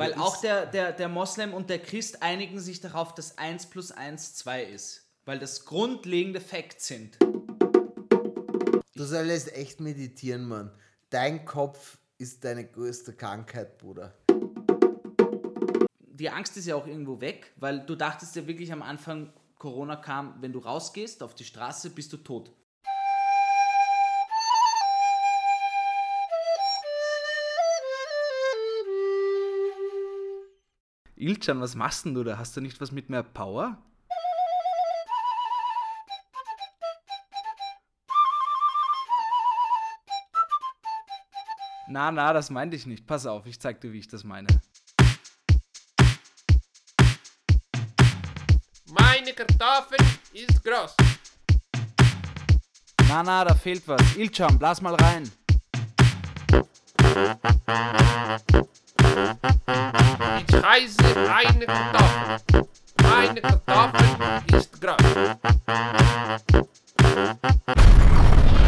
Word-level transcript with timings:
Weil 0.00 0.14
auch 0.14 0.40
der, 0.40 0.64
der, 0.66 0.92
der 0.92 1.08
Moslem 1.08 1.52
und 1.52 1.68
der 1.68 1.80
Christ 1.80 2.22
einigen 2.22 2.60
sich 2.60 2.80
darauf, 2.80 3.16
dass 3.16 3.36
1 3.36 3.66
plus 3.66 3.90
1 3.90 4.36
2 4.36 4.62
ist. 4.62 5.10
Weil 5.24 5.40
das 5.40 5.64
grundlegende 5.64 6.40
Facts 6.40 6.86
sind. 6.86 7.18
Du 8.94 9.04
solltest 9.04 9.52
echt 9.56 9.80
meditieren, 9.80 10.44
Mann. 10.46 10.70
Dein 11.10 11.44
Kopf 11.44 11.98
ist 12.16 12.44
deine 12.44 12.64
größte 12.64 13.12
Krankheit, 13.12 13.78
Bruder. 13.78 14.14
Die 15.98 16.30
Angst 16.30 16.56
ist 16.56 16.66
ja 16.66 16.76
auch 16.76 16.86
irgendwo 16.86 17.20
weg, 17.20 17.52
weil 17.56 17.84
du 17.84 17.96
dachtest 17.96 18.36
ja 18.36 18.46
wirklich 18.46 18.72
am 18.72 18.82
Anfang, 18.82 19.32
Corona 19.56 19.96
kam, 19.96 20.36
wenn 20.40 20.52
du 20.52 20.60
rausgehst 20.60 21.24
auf 21.24 21.34
die 21.34 21.44
Straße, 21.44 21.90
bist 21.90 22.12
du 22.12 22.18
tot. 22.18 22.52
Ilchan, 31.20 31.60
was 31.60 31.74
machst 31.74 32.04
denn 32.04 32.14
du 32.14 32.22
da? 32.22 32.38
Hast 32.38 32.56
du 32.56 32.60
nicht 32.60 32.80
was 32.80 32.92
mit 32.92 33.10
mehr 33.10 33.24
Power? 33.24 33.76
Na, 41.88 42.12
na, 42.12 42.32
das 42.32 42.50
meinte 42.50 42.76
ich 42.76 42.86
nicht. 42.86 43.04
Pass 43.06 43.26
auf, 43.26 43.46
ich 43.46 43.58
zeig 43.58 43.80
dir, 43.80 43.92
wie 43.92 43.98
ich 43.98 44.06
das 44.06 44.22
meine. 44.22 44.46
Meine 48.86 49.32
Kartoffel 49.32 49.98
ist 50.32 50.62
groß. 50.62 50.94
Na, 53.08 53.24
na, 53.24 53.44
da 53.44 53.54
fehlt 53.56 53.88
was. 53.88 54.16
Ilchan, 54.16 54.56
blas 54.56 54.80
mal 54.80 54.94
rein. 54.94 55.28
Ich 60.50 60.62
heiße 60.62 61.30
eine 61.30 61.66
Kartoffel. 61.66 62.68
Meine 63.02 63.40
Kartoffel 63.42 64.56
ist 64.56 64.80
groß. 64.80 64.96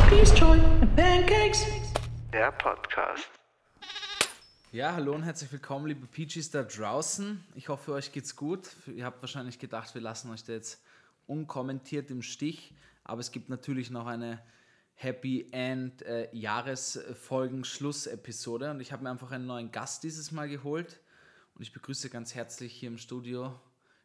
Peace 0.09 0.39
Joy 0.39 0.59
and 0.59 0.97
Pancakes. 0.97 1.65
Der 2.33 2.53
Podcast. 2.53 3.29
Ja, 4.73 4.93
hallo 4.93 5.15
und 5.15 5.23
herzlich 5.23 5.51
willkommen, 5.51 5.87
liebe 5.87 6.07
Peaches 6.07 6.51
da 6.51 6.63
draußen. 6.63 7.43
Ich 7.55 7.69
hoffe, 7.69 7.93
euch 7.93 8.13
geht's 8.13 8.37
gut. 8.37 8.69
Ihr 8.87 9.07
habt 9.07 9.23
wahrscheinlich 9.23 9.59
gedacht, 9.59 9.95
wir 9.95 10.03
lassen 10.03 10.31
euch 10.31 10.45
da 10.45 10.53
jetzt 10.53 10.83
unkommentiert 11.27 12.11
im 12.11 12.23
Stich. 12.23 12.75
Aber 13.05 13.21
es 13.21 13.33
gibt 13.33 13.49
natürlich 13.49 13.91
noch 13.91 14.07
eine 14.07 14.41
Happy 14.95 15.49
End 15.51 16.03
äh, 16.03 16.29
Jahresfolgen 16.33 17.65
Schlussepisode 17.65 18.71
und 18.71 18.81
ich 18.81 18.93
habe 18.93 19.03
mir 19.03 19.11
einfach 19.11 19.31
einen 19.31 19.47
neuen 19.47 19.73
Gast 19.73 20.05
dieses 20.05 20.31
Mal 20.31 20.49
geholt 20.49 21.01
und 21.61 21.65
ich 21.65 21.75
begrüße 21.75 22.09
ganz 22.09 22.35
herzlich 22.35 22.73
hier 22.73 22.89
im 22.89 22.97
Studio 22.97 23.55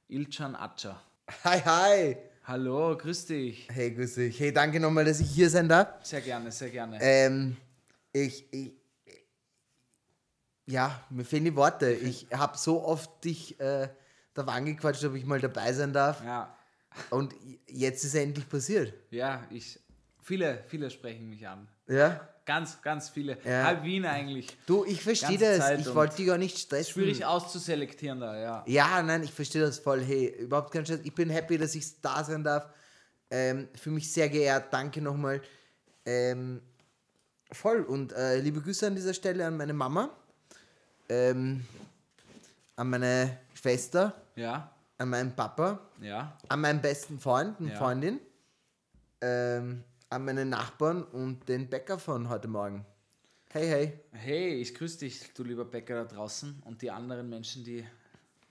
Ilchan 0.09 0.58
Acha. 0.58 1.02
Hi, 1.45 1.62
hi. 1.62 2.17
Hallo, 2.44 2.97
grüß 2.97 3.28
dich. 3.28 3.70
Hey, 3.72 3.92
grüß 3.92 4.16
dich. 4.16 4.38
Hey, 4.38 4.52
danke 4.52 4.78
nochmal, 4.78 5.06
dass 5.06 5.22
ich 5.22 5.30
hier 5.31 5.50
sein 5.50 5.70
darf. 5.70 6.06
Sehr 6.06 6.20
gerne, 6.20 6.52
sehr 6.52 6.70
gerne. 6.70 6.97
Ähm, 7.00 7.56
ich, 8.12 8.52
ich, 8.52 8.73
ja, 10.66 11.02
mir 11.09 11.23
fehlen 11.23 11.45
die 11.45 11.56
Worte. 11.56 11.94
Ich 12.03 12.28
habe 12.34 12.58
so 12.58 12.84
oft 12.84 13.23
dich 13.23 13.58
äh, 13.62 13.88
darauf 14.34 14.53
angequatscht, 14.53 15.06
ob 15.06 15.16
ich 15.16 15.23
mal 15.23 15.40
dabei 15.40 15.72
sein 15.72 15.94
darf. 15.94 16.22
ja, 16.25 16.53
Und 17.09 17.34
jetzt 17.69 18.03
ist 18.03 18.16
es 18.16 18.22
endlich 18.22 18.50
passiert. 18.50 18.94
ja, 19.12 19.47
ich. 19.50 19.80
Viele, 20.22 20.62
viele 20.67 20.90
sprechen 20.92 21.30
mich 21.30 21.47
an. 21.47 21.69
Ja? 21.88 22.28
Ganz, 22.46 22.80
ganz 22.84 23.10
viele. 23.10 23.38
Ja. 23.44 23.64
Halb 23.64 23.84
Wien 23.84 24.06
eigentlich. 24.06 24.56
Du, 24.68 24.86
ich 24.86 25.02
verstehe 25.02 25.38
das. 25.38 25.58
Zeit 25.58 25.80
ich 25.80 25.96
wollte 25.96 26.18
dich 26.18 26.28
gar 26.28 26.38
nicht 26.38 26.58
stressen. 26.60 26.94
Schwierig 26.94 27.26
auszuselektieren 27.26 28.20
da, 28.20 28.38
ja. 28.40 28.64
Ja, 28.68 29.02
nein, 29.02 29.24
ich 29.24 29.34
verstehe 29.34 29.62
das 29.64 29.80
voll. 29.80 30.02
Hey, 30.02 30.28
überhaupt 30.28 30.72
kein 30.72 30.86
Stress. 30.86 31.00
Ich 31.04 31.14
bin 31.16 31.30
happy, 31.32 31.58
dass 31.58 31.74
ich 31.74 32.00
da 32.02 32.24
sein 32.24 32.44
darf. 32.44 32.70
Ähm, 33.32 33.68
für 33.74 33.90
mich 33.90 34.12
sehr 34.12 34.30
geehrt. 34.30 34.72
Danke 34.72 35.02
nochmal. 35.02 35.42
Ähm, 36.06 36.62
voll. 37.52 37.81
Und 37.81 38.14
äh, 38.14 38.40
liebe 38.40 38.62
Grüße 38.62 38.86
an 38.86 38.96
dieser 38.96 39.16
Stelle 39.16 39.48
an 39.48 39.58
meine 39.58 39.74
Mama, 39.74 40.09
ähm, 41.09 41.66
an 42.75 42.90
meine 42.92 43.40
Schwester, 43.56 44.14
Ja, 44.36 44.69
an 45.00 45.09
meinen 45.09 45.36
Papa, 45.36 45.80
ja. 46.00 46.38
an 46.48 46.62
meinen 46.62 46.80
besten 46.81 47.19
Freund 47.19 47.59
und 47.59 47.69
Ja. 47.69 47.75
Freundin, 47.75 48.19
ähm, 49.22 49.84
an 50.10 50.26
meine 50.26 50.46
Nachbarn 50.46 51.04
und 51.04 51.48
den 51.50 51.70
Bäcker 51.70 52.00
von 52.00 52.30
heute 52.30 52.48
Morgen. 52.48 52.86
Hey, 53.52 53.68
hey. 53.68 54.00
Hey, 54.12 54.54
ich 54.56 54.76
grüße 54.76 55.00
dich, 55.00 55.34
du 55.34 55.44
lieber 55.44 55.66
Bäcker 55.66 56.04
da 56.04 56.16
draußen 56.16 56.62
und 56.66 56.82
die 56.82 56.92
anderen 56.92 57.30
Menschen, 57.30 57.64
die 57.64 57.86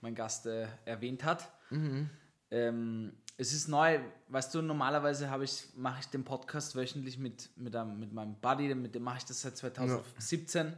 mein 0.01 0.15
Gast 0.15 0.45
äh, 0.45 0.67
erwähnt 0.85 1.23
hat. 1.23 1.51
Ähm, 2.51 3.13
es 3.37 3.53
ist 3.53 3.67
neu, 3.67 3.99
weißt 4.29 4.53
du, 4.55 4.61
normalerweise 4.61 5.29
habe 5.29 5.43
ich, 5.43 5.67
mache 5.75 5.99
ich 6.01 6.07
den 6.07 6.23
Podcast 6.23 6.75
wöchentlich 6.75 7.17
mit, 7.17 7.49
mit, 7.55 7.75
einem, 7.75 7.99
mit 7.99 8.13
meinem 8.13 8.35
Buddy, 8.35 8.73
mit 8.75 8.95
dem 8.95 9.03
mache 9.03 9.19
ich 9.19 9.25
das 9.25 9.41
seit 9.41 9.57
2017. 9.57 10.73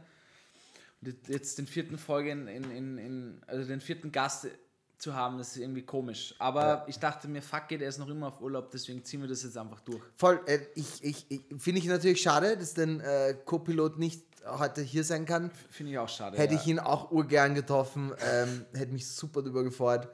Und 1.00 1.28
jetzt 1.28 1.58
den 1.58 1.66
vierten 1.66 1.98
Folge 1.98 2.30
in, 2.30 2.48
in, 2.48 2.70
in, 2.70 2.98
in, 2.98 3.42
also 3.46 3.66
den 3.68 3.80
vierten 3.80 4.10
Gast 4.10 4.48
zu 4.98 5.14
haben, 5.14 5.38
das 5.38 5.48
ist 5.48 5.58
irgendwie 5.58 5.82
komisch. 5.82 6.34
Aber 6.38 6.84
ich 6.88 6.98
dachte 6.98 7.28
mir, 7.28 7.40
fuck 7.40 7.70
it, 7.70 7.80
er 7.80 7.88
ist 7.88 7.98
noch 7.98 8.08
immer 8.08 8.28
auf 8.28 8.40
Urlaub, 8.40 8.70
deswegen 8.70 9.04
ziehen 9.04 9.20
wir 9.20 9.28
das 9.28 9.44
jetzt 9.44 9.56
einfach 9.56 9.80
durch. 9.80 10.02
Voll, 10.16 10.40
äh, 10.46 10.58
ich, 10.74 11.02
ich, 11.04 11.30
ich 11.30 11.40
finde 11.56 11.80
ich 11.80 11.86
natürlich 11.86 12.20
schade, 12.20 12.56
dass 12.56 12.74
dein 12.74 13.00
äh, 13.00 13.36
Co-Pilot 13.44 13.98
nicht 13.98 14.24
heute 14.46 14.82
hier 14.82 15.04
sein 15.04 15.24
kann. 15.24 15.50
Finde 15.70 15.92
ich 15.92 15.98
auch 15.98 16.08
schade. 16.08 16.36
Hätte 16.36 16.54
ja. 16.54 16.60
ich 16.60 16.66
ihn 16.66 16.78
auch 16.78 17.10
urgern 17.10 17.54
getroffen, 17.54 18.12
ähm, 18.20 18.66
hätte 18.74 18.92
mich 18.92 19.08
super 19.08 19.42
drüber 19.42 19.62
gefreut. 19.62 20.08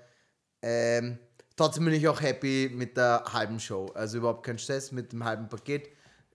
Ähm, 0.62 1.19
trotzdem 1.56 1.84
bin 1.84 1.95
ich 1.95 2.06
auch 2.09 2.21
happy 2.21 2.71
mit 2.72 2.97
der 2.97 3.25
halben 3.33 3.61
Show. 3.61 3.87
Also 3.95 4.19
überhaupt 4.19 4.45
kein 4.45 4.59
Stress 4.59 4.93
mit 4.93 5.12
dem 5.12 5.25
halben 5.25 5.49
Paket. 5.49 5.89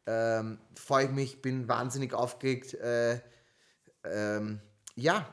Ähm, 0.05 0.59
Freue 0.75 1.05
ich 1.05 1.11
mich, 1.11 1.41
bin 1.41 1.67
wahnsinnig 1.67 2.13
aufgeregt. 2.13 2.73
Äh, 2.75 3.19
ähm, 4.03 4.59
ja, 4.95 5.27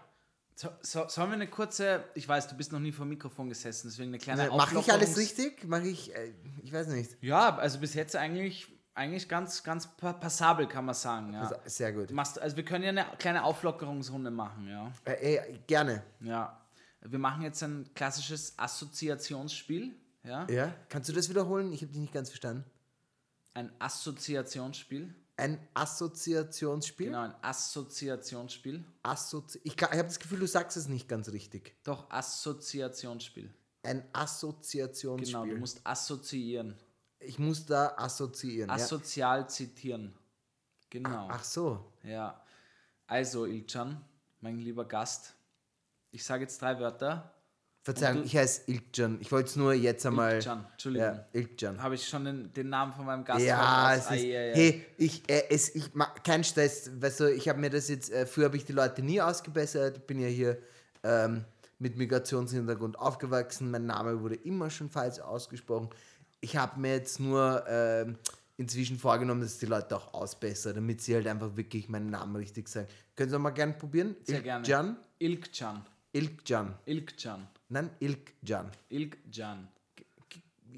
So, 0.58 0.70
so, 0.80 1.06
sollen 1.08 1.28
wir 1.28 1.34
eine 1.34 1.48
kurze, 1.48 2.02
ich 2.14 2.26
weiß, 2.26 2.48
du 2.48 2.56
bist 2.56 2.72
noch 2.72 2.78
nie 2.80 2.90
vor 2.90 3.04
dem 3.04 3.10
Mikrofon 3.10 3.50
gesessen, 3.50 3.88
deswegen 3.88 4.08
eine 4.08 4.18
kleine 4.18 4.48
mache 4.48 4.78
ich 4.78 4.90
alles 4.90 5.18
richtig? 5.18 5.64
Mache 5.64 5.86
ich, 5.88 6.14
äh, 6.16 6.32
ich 6.62 6.72
weiß 6.72 6.86
nicht. 6.88 7.22
Ja, 7.22 7.54
also 7.58 7.78
bis 7.78 7.92
jetzt 7.92 8.16
eigentlich, 8.16 8.66
eigentlich 8.94 9.28
ganz, 9.28 9.62
ganz 9.62 9.86
pa- 9.86 10.14
passabel, 10.14 10.66
kann 10.66 10.86
man 10.86 10.94
sagen. 10.94 11.34
Ja. 11.34 11.52
Sehr 11.66 11.92
gut. 11.92 12.10
Machst, 12.10 12.40
also 12.40 12.56
wir 12.56 12.64
können 12.64 12.84
ja 12.84 12.88
eine 12.88 13.04
kleine 13.18 13.44
Auflockerungsrunde 13.44 14.30
machen, 14.30 14.66
ja. 14.66 14.90
Äh, 15.04 15.34
äh, 15.36 15.58
gerne. 15.66 16.02
ja. 16.20 16.58
Wir 17.02 17.18
machen 17.18 17.42
jetzt 17.42 17.62
ein 17.62 17.88
klassisches 17.94 18.58
Assoziationsspiel, 18.58 19.94
ja. 20.24 20.46
Ja? 20.48 20.74
Kannst 20.88 21.10
du 21.10 21.12
das 21.12 21.28
wiederholen? 21.28 21.70
Ich 21.74 21.82
habe 21.82 21.92
dich 21.92 22.00
nicht 22.00 22.14
ganz 22.14 22.30
verstanden. 22.30 22.64
Ein 23.52 23.70
Assoziationsspiel. 23.78 25.14
Ein 25.38 25.68
Assoziationsspiel? 25.74 27.06
Genau, 27.08 27.20
ein 27.22 27.34
Assoziationsspiel. 27.42 28.84
Assozi 29.02 29.60
ich 29.64 29.74
ich 29.74 29.82
habe 29.82 30.04
das 30.04 30.18
Gefühl, 30.18 30.38
du 30.40 30.46
sagst 30.46 30.76
es 30.76 30.88
nicht 30.88 31.08
ganz 31.08 31.28
richtig. 31.30 31.76
Doch, 31.84 32.10
Assoziationsspiel. 32.10 33.52
Ein 33.82 34.08
Assoziationsspiel. 34.14 35.32
Genau, 35.32 35.46
du 35.46 35.58
musst 35.58 35.86
assoziieren. 35.86 36.78
ich 37.18 37.38
muss 37.38 37.66
da 37.66 37.94
assoziieren. 37.96 38.70
ja. 38.70 38.76
Asozial 38.76 39.48
zitieren. 39.48 40.14
Genau. 40.88 41.28
Ach 41.30 41.44
so. 41.44 41.92
Ja, 42.02 42.42
also 43.06 43.44
Ilchan, 43.44 44.02
mein 44.40 44.58
lieber 44.58 44.86
Gast, 44.86 45.34
ich 46.10 46.24
sage 46.24 46.44
jetzt 46.44 46.62
drei 46.62 46.78
Wörter. 46.80 47.35
Verzeihung, 47.86 48.24
ich 48.24 48.36
heiße 48.36 48.62
Ilkcan. 48.66 49.18
Ich 49.20 49.30
wollte 49.30 49.48
es 49.48 49.54
nur 49.54 49.72
jetzt 49.72 50.04
einmal. 50.04 50.34
Ilkcan, 50.34 50.66
Entschuldigung. 50.72 51.06
Ja, 51.08 51.24
Ilkcan. 51.32 51.80
Habe 51.80 51.94
ich 51.94 52.08
schon 52.08 52.24
den, 52.24 52.52
den 52.52 52.68
Namen 52.68 52.92
von 52.92 53.06
meinem 53.06 53.24
Gast 53.24 53.44
Ja, 53.44 53.94
es 53.94 54.06
ist, 54.06 54.10
hey, 54.10 54.84
ich, 54.98 55.22
äh, 55.30 55.44
es, 55.50 55.72
ich 55.72 55.94
ma- 55.94 56.12
kein 56.24 56.42
Stress, 56.42 56.90
weißt 57.00 57.20
du, 57.20 57.32
ich 57.32 57.48
habe 57.48 57.60
mir 57.60 57.70
das 57.70 57.88
jetzt, 57.88 58.10
äh, 58.10 58.26
früher 58.26 58.46
habe 58.46 58.56
ich 58.56 58.64
die 58.64 58.72
Leute 58.72 59.02
nie 59.02 59.20
ausgebessert, 59.20 60.04
bin 60.08 60.18
ja 60.18 60.26
hier 60.26 60.58
ähm, 61.04 61.44
mit 61.78 61.96
Migrationshintergrund 61.96 62.98
aufgewachsen, 62.98 63.70
mein 63.70 63.86
Name 63.86 64.20
wurde 64.20 64.34
immer 64.34 64.68
schon 64.68 64.90
falsch 64.90 65.20
ausgesprochen. 65.20 65.88
Ich 66.40 66.56
habe 66.56 66.80
mir 66.80 66.94
jetzt 66.96 67.20
nur 67.20 67.64
ähm, 67.68 68.18
inzwischen 68.56 68.98
vorgenommen, 68.98 69.42
dass 69.42 69.58
die 69.58 69.66
Leute 69.66 69.94
auch 69.96 70.12
ausbessern, 70.12 70.74
damit 70.74 71.02
sie 71.02 71.14
halt 71.14 71.28
einfach 71.28 71.56
wirklich 71.56 71.88
meinen 71.88 72.10
Namen 72.10 72.34
richtig 72.34 72.68
sagen. 72.68 72.88
Können 73.14 73.30
Sie 73.30 73.38
mal 73.38 73.50
gerne 73.50 73.74
probieren? 73.74 74.16
Sehr 74.24 74.40
gerne. 74.40 74.64
Ilkcan? 74.66 74.96
Ilkcan. 75.20 75.86
Ilkcan. 76.12 76.74
Ilkcan. 76.86 77.46
Nein, 77.68 77.90
Ilkcan. 78.00 78.70
Ilkcan. 78.88 79.68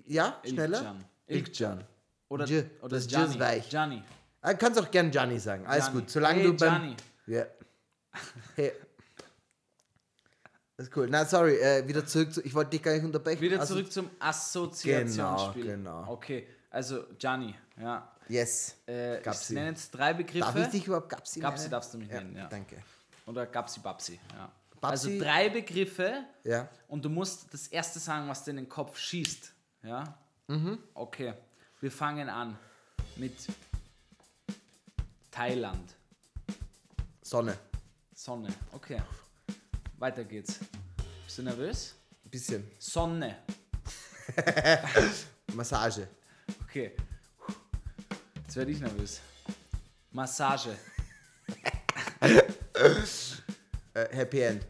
Ja, 0.07 0.41
schneller? 0.45 0.79
Ilkcan. 0.79 1.05
Ilkcan. 1.27 1.85
Oder, 2.29 2.45
J, 2.47 2.65
oder 2.83 2.97
das 2.97 3.05
J 3.11 3.21
ist 3.23 3.33
Gianni. 3.35 3.41
weich. 3.41 3.69
Gianni. 3.69 4.03
Ah, 4.41 4.53
Du 4.53 4.59
kannst 4.59 4.81
auch 4.81 4.91
gern 4.91 5.11
Gianni 5.11 5.39
sagen. 5.39 5.67
Alles 5.67 5.85
Gianni. 5.87 6.01
gut. 6.01 6.11
Solange 6.11 6.39
Hey, 6.41 6.45
du 6.47 6.57
beim. 6.57 6.57
Gianni. 6.81 6.97
Ja. 7.27 7.47
Hey. 8.57 8.73
Das 10.77 10.87
ist 10.87 10.97
cool. 10.97 11.09
Na, 11.11 11.25
sorry, 11.25 11.57
äh, 11.57 11.87
wieder 11.89 12.07
zurück 12.07 12.33
zu. 12.33 12.41
Ich 12.45 12.55
wollte 12.55 12.71
dich 12.71 12.83
gar 12.83 12.95
nicht 12.95 13.05
unterbrechen. 13.05 13.41
Wieder 13.41 13.59
Also- 13.61 13.75
zurück 13.75 13.91
zum 13.93 14.11
Assoziationsspiel. 14.21 15.65
Genau, 15.65 16.01
genau. 16.03 16.13
Okay, 16.13 16.47
also 16.71 17.05
Gianni, 17.19 17.55
ja. 17.81 18.11
Yes. 18.29 18.77
Äh, 18.87 19.19
ich 19.19 19.25
Gabsi. 19.25 19.55
nenne 19.55 19.71
jetzt 19.71 19.91
drei 19.91 20.13
Begriffe. 20.15 20.41
Darf 20.45 20.57
ich 20.57 20.69
dich 20.69 20.87
überhaupt 20.87 21.09
Gapsi 21.09 21.41
Gapsi 21.41 21.63
nennen? 21.63 21.71
darfst 21.73 21.95
du 21.95 21.99
mich 21.99 22.09
ja, 22.09 22.21
nennen, 22.21 22.37
ja. 22.37 22.47
Danke. 22.47 22.77
Oder 23.27 23.47
Gapsi 23.47 23.81
Babsi, 23.81 24.21
ja. 24.35 24.53
Also 24.81 25.09
Babsi- 25.09 25.19
drei 25.21 25.49
Begriffe 25.49 26.25
Ja. 26.45 26.69
und 26.89 27.05
du 27.05 27.09
musst 27.09 27.53
das 27.53 27.67
erste 27.69 27.99
sagen, 27.99 28.29
was 28.29 28.45
dir 28.45 28.51
in 28.53 28.59
den 28.59 28.69
Kopf 28.69 28.99
schießt. 28.99 29.53
Ja? 29.83 30.19
Mhm. 30.47 30.79
Okay. 30.95 31.35
Wir 31.81 31.91
fangen 31.93 32.29
an 32.29 32.59
mit 33.17 33.35
Thailand. 35.31 35.95
Sonne. 37.23 37.57
Sonne. 38.15 38.49
Okay. 38.73 39.01
Weiter 39.99 40.25
geht's. 40.25 40.59
Bist 41.25 41.39
du 41.39 41.43
nervös? 41.43 41.95
Ein 42.25 42.31
bisschen. 42.31 42.71
Sonne. 42.79 43.37
Massage. 45.55 46.07
Okay. 46.65 46.95
Jetzt 48.45 48.57
werde 48.57 48.71
ich 48.73 48.81
nervös. 48.81 49.21
Massage. 50.11 50.77
Äh, 53.99 54.15
Happy 54.17 54.41
End. 54.43 54.65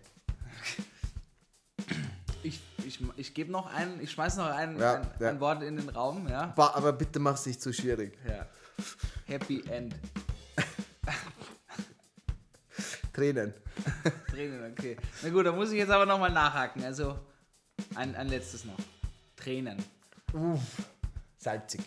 Ich, 2.42 2.60
ich, 2.86 2.98
ich 3.16 3.34
gebe 3.34 3.50
noch 3.52 3.66
ein, 3.66 4.00
ich 4.00 4.10
schmeiß 4.12 4.36
noch 4.36 4.46
ein, 4.46 4.78
Ja, 4.78 4.94
ein, 4.94 5.10
ja. 5.20 5.28
ein 5.30 5.40
Wort 5.40 5.62
in 5.62 5.76
den 5.76 5.88
Raum, 5.90 6.26
ja? 6.28 6.46
Ba- 6.46 6.72
Aber 6.74 6.92
bitte 6.92 7.18
mach's 7.18 7.44
nicht 7.46 7.60
zu 7.60 7.72
schwierig. 7.72 8.16
Ja. 8.26 8.46
Happy 9.26 9.62
End. 9.68 9.94
Tränen. 13.12 13.52
Tränen, 14.30 14.72
okay. 14.72 14.96
Na 15.22 15.28
gut, 15.30 15.44
da 15.44 15.52
muss 15.52 15.70
ich 15.72 15.78
jetzt 15.78 15.90
aber 15.90 16.06
nochmal 16.06 16.30
nachhaken. 16.32 16.84
Also, 16.84 17.18
ein, 17.96 18.14
ein 18.14 18.28
letztes 18.28 18.64
noch. 18.64 18.76
Tränen. 19.36 19.76
Salzig. 21.38 21.80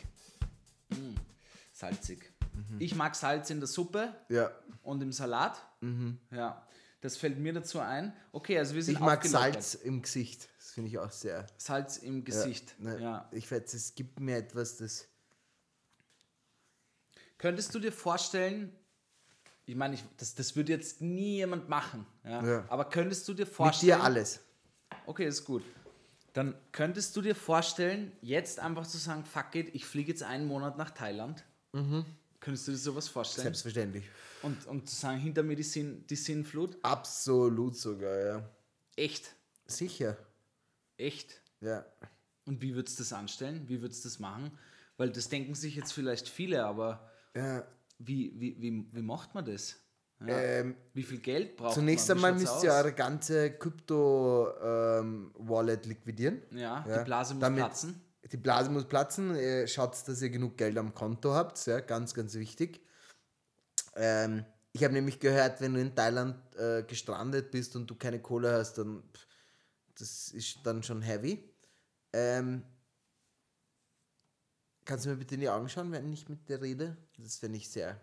Salzig. 1.73 2.31
Ich 2.79 2.95
mag 2.95 3.15
Salz 3.15 3.49
in 3.49 3.59
der 3.59 3.67
Suppe 3.67 4.13
Ja. 4.29 4.51
und 4.83 5.01
im 5.01 5.11
Salat. 5.11 5.57
Ja. 6.31 6.61
Das 7.01 7.17
fällt 7.17 7.39
mir 7.39 7.51
dazu 7.51 7.79
ein. 7.79 8.13
Okay, 8.31 8.57
also 8.59 8.75
wir 8.75 8.83
sind 8.83 8.93
Ich 8.93 8.99
mag. 8.99 9.25
Salz 9.25 9.73
im 9.73 10.03
Gesicht. 10.03 10.47
Das 10.57 10.71
finde 10.71 10.89
ich 10.89 10.99
auch 10.99 11.11
sehr. 11.11 11.47
Salz 11.57 11.97
im 11.97 12.23
Gesicht. 12.23 12.75
Ja, 12.77 12.83
ne, 12.83 13.01
ja. 13.01 13.29
Ich 13.31 13.51
weiß, 13.51 13.73
es 13.73 13.95
gibt 13.95 14.19
mir 14.19 14.37
etwas, 14.37 14.77
das. 14.77 15.07
Könntest 17.39 17.73
du 17.73 17.79
dir 17.79 17.91
vorstellen, 17.91 18.71
ich 19.65 19.75
meine, 19.75 19.95
ich, 19.95 20.03
das, 20.17 20.35
das 20.35 20.55
würde 20.55 20.73
jetzt 20.73 21.01
nie 21.01 21.37
jemand 21.37 21.69
machen, 21.69 22.05
ja? 22.23 22.45
Ja. 22.45 22.65
aber 22.69 22.85
könntest 22.85 23.27
du 23.27 23.33
dir 23.33 23.45
Mit 23.45 23.53
vorstellen, 23.53 23.99
dir 23.99 24.03
alles. 24.03 24.39
okay, 25.07 25.25
ist 25.25 25.43
gut, 25.43 25.63
dann 26.33 26.53
könntest 26.71 27.15
du 27.15 27.21
dir 27.21 27.33
vorstellen, 27.33 28.11
jetzt 28.21 28.59
einfach 28.59 28.85
zu 28.85 28.97
sagen, 28.97 29.25
fuck 29.25 29.55
it, 29.55 29.73
ich 29.73 29.85
fliege 29.85 30.11
jetzt 30.11 30.21
einen 30.23 30.45
Monat 30.45 30.77
nach 30.77 30.91
Thailand. 30.91 31.43
Könntest 32.41 32.67
du 32.67 32.71
dir 32.71 32.77
sowas 32.77 33.07
vorstellen? 33.07 33.43
Selbstverständlich. 33.45 34.03
Und, 34.41 34.65
und 34.67 34.89
zu 34.89 34.95
sagen, 34.95 35.19
hinter 35.19 35.43
mir 35.43 35.55
die, 35.55 35.63
Sinn, 35.63 36.05
die 36.07 36.15
Sinnflut? 36.15 36.77
Absolut 36.81 37.77
sogar, 37.77 38.19
ja. 38.25 38.49
Echt, 38.95 39.33
Sicher. 39.67 40.17
echt. 40.97 41.39
Ja. 41.61 41.85
Und 42.45 42.61
wie 42.61 42.73
würdest 42.75 42.97
du 42.99 43.03
das 43.03 43.13
anstellen? 43.13 43.63
Wie 43.69 43.81
würdest 43.81 44.03
du 44.03 44.09
das 44.09 44.17
machen? 44.19 44.51
Weil 44.97 45.11
das 45.11 45.29
denken 45.29 45.53
sich 45.55 45.75
jetzt 45.75 45.93
vielleicht 45.93 46.27
viele, 46.27 46.65
aber 46.65 47.09
ja. 47.35 47.63
wie, 47.99 48.33
wie, 48.39 48.59
wie, 48.59 48.85
wie 48.91 49.01
macht 49.01 49.33
man 49.35 49.45
das? 49.45 49.75
Ja. 50.19 50.39
Ähm, 50.39 50.75
wie 50.93 51.03
viel 51.03 51.19
Geld 51.19 51.55
braucht 51.57 51.75
Zunächst 51.75 52.07
man? 52.09 52.17
Wie 52.17 52.25
einmal 52.25 52.39
müsst 52.41 52.63
ihr 52.63 52.71
eure 52.73 52.93
ganze 52.93 53.51
Krypto-Wallet 54.61 55.85
liquidieren. 55.85 56.41
Ja, 56.51 56.85
Ja, 56.87 56.99
die 56.99 57.03
Blase 57.05 57.33
muss 57.35 57.41
damit- 57.41 57.59
platzen. 57.59 58.01
Die 58.29 58.37
Blase 58.37 58.69
muss 58.69 58.87
platzen. 58.87 59.35
Äh, 59.35 59.67
Schaut, 59.67 59.95
dass 60.07 60.21
ihr 60.21 60.29
genug 60.29 60.57
Geld 60.57 60.77
am 60.77 60.93
Konto 60.93 61.33
habt. 61.33 61.65
Ja, 61.65 61.79
ganz, 61.79 62.13
ganz 62.13 62.35
wichtig. 62.35 62.81
Ähm, 63.95 64.45
ich 64.73 64.83
habe 64.83 64.93
nämlich 64.93 65.19
gehört, 65.19 65.59
wenn 65.61 65.73
du 65.73 65.81
in 65.81 65.95
Thailand 65.95 66.37
äh, 66.55 66.83
gestrandet 66.83 67.51
bist 67.51 67.75
und 67.75 67.89
du 67.89 67.95
keine 67.95 68.21
Kohle 68.21 68.53
hast, 68.53 68.77
dann 68.77 69.03
pff, 69.13 69.27
das 69.95 70.29
ist 70.29 70.59
dann 70.63 70.81
schon 70.83 71.01
heavy. 71.01 71.43
Ähm, 72.13 72.63
kannst 74.85 75.05
du 75.05 75.09
mir 75.09 75.17
bitte 75.17 75.35
in 75.35 75.41
die 75.41 75.49
Augen 75.49 75.67
schauen, 75.67 75.91
wenn 75.91 76.11
ich 76.11 76.29
mit 76.29 76.47
dir 76.47 76.61
rede? 76.61 76.97
Das 77.17 77.37
finde 77.37 77.57
ich 77.57 77.69
sehr. 77.69 77.99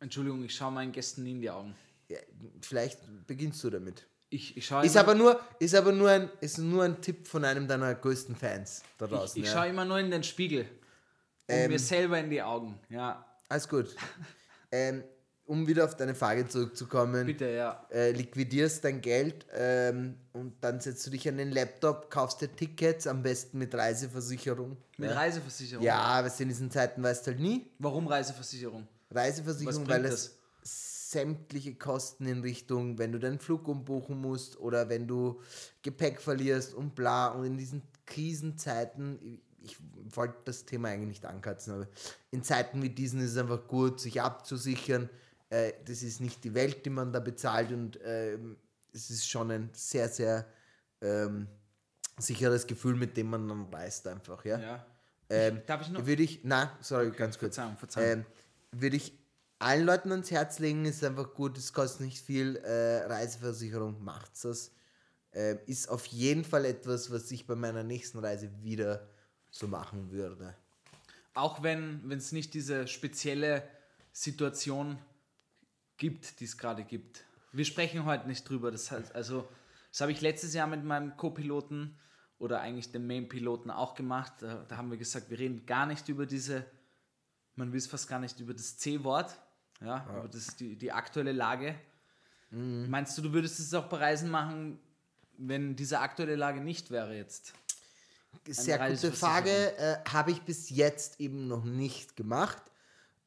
Entschuldigung, 0.00 0.42
ich 0.44 0.54
schaue 0.54 0.72
meinen 0.72 0.92
Gästen 0.92 1.24
nie 1.24 1.32
in 1.32 1.40
die 1.42 1.50
Augen. 1.50 1.74
Ja, 2.08 2.18
vielleicht 2.62 2.98
beginnst 3.26 3.62
du 3.62 3.70
damit. 3.70 4.06
Ich, 4.32 4.56
ich 4.56 4.64
schaue 4.64 4.86
Ist 4.86 4.94
immer, 4.94 5.02
aber 5.02 5.14
nur, 5.16 5.40
ist 5.58 5.74
aber 5.74 5.90
nur 5.90 6.08
ein, 6.08 6.30
ist 6.40 6.58
nur 6.58 6.84
ein 6.84 7.00
Tipp 7.00 7.26
von 7.26 7.44
einem 7.44 7.66
deiner 7.66 7.94
größten 7.96 8.36
Fans 8.36 8.82
da 8.96 9.06
ich, 9.06 9.10
draußen. 9.10 9.42
ich 9.42 9.48
ja. 9.48 9.54
schaue 9.54 9.68
immer 9.68 9.84
nur 9.84 9.98
in 9.98 10.10
den 10.10 10.22
Spiegel. 10.22 10.60
Und 10.60 10.68
Ähm, 11.48 11.70
mir 11.70 11.78
selber 11.80 12.18
in 12.18 12.30
die 12.30 12.40
Augen. 12.40 12.78
Ja, 12.88 13.26
Alles 13.48 13.68
gut. 13.68 13.94
ähm, 14.72 15.02
um 15.46 15.66
wieder 15.66 15.84
auf 15.84 15.96
deine 15.96 16.14
Frage 16.14 16.46
zurückzukommen, 16.46 17.26
bitte, 17.26 17.50
ja. 17.50 17.84
äh, 17.90 18.12
liquidierst 18.12 18.84
dein 18.84 19.00
Geld 19.00 19.46
ähm, 19.52 20.14
und 20.32 20.54
dann 20.60 20.78
setzt 20.78 21.04
du 21.04 21.10
dich 21.10 21.28
an 21.28 21.38
den 21.38 21.50
Laptop, 21.50 22.08
kaufst 22.08 22.40
dir 22.40 22.54
Tickets, 22.54 23.08
am 23.08 23.24
besten 23.24 23.58
mit 23.58 23.74
Reiseversicherung. 23.74 24.76
Mit 24.96 25.10
ja. 25.10 25.16
Reiseversicherung. 25.16 25.84
ja, 25.84 25.96
aber 25.96 26.30
in 26.38 26.48
diesen 26.48 26.70
Zeiten 26.70 27.02
weißt 27.02 27.26
du 27.26 27.32
halt 27.32 27.40
nie. 27.40 27.66
Warum 27.80 28.06
Reiseversicherung? 28.06 28.86
Reiseversicherung, 29.10 29.82
Was 29.82 29.88
weil 29.88 30.02
bringt 30.02 30.14
es 30.14 30.36
sämtliche 31.10 31.74
Kosten 31.74 32.26
in 32.26 32.42
Richtung, 32.42 32.98
wenn 32.98 33.10
du 33.10 33.18
deinen 33.18 33.40
Flug 33.40 33.66
umbuchen 33.66 34.20
musst 34.20 34.58
oder 34.60 34.88
wenn 34.88 35.08
du 35.08 35.40
Gepäck 35.82 36.20
verlierst 36.20 36.72
und 36.72 36.94
bla. 36.94 37.28
Und 37.28 37.44
in 37.44 37.58
diesen 37.58 37.82
Krisenzeiten, 38.06 39.40
ich, 39.60 39.76
wollte 40.14 40.38
das 40.44 40.64
Thema 40.64 40.88
eigentlich 40.88 41.08
nicht 41.08 41.26
ankratzen, 41.26 41.74
aber 41.74 41.88
in 42.30 42.42
Zeiten 42.42 42.82
wie 42.82 42.90
diesen 42.90 43.20
ist 43.20 43.32
es 43.32 43.36
einfach 43.36 43.66
gut, 43.66 44.00
sich 44.00 44.20
abzusichern. 44.20 45.10
Äh, 45.50 45.72
das 45.84 46.02
ist 46.02 46.20
nicht 46.20 46.44
die 46.44 46.54
Welt, 46.54 46.86
die 46.86 46.90
man 46.90 47.12
da 47.12 47.18
bezahlt 47.18 47.72
und 47.72 47.98
ähm, 48.04 48.56
es 48.92 49.10
ist 49.10 49.28
schon 49.28 49.50
ein 49.50 49.70
sehr, 49.72 50.08
sehr 50.08 50.46
ähm, 51.00 51.48
sicheres 52.18 52.66
Gefühl, 52.66 52.94
mit 52.94 53.16
dem 53.16 53.30
man 53.30 53.48
dann 53.48 53.66
reist 53.72 54.06
einfach. 54.06 54.44
Ja? 54.44 54.58
Ja. 54.58 54.86
Ähm, 55.28 55.62
Darf 55.66 55.82
ich 55.82 55.90
noch? 55.90 56.06
Würde 56.06 56.22
ich, 56.22 56.40
na, 56.44 56.76
sorry, 56.80 57.10
ganz 57.10 57.38
kurz. 57.38 57.56
Verzeihung, 57.56 57.76
Verzeihung. 57.76 58.20
Ähm, 58.20 58.24
würde 58.72 58.96
ich 58.96 59.19
allen 59.60 59.86
Leuten 59.86 60.10
ans 60.10 60.30
Herz 60.30 60.58
legen, 60.58 60.84
ist 60.84 61.04
einfach 61.04 61.34
gut, 61.34 61.56
es 61.56 61.72
kostet 61.72 62.00
nicht 62.00 62.20
viel, 62.20 62.56
äh, 62.56 63.04
Reiseversicherung 63.04 64.02
macht 64.02 64.32
das. 64.42 64.72
Ähm, 65.32 65.60
ist 65.66 65.88
auf 65.88 66.06
jeden 66.06 66.44
Fall 66.44 66.64
etwas, 66.64 67.12
was 67.12 67.30
ich 67.30 67.46
bei 67.46 67.54
meiner 67.54 67.84
nächsten 67.84 68.18
Reise 68.18 68.50
wieder 68.62 69.06
so 69.50 69.68
machen 69.68 70.10
würde. 70.10 70.56
Auch 71.34 71.62
wenn 71.62 72.10
es 72.10 72.32
nicht 72.32 72.54
diese 72.54 72.88
spezielle 72.88 73.62
Situation 74.12 74.98
gibt, 75.98 76.40
die 76.40 76.44
es 76.44 76.58
gerade 76.58 76.82
gibt. 76.82 77.24
Wir 77.52 77.64
sprechen 77.64 78.04
heute 78.06 78.26
nicht 78.26 78.48
drüber. 78.48 78.72
Das 78.72 78.90
heißt, 78.90 79.14
also, 79.14 79.48
das 79.92 80.00
habe 80.00 80.10
ich 80.10 80.20
letztes 80.20 80.54
Jahr 80.54 80.66
mit 80.66 80.84
meinem 80.84 81.16
Co-Piloten 81.16 81.96
oder 82.38 82.60
eigentlich 82.60 82.90
dem 82.90 83.06
Main-Piloten 83.06 83.70
auch 83.70 83.94
gemacht. 83.94 84.32
Da, 84.40 84.64
da 84.66 84.76
haben 84.76 84.90
wir 84.90 84.98
gesagt, 84.98 85.30
wir 85.30 85.38
reden 85.38 85.66
gar 85.66 85.86
nicht 85.86 86.08
über 86.08 86.26
diese, 86.26 86.64
man 87.54 87.70
will 87.72 87.78
es 87.78 87.86
fast 87.86 88.08
gar 88.08 88.18
nicht 88.18 88.40
über 88.40 88.54
das 88.54 88.78
C-Wort, 88.78 89.38
ja, 89.80 90.06
über 90.18 90.28
das, 90.28 90.56
die, 90.56 90.76
die 90.76 90.92
aktuelle 90.92 91.32
Lage. 91.32 91.74
Meinst 92.50 93.16
du, 93.16 93.22
du 93.22 93.32
würdest 93.32 93.60
es 93.60 93.72
auch 93.74 93.86
bei 93.86 93.98
Reisen 93.98 94.28
machen, 94.28 94.80
wenn 95.38 95.76
diese 95.76 96.00
aktuelle 96.00 96.34
Lage 96.34 96.60
nicht 96.60 96.90
wäre 96.90 97.16
jetzt? 97.16 97.54
Sehr 98.48 98.78
gute. 98.90 99.12
Frage, 99.12 99.76
äh, 99.78 99.96
habe 100.08 100.32
ich 100.32 100.42
bis 100.42 100.70
jetzt 100.70 101.20
eben 101.20 101.46
noch 101.46 101.64
nicht 101.64 102.16
gemacht 102.16 102.62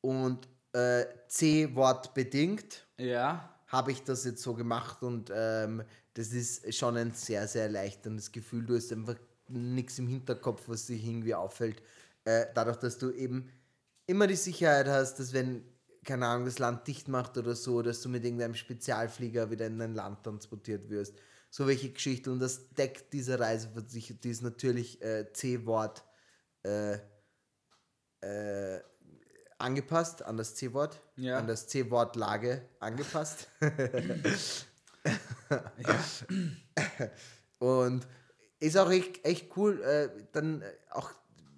und 0.01 0.47
äh, 0.73 1.05
C-Wort 1.27 2.13
bedingt 2.13 2.85
Ja, 2.97 3.53
habe 3.67 3.91
ich 3.91 4.03
das 4.03 4.23
jetzt 4.25 4.41
so 4.41 4.53
gemacht 4.53 5.01
und 5.03 5.31
ähm, 5.33 5.83
das 6.13 6.27
ist 6.27 6.75
schon 6.75 6.97
ein 6.97 7.11
sehr, 7.11 7.47
sehr 7.47 7.63
erleichterndes 7.63 8.31
Gefühl. 8.31 8.65
Du 8.65 8.75
hast 8.75 8.91
einfach 8.91 9.15
nichts 9.47 9.97
im 9.99 10.07
Hinterkopf, 10.07 10.63
was 10.67 10.85
dich 10.85 11.03
irgendwie 11.05 11.33
auffällt. 11.33 11.81
Äh, 12.25 12.45
dadurch, 12.53 12.77
dass 12.77 12.97
du 12.97 13.11
eben 13.11 13.49
immer 14.05 14.27
die 14.27 14.35
Sicherheit 14.35 14.87
hast, 14.87 15.15
dass 15.15 15.33
wenn, 15.33 15.63
keine 16.03 16.27
Ahnung, 16.27 16.45
das 16.45 16.59
Land 16.59 16.87
dicht 16.87 17.07
macht 17.07 17.37
oder 17.37 17.55
so, 17.55 17.81
dass 17.81 18.01
du 18.01 18.09
mit 18.09 18.23
irgendeinem 18.23 18.55
Spezialflieger 18.55 19.49
wieder 19.49 19.67
in 19.67 19.79
dein 19.79 19.95
Land 19.95 20.23
transportiert 20.23 20.89
wirst. 20.89 21.15
So 21.49 21.67
welche 21.67 21.91
Geschichten. 21.91 22.31
Und 22.31 22.39
das 22.39 22.69
deckt 22.69 23.13
diese 23.13 23.39
Reiseversicherung, 23.39 24.21
die 24.21 24.29
ist 24.31 24.41
natürlich 24.41 25.01
äh, 25.01 25.31
C-Wort 25.33 26.03
äh, 26.63 26.97
äh, 28.21 28.81
angepasst 29.59 30.23
an 30.23 30.37
das 30.37 30.55
C-Wort, 30.55 30.99
Ja. 31.15 31.37
an 31.37 31.47
das 31.47 31.67
C-Wort 31.67 32.15
Lage 32.15 32.67
angepasst. 32.79 33.47
Und 37.59 38.07
ist 38.59 38.77
auch 38.77 38.89
echt, 38.91 39.23
echt 39.25 39.55
cool, 39.57 39.81
äh, 39.81 40.09
dann 40.31 40.63
auch 40.91 41.11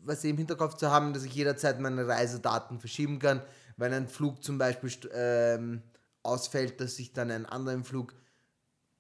was 0.04 0.24
im 0.24 0.38
Hinterkopf 0.38 0.76
zu 0.76 0.92
haben, 0.92 1.14
dass 1.14 1.24
ich 1.24 1.34
jederzeit 1.34 1.80
meine 1.80 2.08
Reisedaten 2.08 2.80
verschieben 2.80 3.20
kann, 3.20 3.42
wenn 3.78 3.94
ein 3.94 4.08
Flug 4.08 4.44
zum 4.44 4.58
Beispiel 4.58 4.92
ähm, 5.14 5.82
ausfällt, 6.24 6.80
dass 6.82 6.98
ich 7.00 7.14
dann 7.14 7.32
einen 7.32 7.46
anderen 7.46 7.84
Flug 7.84 8.14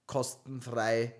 kostenfrei 0.05 1.15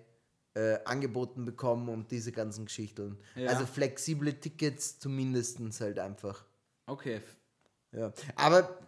äh, 0.54 0.78
angeboten 0.84 1.44
bekomme 1.44 1.92
und 1.92 2.10
diese 2.10 2.32
ganzen 2.32 2.66
Geschichten. 2.66 3.18
Ja. 3.34 3.50
Also 3.50 3.66
flexible 3.66 4.32
Tickets 4.34 4.98
zumindest 4.98 5.60
halt 5.80 5.98
einfach. 5.98 6.44
okay. 6.86 7.20
Ja. 7.92 8.12
Aber 8.34 8.78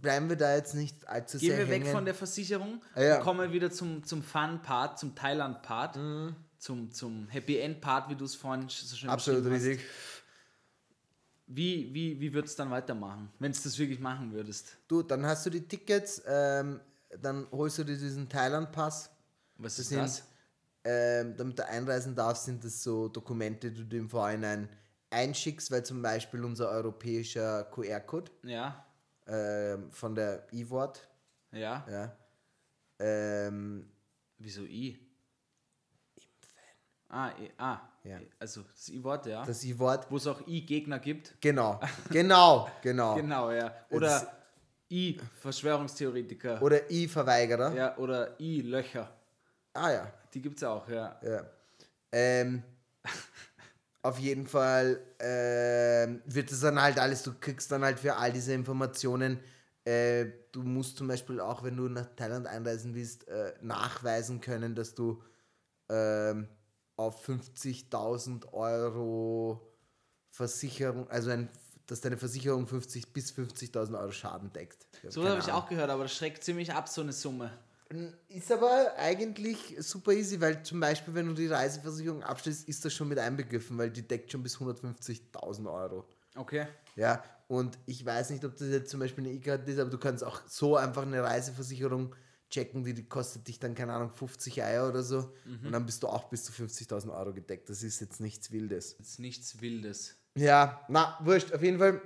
bleiben 0.00 0.28
wir 0.28 0.36
da 0.36 0.54
jetzt 0.54 0.74
nicht 0.74 1.06
allzu 1.08 1.38
Gehen 1.38 1.50
sehr 1.50 1.58
wir 1.58 1.68
weg 1.68 1.82
hängen. 1.82 1.92
von 1.92 2.04
der 2.04 2.14
Versicherung 2.14 2.82
Ah, 2.94 3.02
ja. 3.02 3.10
Mhm. 3.14 3.18
und 3.18 3.24
kommen 3.24 3.52
wieder 3.52 3.70
zum, 3.70 4.04
zum 4.04 4.22
Fun-Part, 4.22 4.98
zum 4.98 5.14
Thailand-Part, 5.14 5.98
zum, 6.58 6.90
zum 6.92 7.28
Happy-End-Part, 7.28 8.08
wie 8.10 8.14
du 8.16 8.24
es 8.24 8.34
vorhin 8.34 8.68
so 8.68 8.96
schön 8.96 9.10
Absolut 9.10 9.44
beschrieben 9.44 9.78
hast. 9.80 10.13
Wie, 11.46 11.92
wie, 11.92 12.18
wie 12.20 12.32
würdest 12.32 12.58
du 12.58 12.62
dann 12.62 12.70
weitermachen, 12.70 13.30
wenn 13.38 13.52
du 13.52 13.58
das 13.62 13.78
wirklich 13.78 14.00
machen 14.00 14.32
würdest? 14.32 14.78
Du, 14.88 15.02
dann 15.02 15.26
hast 15.26 15.44
du 15.44 15.50
die 15.50 15.66
Tickets, 15.66 16.22
ähm, 16.26 16.80
dann 17.20 17.46
holst 17.50 17.78
du 17.78 17.84
dir 17.84 17.96
diesen 17.98 18.28
Thailand-Pass. 18.28 19.10
Was 19.56 19.76
Das 19.76 19.78
ist 19.80 19.88
sind, 19.90 20.00
das? 20.00 20.28
ähm, 20.84 21.36
damit 21.36 21.58
du 21.58 21.66
einreisen 21.68 22.14
darfst, 22.14 22.46
sind 22.46 22.64
das 22.64 22.82
so 22.82 23.08
Dokumente, 23.08 23.70
die 23.70 23.88
du 23.88 23.96
im 23.96 24.08
Vorhinein 24.08 24.68
einschickst, 25.10 25.70
weil 25.70 25.84
zum 25.84 26.00
Beispiel 26.02 26.42
unser 26.44 26.70
europäischer 26.70 27.64
QR-Code 27.64 28.32
Ja, 28.42 28.84
ähm, 29.26 29.90
von 29.92 30.14
der 30.14 30.46
E-Wort, 30.52 31.08
ja. 31.52 31.86
ja, 31.90 32.16
ähm, 32.98 33.90
Wieso 34.38 34.64
I? 34.64 34.98
Ah, 37.16 37.30
I, 37.40 37.48
ah. 37.58 37.78
Ja. 38.02 38.18
also 38.40 38.62
das 38.62 38.88
I-Wort, 38.88 39.26
ja. 39.26 39.46
das 39.46 39.64
E-Wort, 39.64 40.10
Wo 40.10 40.16
es 40.16 40.26
auch 40.26 40.44
I-Gegner 40.48 40.98
gibt. 40.98 41.40
genau, 41.40 41.80
genau, 42.10 42.68
genau. 42.82 43.14
Genau, 43.20 43.52
ja. 43.52 43.72
Oder 43.90 44.32
I-Verschwörungstheoretiker. 44.90 46.60
Oder 46.60 46.90
I-Verweigerer. 46.90 47.72
Ja, 47.72 47.96
oder 47.98 48.38
I-Löcher. 48.40 49.08
Ah 49.74 49.92
ja, 49.92 50.12
Die 50.34 50.42
gibt 50.42 50.56
es 50.56 50.64
auch, 50.64 50.88
ja. 50.88 51.16
ja. 51.22 51.44
Ähm, 52.10 52.64
auf 54.02 54.18
jeden 54.18 54.48
Fall 54.48 55.00
ähm, 55.20 56.20
wird 56.26 56.50
es 56.50 56.60
dann 56.60 56.82
halt 56.82 56.98
alles, 56.98 57.22
du 57.22 57.32
kriegst 57.38 57.70
dann 57.70 57.84
halt 57.84 58.00
für 58.00 58.16
all 58.16 58.32
diese 58.32 58.54
Informationen, 58.54 59.38
äh, 59.84 60.26
du 60.50 60.62
musst 60.62 60.96
zum 60.96 61.06
Beispiel 61.06 61.38
auch, 61.38 61.62
wenn 61.62 61.76
du 61.76 61.88
nach 61.88 62.08
Thailand 62.16 62.48
einreisen 62.48 62.92
willst, 62.96 63.28
äh, 63.28 63.54
nachweisen 63.62 64.40
können, 64.40 64.74
dass 64.74 64.96
du 64.96 65.22
ähm, 65.88 66.48
auf 66.96 67.26
50.000 67.28 68.52
Euro 68.52 69.60
Versicherung, 70.30 71.08
also 71.10 71.30
ein, 71.30 71.48
dass 71.86 72.00
deine 72.00 72.16
Versicherung 72.16 72.66
50 72.66 73.12
bis 73.12 73.32
50.000 73.32 73.98
Euro 73.98 74.12
Schaden 74.12 74.52
deckt. 74.52 74.86
So 75.08 75.26
habe 75.28 75.40
ich 75.40 75.52
auch 75.52 75.68
gehört, 75.68 75.90
aber 75.90 76.04
das 76.04 76.14
schreckt 76.14 76.44
ziemlich 76.44 76.72
ab, 76.72 76.88
so 76.88 77.02
eine 77.02 77.12
Summe. 77.12 77.50
Ist 78.28 78.50
aber 78.50 78.94
eigentlich 78.96 79.76
super 79.78 80.12
easy, 80.12 80.40
weil 80.40 80.62
zum 80.64 80.80
Beispiel, 80.80 81.14
wenn 81.14 81.26
du 81.26 81.34
die 81.34 81.46
Reiseversicherung 81.46 82.22
abschließt, 82.22 82.68
ist 82.68 82.84
das 82.84 82.92
schon 82.92 83.08
mit 83.08 83.18
einbegriffen, 83.18 83.78
weil 83.78 83.90
die 83.90 84.02
deckt 84.02 84.32
schon 84.32 84.42
bis 84.42 84.56
150.000 84.56 85.72
Euro. 85.72 86.04
Okay. 86.34 86.66
Ja, 86.96 87.22
und 87.46 87.78
ich 87.86 88.04
weiß 88.04 88.30
nicht, 88.30 88.44
ob 88.44 88.56
das 88.56 88.68
jetzt 88.68 88.90
zum 88.90 89.00
Beispiel 89.00 89.24
eine 89.24 89.34
E-Karte 89.34 89.70
ist, 89.70 89.78
aber 89.78 89.90
du 89.90 89.98
kannst 89.98 90.24
auch 90.24 90.40
so 90.48 90.76
einfach 90.76 91.02
eine 91.02 91.22
Reiseversicherung 91.22 92.14
checken, 92.54 92.84
die, 92.84 92.94
die 92.94 93.04
kostet 93.08 93.46
dich 93.48 93.58
dann, 93.58 93.74
keine 93.74 93.92
Ahnung, 93.92 94.10
50 94.10 94.62
Eier 94.62 94.88
oder 94.88 95.02
so. 95.02 95.32
Und 95.64 95.72
dann 95.72 95.84
bist 95.84 96.02
du 96.02 96.08
auch 96.08 96.24
bis 96.30 96.44
zu 96.44 96.52
50.000 96.52 97.12
Euro 97.16 97.32
gedeckt. 97.34 97.68
Das 97.68 97.82
ist 97.82 98.00
jetzt 98.00 98.20
nichts 98.20 98.50
Wildes. 98.52 98.96
Das 98.96 99.08
ist 99.08 99.18
nichts 99.18 99.60
Wildes. 99.60 100.14
Ja, 100.36 100.84
na, 100.88 101.18
wurscht, 101.22 101.52
auf 101.52 101.62
jeden 101.62 101.78
Fall. 101.78 102.00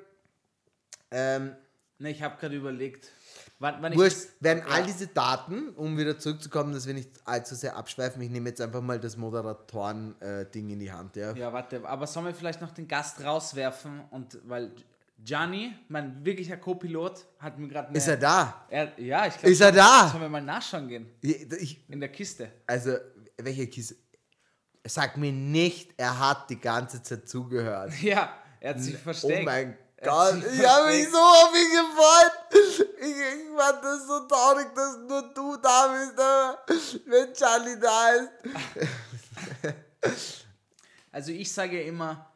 Ähm, 1.10 1.54
Ne, 2.00 2.12
ich 2.12 2.22
habe 2.22 2.36
gerade 2.38 2.54
überlegt, 2.54 3.10
wann, 3.58 3.82
wann 3.82 3.90
ich. 3.92 3.98
Wurscht, 3.98 4.16
das- 4.18 4.28
werden 4.38 4.62
ja. 4.64 4.72
all 4.72 4.84
diese 4.86 5.08
Daten, 5.08 5.70
um 5.70 5.98
wieder 5.98 6.16
zurückzukommen, 6.16 6.72
dass 6.72 6.86
wir 6.86 6.94
nicht 6.94 7.10
allzu 7.24 7.56
sehr 7.56 7.74
abschweifen, 7.74 8.22
ich 8.22 8.30
nehme 8.30 8.50
jetzt 8.50 8.60
einfach 8.60 8.80
mal 8.80 9.00
das 9.00 9.16
Moderatoren-Ding 9.16 10.70
in 10.70 10.78
die 10.78 10.92
Hand, 10.92 11.16
ja. 11.16 11.32
Ja, 11.34 11.52
warte, 11.52 11.84
aber 11.84 12.06
sollen 12.06 12.26
wir 12.26 12.34
vielleicht 12.34 12.60
noch 12.60 12.70
den 12.70 12.86
Gast 12.86 13.20
rauswerfen? 13.24 14.02
Und 14.12 14.38
weil 14.48 14.70
Gianni, 15.18 15.74
mein 15.88 16.24
wirklicher 16.24 16.56
Co-Pilot, 16.56 17.26
hat 17.40 17.58
mir 17.58 17.68
gerade. 17.68 17.92
Ist 17.96 18.06
er 18.08 18.16
da? 18.16 18.64
Er, 18.70 18.98
ja, 19.00 19.26
ich 19.26 19.34
glaube. 19.34 19.50
Ist 19.50 19.60
er 19.60 19.72
da? 19.72 20.08
Sollen 20.08 20.22
wir 20.22 20.28
mal 20.28 20.40
nachschauen 20.40 20.88
gehen? 20.88 21.10
Ich, 21.20 21.88
In 21.88 22.00
der 22.00 22.10
Kiste. 22.10 22.50
also, 22.66 22.96
welche 23.36 23.66
Kiste? 23.66 23.96
Sag 24.86 25.16
mir 25.16 25.32
nicht, 25.32 25.92
er 25.96 26.18
hat 26.18 26.48
die 26.48 26.58
ganze 26.60 27.02
Zeit 27.02 27.28
zugehört. 27.28 27.92
Ja, 28.02 28.32
er 28.60 28.70
hat 28.70 28.80
sich 28.80 28.96
versteckt. 28.96 29.40
Oh 29.42 29.44
mein 29.44 29.76
Gott, 30.02 30.36
ich 30.36 30.66
habe 30.66 30.86
mich 30.86 31.08
so 31.10 31.18
auf 31.18 31.52
ihn 31.52 31.70
gefreut. 31.72 32.32
Ich, 33.00 33.10
ich 33.10 33.56
fand 33.56 33.84
das 33.84 34.06
so 34.06 34.20
traurig, 34.28 34.68
dass 34.74 34.96
nur 35.08 35.34
du 35.34 35.56
da 35.56 35.88
bist, 35.88 36.18
aber 36.18 36.58
wenn 37.06 37.34
Charlie 37.34 37.78
da 37.80 38.14
ist. 40.08 40.46
Also 41.10 41.32
ich 41.32 41.52
sage 41.52 41.80
ja 41.82 41.88
immer, 41.88 42.27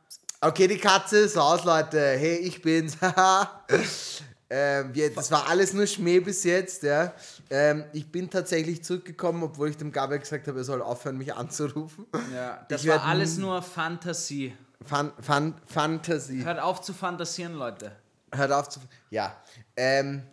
Okay, 0.44 0.66
die 0.66 0.78
Katze 0.78 1.18
ist 1.18 1.36
raus, 1.36 1.62
Leute. 1.62 2.00
Hey, 2.00 2.38
ich 2.38 2.60
bin's. 2.60 3.00
Haha. 3.00 3.64
ähm, 4.50 4.90
ja, 4.92 5.08
das 5.10 5.30
war 5.30 5.48
alles 5.48 5.72
nur 5.72 5.86
Schmäh 5.86 6.18
bis 6.18 6.42
jetzt, 6.42 6.82
ja. 6.82 7.12
Ähm, 7.48 7.84
ich 7.92 8.10
bin 8.10 8.28
tatsächlich 8.28 8.82
zurückgekommen, 8.82 9.44
obwohl 9.44 9.68
ich 9.68 9.76
dem 9.76 9.92
Gabriel 9.92 10.18
gesagt 10.18 10.48
habe, 10.48 10.58
er 10.58 10.64
soll 10.64 10.82
aufhören, 10.82 11.16
mich 11.16 11.32
anzurufen. 11.32 12.06
ja, 12.34 12.66
das 12.68 12.82
Ich 12.82 12.90
war 12.90 13.04
alles 13.04 13.38
nur 13.38 13.62
Fantasie. 13.62 14.52
Fan, 14.84 15.12
Fan, 15.20 15.54
Fantasie. 15.64 16.44
Hört 16.44 16.58
auf 16.58 16.80
zu 16.80 16.92
fantasieren, 16.92 17.54
Leute. 17.54 17.92
Hört 18.34 18.50
auf 18.50 18.68
zu. 18.68 18.80
Ja. 19.10 19.36
Ähm, 19.76 20.24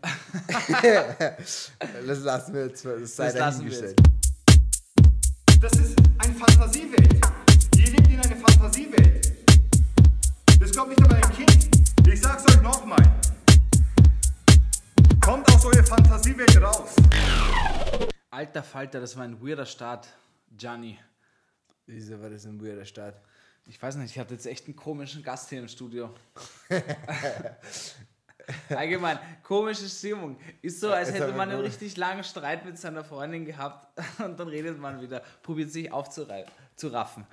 das 2.07 2.19
lassen 2.21 2.55
wir 2.55 2.65
jetzt. 2.65 2.83
Das 2.83 3.15
sei 3.15 3.25
Das 3.27 3.35
lassen 3.35 3.65
wir 3.65 3.69
dahingestellt. 3.69 4.01
Das 5.61 5.73
ist 5.73 5.95
eine 6.17 6.33
Fantasiewelt. 6.33 7.21
Alter 18.49 18.63
Falter, 18.63 18.99
das 18.99 19.15
war 19.15 19.25
ein 19.25 19.39
weirder 19.45 19.67
Start, 19.67 20.07
Gianni. 20.57 20.97
Wieso 21.85 22.19
war 22.19 22.31
das 22.31 22.47
ein 22.47 22.59
weirder 22.59 22.83
Start? 22.83 23.21
Ich 23.67 23.79
weiß 23.79 23.97
nicht, 23.97 24.09
ich 24.09 24.17
hatte 24.17 24.33
jetzt 24.33 24.47
echt 24.47 24.65
einen 24.65 24.75
komischen 24.75 25.21
Gast 25.21 25.49
hier 25.49 25.59
im 25.59 25.67
Studio. 25.67 26.15
Allgemein, 28.69 29.19
komische 29.43 29.87
Stimmung. 29.87 30.35
Ist 30.63 30.79
so, 30.79 30.91
als 30.91 31.13
hätte 31.13 31.31
man 31.33 31.51
einen 31.51 31.61
richtig 31.61 31.95
langen 31.95 32.23
Streit 32.23 32.65
mit 32.65 32.79
seiner 32.79 33.03
Freundin 33.03 33.45
gehabt 33.45 33.87
und 34.17 34.39
dann 34.39 34.47
redet 34.47 34.79
man 34.79 34.99
wieder, 34.99 35.21
probiert 35.43 35.71
sich 35.71 35.91
aufzuraffen. 35.91 37.27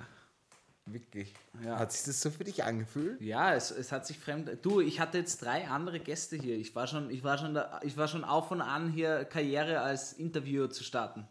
Wirklich. 0.89 1.33
Ja. 1.63 1.79
Hat 1.79 1.91
sich 1.91 2.03
das 2.03 2.21
so 2.21 2.31
für 2.31 2.45
dich 2.45 2.63
angefühlt? 2.63 3.21
Ja, 3.21 3.53
es, 3.53 3.71
es 3.71 3.91
hat 3.91 4.07
sich 4.07 4.17
fremd. 4.17 4.49
Du, 4.61 4.79
ich 4.79 4.99
hatte 4.99 5.17
jetzt 5.17 5.41
drei 5.41 5.67
andere 5.67 5.99
Gäste 5.99 6.37
hier. 6.37 6.55
Ich 6.55 6.75
war 6.75 6.87
schon, 6.87 7.09
ich 7.09 7.23
war 7.23 7.37
schon, 7.37 7.53
da, 7.53 7.81
ich 7.83 7.97
war 7.97 8.07
schon 8.07 8.23
auf 8.23 8.51
und 8.51 8.61
an, 8.61 8.89
hier 8.89 9.25
Karriere 9.25 9.81
als 9.81 10.13
Interviewer 10.13 10.69
zu 10.69 10.83
starten. 10.83 11.27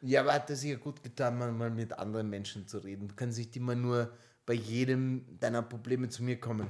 Ja, 0.00 0.20
aber 0.20 0.32
hat 0.32 0.48
es 0.50 0.60
sicher 0.60 0.76
gut 0.76 1.02
getan, 1.02 1.38
mal, 1.38 1.52
mal 1.52 1.70
mit 1.70 1.92
anderen 1.98 2.30
Menschen 2.30 2.66
zu 2.66 2.78
reden. 2.78 3.08
Du 3.08 3.14
kannst 3.14 3.38
nicht 3.38 3.54
immer 3.56 3.74
nur 3.74 4.12
bei 4.46 4.54
jedem 4.54 5.38
deiner 5.38 5.62
Probleme 5.62 6.08
zu 6.08 6.22
mir 6.22 6.40
kommen. 6.40 6.68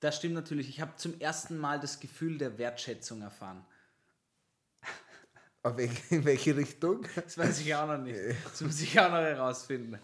Das 0.00 0.16
stimmt 0.16 0.34
natürlich. 0.34 0.68
Ich 0.68 0.80
habe 0.80 0.96
zum 0.96 1.20
ersten 1.20 1.56
Mal 1.58 1.78
das 1.78 2.00
Gefühl 2.00 2.38
der 2.38 2.58
Wertschätzung 2.58 3.22
erfahren. 3.22 3.64
Auf 5.62 5.76
welche, 5.76 6.16
in 6.16 6.24
welche 6.24 6.56
Richtung? 6.56 7.06
Das 7.14 7.38
weiß 7.38 7.60
ich 7.60 7.74
auch 7.74 7.86
noch 7.86 7.98
nicht. 7.98 8.18
Das 8.44 8.60
muss 8.60 8.80
ich 8.80 8.98
auch 8.98 9.10
noch 9.10 9.18
herausfinden. 9.18 9.98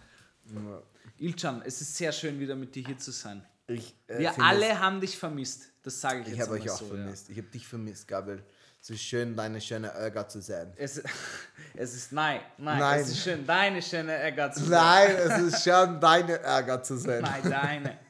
Ilchan, 1.20 1.62
es 1.64 1.80
ist 1.80 1.96
sehr 1.96 2.12
schön, 2.12 2.38
wieder 2.38 2.54
mit 2.56 2.75
dir 2.75 2.84
hier 2.87 2.98
zu 2.98 3.10
sein. 3.10 3.44
Ich, 3.66 3.94
äh, 4.06 4.18
Wir 4.18 4.40
alle 4.42 4.68
es- 4.70 4.78
haben 4.78 5.00
dich 5.00 5.18
vermisst. 5.18 5.64
Das 5.82 6.00
sage 6.00 6.20
ich 6.20 6.28
Ich 6.28 6.34
jetzt 6.37 6.46
habe 6.48 6.54
euch 6.60 6.70
auch 6.70 6.78
so, 6.78 6.87
vermisst. 6.87 7.28
Ich 7.28 7.37
habe 7.38 7.48
dich 7.48 7.66
vermisst, 7.66 8.08
Gabriel. 8.08 8.42
Es 8.80 8.90
ist 8.90 9.02
schön, 9.02 9.37
deine 9.37 9.60
schöne 9.60 9.88
Ärger 9.88 10.28
zu 10.28 10.40
sein. 10.40 10.72
Ja. 10.76 10.84
Es, 10.84 11.02
es 11.75 11.94
ist 11.94 12.12
nein, 12.12 12.40
nein, 12.56 12.78
Nein. 12.78 13.00
es 13.00 13.08
ist 13.10 13.18
schön, 13.22 13.44
deine 13.46 13.82
schöne 13.82 14.12
Ärger 14.12 14.52
zu 14.52 14.60
sein. 14.60 14.70
Nein, 14.70 15.16
es 15.16 15.38
ist 15.54 15.64
schön, 15.64 16.00
deine 16.00 16.38
Ärger 16.38 16.82
zu 16.82 16.96
sein. 16.96 17.22
Nein, 17.22 17.42
deine. 17.50 17.98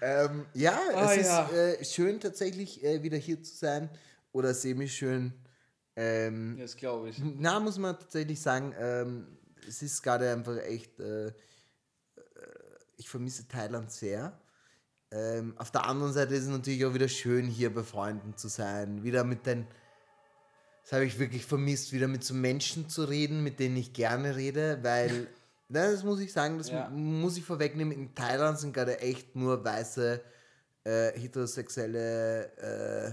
Ähm, 0.00 0.46
ja, 0.54 0.78
Ah, 0.94 1.12
es 1.14 1.26
ja. 1.26 1.44
ist 1.46 1.52
äh, 1.80 1.84
schön 1.84 2.20
tatsächlich 2.20 2.84
äh, 2.84 3.02
wieder 3.02 3.16
hier 3.16 3.42
zu 3.42 3.52
sein 3.56 3.88
oder 4.32 4.54
semi-schön. 4.54 5.32
Ähm, 5.96 6.56
Das 6.60 6.76
glaube 6.76 7.08
ich. 7.08 7.16
na, 7.18 7.58
muss 7.58 7.78
man 7.78 7.98
tatsächlich 7.98 8.40
sagen, 8.40 8.72
ähm, 8.78 9.26
es 9.68 9.82
ist 9.82 10.02
gerade 10.02 10.30
einfach 10.32 10.56
echt, 10.58 10.98
äh, 11.00 11.26
äh, 11.28 11.32
ich 12.96 13.08
vermisse 13.08 13.46
Thailand 13.48 13.90
sehr. 13.90 14.38
Ähm, 15.10 15.54
auf 15.58 15.70
der 15.70 15.84
anderen 15.86 16.12
Seite 16.12 16.34
ist 16.34 16.44
es 16.44 16.48
natürlich 16.48 16.84
auch 16.84 16.94
wieder 16.94 17.08
schön, 17.08 17.46
hier 17.46 17.72
bei 17.72 17.82
Freunden 17.84 18.36
zu 18.36 18.48
sein, 18.48 19.02
wieder 19.04 19.22
mit 19.24 19.46
den, 19.46 19.66
das 20.82 20.92
habe 20.92 21.04
ich 21.04 21.18
wirklich 21.18 21.46
vermisst, 21.46 21.92
wieder 21.92 22.08
mit 22.08 22.24
so 22.24 22.34
Menschen 22.34 22.88
zu 22.88 23.04
reden, 23.04 23.42
mit 23.42 23.60
denen 23.60 23.76
ich 23.76 23.92
gerne 23.92 24.34
rede, 24.36 24.78
weil, 24.82 25.28
na, 25.68 25.90
das 25.90 26.02
muss 26.04 26.20
ich 26.20 26.32
sagen, 26.32 26.58
das 26.58 26.70
Ja. 26.70 26.88
mu- 26.90 27.20
muss 27.22 27.36
ich 27.36 27.44
vorwegnehmen, 27.44 27.92
in 27.92 28.14
Thailand 28.14 28.58
sind 28.58 28.72
gerade 28.72 28.98
echt 29.00 29.36
nur 29.36 29.64
weiße, 29.64 30.20
äh, 30.84 31.12
heterosexuelle, 31.18 32.46
äh, 32.58 33.12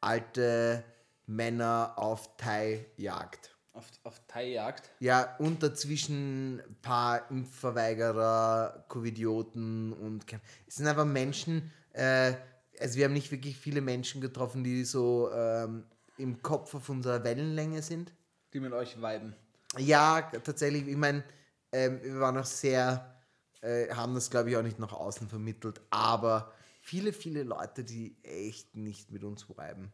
alte 0.00 0.82
Männer 1.26 1.94
auf 1.96 2.36
Thai-Jagd. 2.36 3.54
Auf, 3.80 3.90
auf 4.04 4.20
Thai-Jagd. 4.28 4.90
Ja, 5.00 5.36
und 5.38 5.62
dazwischen 5.62 6.60
ein 6.60 6.76
paar 6.82 7.30
Impfverweigerer, 7.30 8.84
Covidioten 8.88 9.94
und 9.94 10.26
es 10.66 10.76
sind 10.76 10.86
einfach 10.86 11.06
Menschen, 11.06 11.72
äh, 11.94 12.34
also 12.78 12.98
wir 12.98 13.06
haben 13.06 13.14
nicht 13.14 13.32
wirklich 13.32 13.56
viele 13.56 13.80
Menschen 13.80 14.20
getroffen, 14.20 14.62
die 14.62 14.84
so 14.84 15.30
ähm, 15.32 15.84
im 16.18 16.42
Kopf 16.42 16.74
auf 16.74 16.90
unserer 16.90 17.24
Wellenlänge 17.24 17.80
sind. 17.80 18.12
Die 18.52 18.60
mit 18.60 18.74
euch 18.74 18.98
viben. 18.98 19.34
Ja, 19.78 20.30
tatsächlich. 20.44 20.86
Ich 20.86 20.96
meine, 20.96 21.24
ähm, 21.72 22.02
wir 22.02 22.20
waren 22.20 22.36
auch 22.36 22.44
sehr, 22.44 23.14
äh, 23.62 23.88
haben 23.94 24.14
das 24.14 24.28
glaube 24.28 24.50
ich 24.50 24.58
auch 24.58 24.62
nicht 24.62 24.78
nach 24.78 24.92
außen 24.92 25.26
vermittelt, 25.26 25.80
aber 25.88 26.52
viele, 26.82 27.14
viele 27.14 27.44
Leute, 27.44 27.82
die 27.82 28.14
echt 28.24 28.76
nicht 28.76 29.10
mit 29.10 29.24
uns 29.24 29.48
viben. 29.48 29.90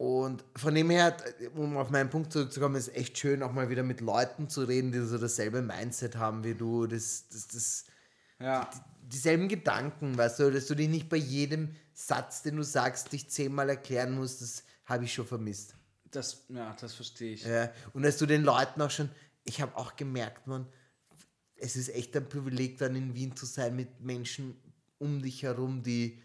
Und 0.00 0.42
von 0.56 0.74
dem 0.74 0.88
her, 0.88 1.14
um 1.54 1.76
auf 1.76 1.90
meinen 1.90 2.08
Punkt 2.08 2.32
zurückzukommen, 2.32 2.76
ist 2.76 2.88
echt 2.96 3.18
schön, 3.18 3.42
auch 3.42 3.52
mal 3.52 3.68
wieder 3.68 3.82
mit 3.82 4.00
Leuten 4.00 4.48
zu 4.48 4.62
reden, 4.62 4.92
die 4.92 5.00
so 5.00 5.18
dasselbe 5.18 5.60
Mindset 5.60 6.16
haben 6.16 6.42
wie 6.42 6.54
du, 6.54 6.86
das, 6.86 7.28
das, 7.28 7.48
das, 7.48 7.84
Ja. 8.40 8.70
dieselben 9.02 9.46
Gedanken, 9.46 10.16
weißt 10.16 10.38
du, 10.38 10.50
dass 10.50 10.68
du 10.68 10.74
dich 10.74 10.88
nicht 10.88 11.10
bei 11.10 11.18
jedem 11.18 11.76
Satz, 11.92 12.40
den 12.40 12.56
du 12.56 12.62
sagst, 12.62 13.12
dich 13.12 13.28
zehnmal 13.28 13.68
erklären 13.68 14.14
musst, 14.14 14.40
das 14.40 14.64
habe 14.86 15.04
ich 15.04 15.12
schon 15.12 15.26
vermisst. 15.26 15.74
Das, 16.10 16.46
ja, 16.48 16.74
das 16.80 16.94
verstehe 16.94 17.34
ich. 17.34 17.44
Ja, 17.44 17.70
und 17.92 18.02
dass 18.02 18.16
du 18.16 18.24
den 18.24 18.42
Leuten 18.42 18.80
auch 18.80 18.90
schon, 18.90 19.10
ich 19.44 19.60
habe 19.60 19.76
auch 19.76 19.96
gemerkt, 19.96 20.46
man, 20.46 20.66
es 21.56 21.76
ist 21.76 21.90
echt 21.90 22.16
ein 22.16 22.26
Privileg, 22.26 22.78
dann 22.78 22.96
in 22.96 23.14
Wien 23.14 23.36
zu 23.36 23.44
sein 23.44 23.76
mit 23.76 24.00
Menschen 24.00 24.56
um 24.96 25.20
dich 25.20 25.42
herum, 25.42 25.82
die 25.82 26.22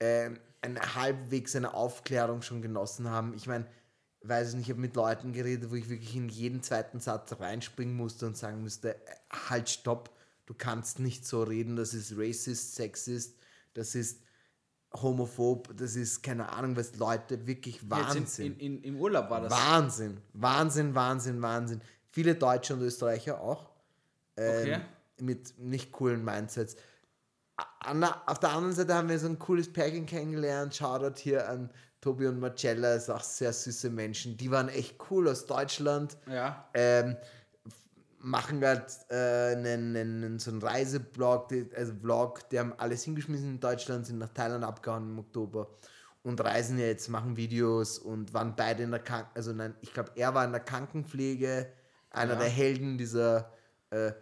ähm, 0.00 0.38
eine 0.62 0.94
halbwegs 0.94 1.56
eine 1.56 1.74
Aufklärung 1.74 2.42
schon 2.42 2.62
genossen 2.62 3.08
haben. 3.08 3.34
Ich 3.34 3.46
meine, 3.46 3.66
weiß 4.22 4.50
ich 4.50 4.54
nicht, 4.56 4.66
ich 4.66 4.70
habe 4.70 4.80
mit 4.80 4.96
Leuten 4.96 5.32
geredet, 5.32 5.70
wo 5.70 5.74
ich 5.74 5.88
wirklich 5.88 6.14
in 6.14 6.28
jeden 6.28 6.62
zweiten 6.62 7.00
Satz 7.00 7.38
reinspringen 7.40 7.96
musste 7.96 8.26
und 8.26 8.36
sagen 8.36 8.62
musste, 8.62 8.94
äh, 8.94 8.98
halt, 9.48 9.68
stopp, 9.70 10.10
du 10.46 10.54
kannst 10.54 10.98
nicht 10.98 11.26
so 11.26 11.42
reden, 11.42 11.76
das 11.76 11.94
ist 11.94 12.12
racist, 12.16 12.74
sexist, 12.74 13.38
das 13.74 13.94
ist 13.94 14.22
homophob, 14.92 15.76
das 15.76 15.94
ist 15.96 16.22
keine 16.22 16.50
Ahnung, 16.50 16.76
was 16.76 16.96
Leute 16.96 17.46
wirklich 17.46 17.88
Wahnsinn. 17.88 18.56
In, 18.58 18.76
in, 18.76 18.82
Im 18.82 19.00
Urlaub 19.00 19.30
war 19.30 19.40
das. 19.42 19.52
Wahnsinn, 19.52 20.20
Wahnsinn, 20.32 20.94
Wahnsinn, 20.94 21.40
Wahnsinn. 21.40 21.80
Viele 22.10 22.34
Deutsche 22.34 22.74
und 22.74 22.82
Österreicher 22.82 23.40
auch. 23.40 23.70
Ähm, 24.36 24.60
Okay. 24.60 24.80
Mit 25.22 25.58
nicht 25.58 25.92
coolen 25.92 26.24
Mindsets. 26.24 26.76
An 27.80 28.00
der, 28.00 28.16
auf 28.26 28.38
der 28.38 28.50
anderen 28.50 28.74
Seite 28.74 28.94
haben 28.94 29.08
wir 29.08 29.18
so 29.18 29.26
ein 29.26 29.38
cooles 29.38 29.72
Pärchen 29.72 30.06
kennengelernt. 30.06 30.74
Shoutout 30.74 31.18
hier 31.20 31.48
an 31.48 31.70
Tobi 32.00 32.26
und 32.26 32.40
Marcella, 32.40 32.94
ist 32.94 33.10
auch 33.10 33.22
sehr 33.22 33.52
süße 33.52 33.90
Menschen. 33.90 34.36
Die 34.36 34.50
waren 34.50 34.68
echt 34.68 34.96
cool 35.10 35.28
aus 35.28 35.46
Deutschland. 35.46 36.16
Ja. 36.26 36.68
Ähm, 36.74 37.16
machen 38.20 38.60
gerade 38.60 38.86
äh, 39.08 39.56
einen, 39.56 39.96
einen, 39.96 40.38
so 40.38 40.50
einen 40.50 40.62
Reiseblog, 40.62 41.48
die, 41.48 41.70
also 41.74 41.92
Vlog, 42.00 42.48
die 42.50 42.58
haben 42.58 42.74
alles 42.78 43.02
hingeschmissen 43.04 43.52
in 43.52 43.60
Deutschland, 43.60 44.06
sind 44.06 44.18
nach 44.18 44.28
Thailand 44.28 44.64
abgehauen 44.64 45.10
im 45.10 45.18
Oktober 45.18 45.68
und 46.22 46.38
reisen 46.42 46.78
jetzt, 46.78 47.08
machen 47.08 47.36
Videos 47.36 47.98
und 47.98 48.34
waren 48.34 48.54
beide 48.56 48.82
in 48.82 48.90
der 48.90 49.00
Kranken, 49.00 49.30
also 49.34 49.52
nein, 49.52 49.74
ich 49.80 49.94
glaube, 49.94 50.10
er 50.16 50.34
war 50.34 50.44
in 50.44 50.52
der 50.52 50.60
Krankenpflege, 50.60 51.72
einer 52.10 52.34
Ja. 52.34 52.38
der 52.40 52.48
Helden 52.48 52.98
dieser, 52.98 53.52
äh, 53.90 54.12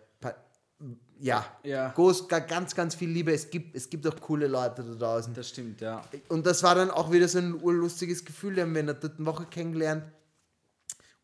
ja, 1.20 1.44
Ja. 1.62 1.90
Groß, 1.90 2.28
ga- 2.28 2.38
ganz, 2.40 2.74
ganz 2.74 2.94
viel 2.94 3.10
Liebe. 3.10 3.32
Es 3.32 3.50
gibt, 3.50 3.74
es 3.76 3.88
gibt 3.90 4.06
auch 4.06 4.20
coole 4.20 4.46
Leute 4.46 4.82
da 4.82 4.94
draußen. 4.94 5.34
Das 5.34 5.48
stimmt, 5.48 5.80
ja. 5.80 6.02
Und 6.28 6.46
das 6.46 6.62
war 6.62 6.74
dann 6.74 6.90
auch 6.90 7.10
wieder 7.10 7.28
so 7.28 7.38
ein 7.38 7.60
urlustiges 7.60 8.24
Gefühl, 8.24 8.54
den 8.54 8.64
haben 8.66 8.74
wir 8.74 8.80
in 8.80 8.86
der 8.86 8.94
dritten 8.96 9.26
Woche 9.26 9.46
kennengelernt. 9.46 10.04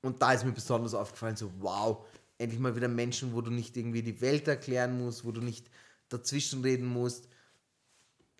Und 0.02 0.20
da 0.20 0.32
ist 0.32 0.44
mir 0.44 0.52
besonders 0.52 0.94
aufgefallen, 0.94 1.36
so 1.36 1.50
wow, 1.60 2.04
endlich 2.38 2.60
mal 2.60 2.76
wieder 2.76 2.88
Menschen, 2.88 3.32
wo 3.32 3.40
du 3.40 3.50
nicht 3.50 3.76
irgendwie 3.76 4.02
die 4.02 4.20
Welt 4.20 4.46
erklären 4.48 4.98
musst, 5.02 5.24
wo 5.24 5.32
du 5.32 5.40
nicht 5.40 5.70
dazwischenreden 6.08 6.86
musst. 6.86 7.28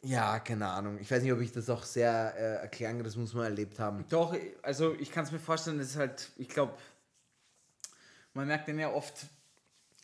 Ja, 0.03 0.39
keine 0.41 0.67
Ahnung. 0.69 0.99
Ich 1.01 1.11
weiß 1.11 1.23
nicht, 1.23 1.33
ob 1.33 1.41
ich 1.41 1.53
das 1.53 1.71
auch 1.71 1.83
sehr 1.83 2.35
äh, 2.37 2.55
erklären 2.63 2.97
kann, 2.97 3.05
das 3.05 3.17
muss 3.17 3.33
man 3.33 3.45
erlebt 3.45 3.79
haben. 3.79 4.05
Doch, 4.11 4.37
also 4.63 4.95
ich 4.99 5.11
kann 5.11 5.25
es 5.25 5.33
mir 5.33 5.39
vorstellen, 5.39 5.79
das 5.79 5.87
ist 5.89 5.97
halt, 5.97 6.31
ich 6.37 6.49
glaube, 6.49 6.75
man 8.35 8.47
merkt 8.47 8.69
den 8.69 8.79
ja 8.79 8.93
oft 8.93 9.27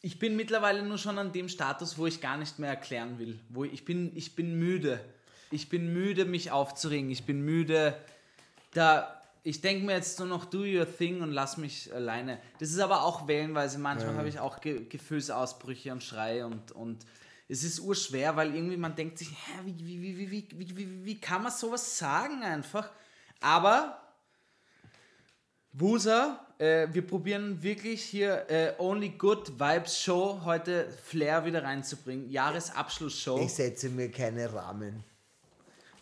ich 0.02 0.18
bin 0.18 0.36
mittlerweile 0.36 0.82
nur 0.82 0.98
schon 0.98 1.18
an 1.18 1.32
dem 1.32 1.48
Status, 1.48 1.98
wo 1.98 2.06
ich 2.06 2.20
gar 2.20 2.36
nicht 2.38 2.58
mehr 2.58 2.70
erklären 2.70 3.18
will. 3.18 3.38
Wo 3.50 3.64
ich 3.64 3.84
bin, 3.84 4.16
ich 4.16 4.34
bin 4.34 4.58
müde. 4.58 5.00
Ich 5.50 5.68
bin 5.68 5.92
müde, 5.92 6.24
mich 6.24 6.50
aufzuregen. 6.50 7.10
Ich 7.10 7.24
bin 7.24 7.42
müde, 7.42 7.96
da. 8.72 9.16
Ich 9.42 9.62
denke 9.62 9.86
mir 9.86 9.94
jetzt 9.94 10.18
nur 10.18 10.28
noch 10.28 10.44
do 10.44 10.64
your 10.64 10.86
thing 10.86 11.22
und 11.22 11.32
lass 11.32 11.56
mich 11.56 11.92
alleine. 11.94 12.38
Das 12.58 12.70
ist 12.70 12.78
aber 12.78 13.04
auch 13.04 13.26
wellenweise. 13.26 13.78
Manchmal 13.78 14.12
ja. 14.12 14.18
habe 14.18 14.28
ich 14.28 14.38
auch 14.38 14.60
Ge 14.60 14.84
Gefühlsausbrüche 14.86 15.92
und 15.92 16.02
Schreie 16.02 16.46
und, 16.46 16.72
und 16.72 17.06
es 17.48 17.64
ist 17.64 17.80
urschwer, 17.80 18.36
weil 18.36 18.54
irgendwie 18.54 18.76
man 18.76 18.94
denkt 18.94 19.16
sich, 19.16 19.30
hä, 19.30 19.60
wie, 19.64 19.78
wie, 19.78 20.02
wie, 20.02 20.30
wie, 20.30 20.48
wie, 20.58 20.76
wie, 20.76 21.04
wie 21.06 21.20
kann 21.20 21.42
man 21.42 21.52
sowas 21.52 21.96
sagen 21.98 22.42
einfach? 22.42 22.90
Aber 23.40 23.98
Wusa 25.72 26.46
äh, 26.60 26.88
wir 26.92 27.06
probieren 27.06 27.62
wirklich 27.62 28.02
hier 28.02 28.48
äh, 28.50 28.72
Only 28.78 29.10
Good 29.10 29.58
Vibes 29.58 29.98
Show 29.98 30.42
heute 30.44 30.88
Flair 31.04 31.44
wieder 31.44 31.64
reinzubringen. 31.64 32.30
Jahresabschlussshow. 32.30 33.40
Ich 33.40 33.54
setze 33.54 33.88
mir 33.88 34.10
keine 34.10 34.52
Rahmen. 34.52 35.02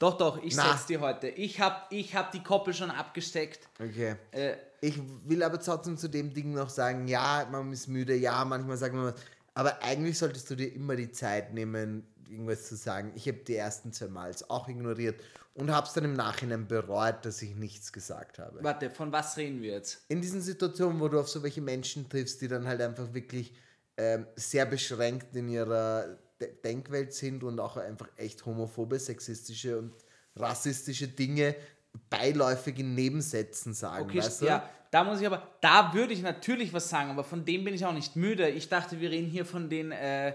Doch, 0.01 0.17
doch, 0.17 0.43
ich 0.43 0.57
Na. 0.57 0.73
setz 0.73 0.87
die 0.87 0.99
heute. 0.99 1.29
Ich 1.29 1.61
hab, 1.61 1.93
ich 1.93 2.15
hab 2.15 2.33
die 2.33 2.43
Koppel 2.43 2.75
schon 2.75 2.91
abgesteckt. 2.91 3.69
Okay. 3.81 4.17
Äh, 4.33 4.55
Ich 4.81 4.99
will 5.27 5.43
aber 5.43 5.61
trotzdem 5.61 5.97
zu 5.97 6.09
dem 6.09 6.33
Ding 6.35 6.53
noch 6.55 6.71
sagen, 6.71 7.09
ja, 7.09 7.47
man 7.51 7.73
ist 7.73 7.89
müde, 7.89 8.15
ja, 8.15 8.45
manchmal 8.45 8.77
sagt 8.77 8.95
man 8.95 9.07
was, 9.07 9.15
aber 9.55 9.83
eigentlich 9.83 10.19
solltest 10.19 10.49
du 10.51 10.55
dir 10.55 10.73
immer 10.73 10.95
die 10.95 11.11
Zeit 11.11 11.53
nehmen, 11.53 12.07
irgendwas 12.29 12.69
zu 12.69 12.77
sagen. 12.77 13.13
Ich 13.17 13.27
habe 13.27 13.39
die 13.39 13.57
ersten 13.57 13.93
zwei 13.93 14.07
Mals 14.07 14.49
auch 14.51 14.69
ignoriert 14.69 15.21
und 15.59 15.71
habe 15.71 15.87
es 15.87 15.93
dann 15.93 16.05
im 16.05 16.15
Nachhinein 16.15 16.67
bereut, 16.67 17.25
dass 17.25 17.43
ich 17.43 17.55
nichts 17.57 17.93
gesagt 17.93 18.39
habe. 18.39 18.63
warte, 18.63 18.91
von 18.91 19.11
was 19.13 19.37
reden 19.37 19.61
wir 19.61 19.73
jetzt? 19.73 20.05
In 20.09 20.21
diesen 20.21 20.41
Situationen, 20.41 21.01
wo 21.01 21.09
du 21.09 21.19
auf 21.19 21.29
so 21.29 21.43
welche 21.43 21.61
Menschen 21.61 22.09
triffst, 22.09 22.41
die 22.41 22.49
dann 22.49 22.67
halt 22.67 22.81
einfach 22.81 23.13
wirklich 23.13 23.53
ähm, 23.97 24.27
sehr 24.37 24.67
beschränkt 24.67 25.35
in 25.35 25.49
ihrer 25.49 26.17
De 26.41 26.49
Denkwelt 26.65 27.13
sind 27.13 27.43
und 27.43 27.59
auch 27.59 27.77
einfach 27.77 28.09
echt 28.17 28.47
homophobe, 28.47 28.99
sexistische 28.99 29.77
und 29.79 29.93
rassistische 30.37 31.09
Dinge 31.09 31.57
beiläufig 32.09 32.79
in 32.79 32.95
Nebensätzen 32.95 33.75
sagen, 33.75 34.05
Okay, 34.05 34.19
weißt 34.19 34.43
du? 34.43 34.47
ja, 34.47 34.69
da 34.91 35.03
muss 35.05 35.21
ich 35.21 35.27
aber, 35.27 35.43
da 35.61 35.93
würde 35.93 36.13
ich 36.13 36.23
natürlich 36.23 36.73
was 36.73 36.89
sagen, 36.89 37.11
aber 37.11 37.25
von 37.25 37.45
dem 37.45 37.65
bin 37.65 37.75
ich 37.75 37.85
auch 37.85 37.93
nicht 37.93 38.15
müde. 38.15 38.49
Ich 38.49 38.69
dachte, 38.69 39.01
wir 39.01 39.11
reden 39.11 39.29
hier 39.29 39.45
von 39.45 39.69
den 39.69 39.91
äh, 39.91 40.35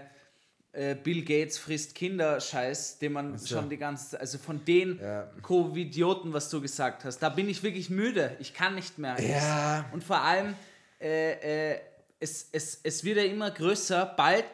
äh, 0.74 0.94
Bill 0.94 1.22
Gates 1.24 1.56
frisst 1.58 1.94
Kinder 1.94 2.40
Scheiß, 2.40 2.98
den 2.98 3.12
man 3.12 3.38
schon 3.38 3.68
die 3.70 3.76
ganze 3.76 4.10
Zeit, 4.10 4.20
also 4.20 4.38
von 4.38 4.64
den 4.64 4.98
Ja. 5.00 5.30
Covidioten, 5.42 6.32
was 6.32 6.50
du 6.50 6.60
gesagt 6.60 7.04
hast, 7.04 7.18
da 7.18 7.28
bin 7.28 7.48
ich 7.48 7.62
wirklich 7.62 7.90
müde. 7.90 8.36
Ich 8.40 8.52
kann 8.54 8.74
nicht 8.74 8.98
mehr. 8.98 9.16
Ja. 9.20 9.84
Und 9.92 10.02
vor 10.04 10.20
allem, 10.20 10.54
äh, 11.00 11.72
äh, 11.72 11.80
es, 12.20 12.48
es, 12.52 12.80
es 12.82 13.04
wird 13.04 13.18
ja 13.18 13.24
immer 13.24 13.50
größer, 13.50 14.14
bald, 14.16 14.44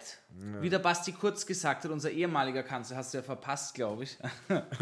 wie 0.60 0.70
der 0.70 0.78
Basti 0.78 1.12
Kurz 1.12 1.44
gesagt 1.44 1.84
hat, 1.84 1.90
unser 1.90 2.10
ehemaliger 2.10 2.62
Kanzler, 2.62 2.96
hast 2.96 3.12
du 3.12 3.18
ja 3.18 3.22
verpasst, 3.22 3.74
glaube 3.74 4.04
ich. 4.04 4.16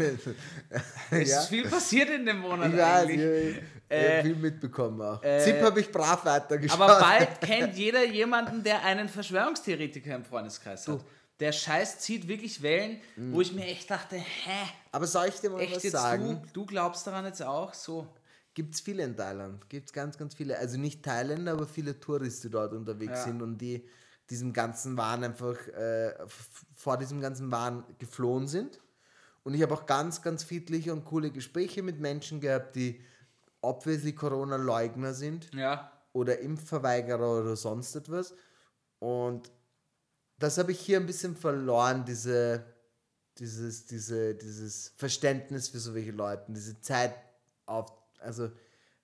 es 1.11 1.29
Ja. 1.31 1.39
ist 1.41 1.49
viel 1.49 1.67
passiert 1.67 2.09
in 2.09 2.25
dem 2.25 2.39
Monat 2.39 2.71
weiß, 2.75 3.03
eigentlich. 3.07 3.19
ich, 3.19 3.57
ich, 3.57 3.63
ich 3.89 4.07
hab 4.17 4.21
viel 4.23 4.35
mitbekommen 4.35 5.01
auch. 5.01 5.23
äh, 5.23 5.39
ZIP 5.39 5.61
habe 5.61 5.79
ich 5.81 5.91
brav 5.91 6.23
weitergeschaut. 6.25 6.79
Aber 6.79 6.99
bald 6.99 7.41
kennt 7.41 7.75
jeder 7.75 8.05
jemanden, 8.05 8.63
der 8.63 8.83
einen 8.83 9.09
Verschwörungstheoretiker 9.09 10.15
im 10.15 10.23
Freundeskreis 10.23 10.87
hat. 10.87 10.99
Der 11.39 11.51
Scheiß 11.53 11.99
zieht 11.99 12.27
wirklich 12.27 12.61
Wellen, 12.61 12.99
wo 13.15 13.39
ich 13.39 13.53
mir 13.53 13.65
echt 13.65 13.89
dachte, 13.89 14.17
hä? 14.17 14.67
Aber 14.91 15.07
soll 15.07 15.27
ich 15.29 15.35
dir 15.39 15.49
mal 15.49 15.61
Echt 15.61 15.75
was 15.77 15.83
jetzt 15.83 15.93
sagen? 15.93 16.41
du? 16.43 16.49
Du 16.53 16.65
glaubst 16.65 17.07
daran 17.07 17.25
jetzt 17.25 17.41
auch? 17.41 17.73
So. 17.73 18.07
Gibt 18.53 18.73
es 18.73 18.81
viele 18.81 19.03
in 19.03 19.15
Thailand. 19.15 19.69
Gibt 19.69 19.87
es 19.87 19.93
ganz, 19.93 20.17
ganz 20.17 20.33
viele. 20.35 20.57
Also 20.57 20.77
nicht 20.77 21.03
Thailänder, 21.03 21.53
aber 21.53 21.65
viele 21.65 21.97
Touristen, 21.99 22.47
die 22.47 22.51
dort 22.51 22.73
unterwegs 22.73 23.19
Ja. 23.19 23.23
sind 23.23 23.41
und 23.41 23.57
die 23.57 23.85
diesem 24.29 24.51
ganzen 24.53 24.97
Wahn 24.97 25.23
einfach 25.23 25.55
äh, 25.69 26.13
vor 26.75 26.97
diesem 26.97 27.21
ganzen 27.21 27.51
Wahn 27.51 27.83
geflohen 27.99 28.47
sind. 28.47 28.79
Und 29.43 29.53
ich 29.53 29.61
habe 29.61 29.73
auch 29.73 29.85
ganz, 29.85 30.21
ganz 30.21 30.43
friedliche 30.43 30.91
und 30.91 31.05
coole 31.05 31.31
Gespräche 31.31 31.81
mit 31.83 31.99
Menschen 31.99 32.41
gehabt, 32.41 32.75
die 32.75 33.01
obviously 33.61 34.13
Corona-Leugner 34.13 35.13
sind 35.13 35.53
Ja. 35.55 35.91
oder 36.13 36.39
Impfverweigerer 36.39 37.39
oder 37.41 37.55
sonst 37.55 37.95
etwas. 37.95 38.35
Und 38.99 39.49
das 40.39 40.57
habe 40.57 40.71
ich 40.71 40.79
hier 40.79 40.99
ein 40.99 41.05
bisschen 41.05 41.35
verloren, 41.35 42.05
diese, 42.05 42.63
dieses, 43.37 43.85
diese, 43.85 44.35
dieses 44.35 44.93
Verständnis 44.95 45.69
für 45.69 45.79
so 45.79 45.93
welche 45.93 46.11
Leute, 46.11 46.45
diese 46.47 46.79
Zeit 46.81 47.13
auf, 47.65 47.91
also 48.19 48.49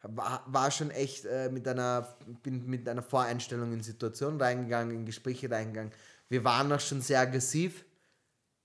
war, 0.01 0.43
war 0.47 0.71
schon 0.71 0.91
echt 0.91 1.25
äh, 1.25 1.49
mit 1.49 1.67
einer, 1.67 2.15
bin 2.43 2.65
mit 2.67 2.87
einer 2.87 3.01
Voreinstellung 3.01 3.73
in 3.73 3.81
Situationen 3.81 4.39
reingegangen, 4.39 4.95
in 4.95 5.05
Gespräche 5.05 5.49
reingegangen. 5.49 5.91
Wir 6.29 6.43
waren 6.43 6.71
auch 6.71 6.79
schon 6.79 7.01
sehr 7.01 7.19
aggressiv. 7.19 7.85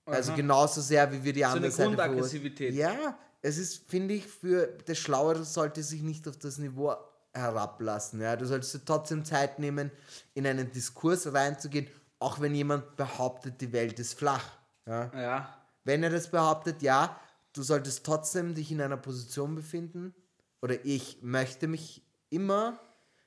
Also 0.05 0.31
Aha. 0.31 0.37
genauso 0.37 0.81
sehr, 0.81 1.11
wie 1.11 1.23
wir 1.23 1.33
die 1.33 1.45
eine 1.45 1.55
andere 1.55 1.71
Seite 1.71 1.83
verurteilen. 1.83 2.11
Grundaggressivität. 2.13 2.73
Ja, 2.73 3.17
es 3.41 3.57
ist, 3.57 3.89
finde 3.89 4.13
ich, 4.15 4.27
für 4.27 4.67
das 4.85 4.97
Schlauere 4.97 5.43
sollte 5.43 5.83
sich 5.83 6.01
nicht 6.01 6.27
auf 6.27 6.37
das 6.37 6.57
Niveau 6.57 6.95
herablassen. 7.33 8.21
Ja? 8.21 8.35
Du 8.35 8.45
solltest 8.45 8.73
dir 8.73 8.85
trotzdem 8.85 9.25
Zeit 9.25 9.59
nehmen, 9.59 9.91
in 10.33 10.45
einen 10.45 10.71
Diskurs 10.71 11.31
reinzugehen, 11.31 11.87
auch 12.21 12.39
wenn 12.39 12.53
jemand 12.55 12.95
behauptet, 12.95 13.59
die 13.61 13.73
Welt 13.73 13.99
ist 13.99 14.13
flach. 14.13 14.45
Ja? 14.85 15.11
Ja. 15.19 15.57
Wenn 15.83 16.03
er 16.03 16.09
das 16.11 16.29
behauptet, 16.29 16.81
ja, 16.81 17.19
du 17.53 17.63
solltest 17.63 18.05
trotzdem 18.05 18.53
dich 18.55 18.71
in 18.71 18.81
einer 18.81 18.97
Position 18.97 19.55
befinden, 19.55 20.13
oder 20.61 20.85
ich 20.85 21.17
möchte 21.21 21.67
mich 21.67 22.03
immer 22.29 22.79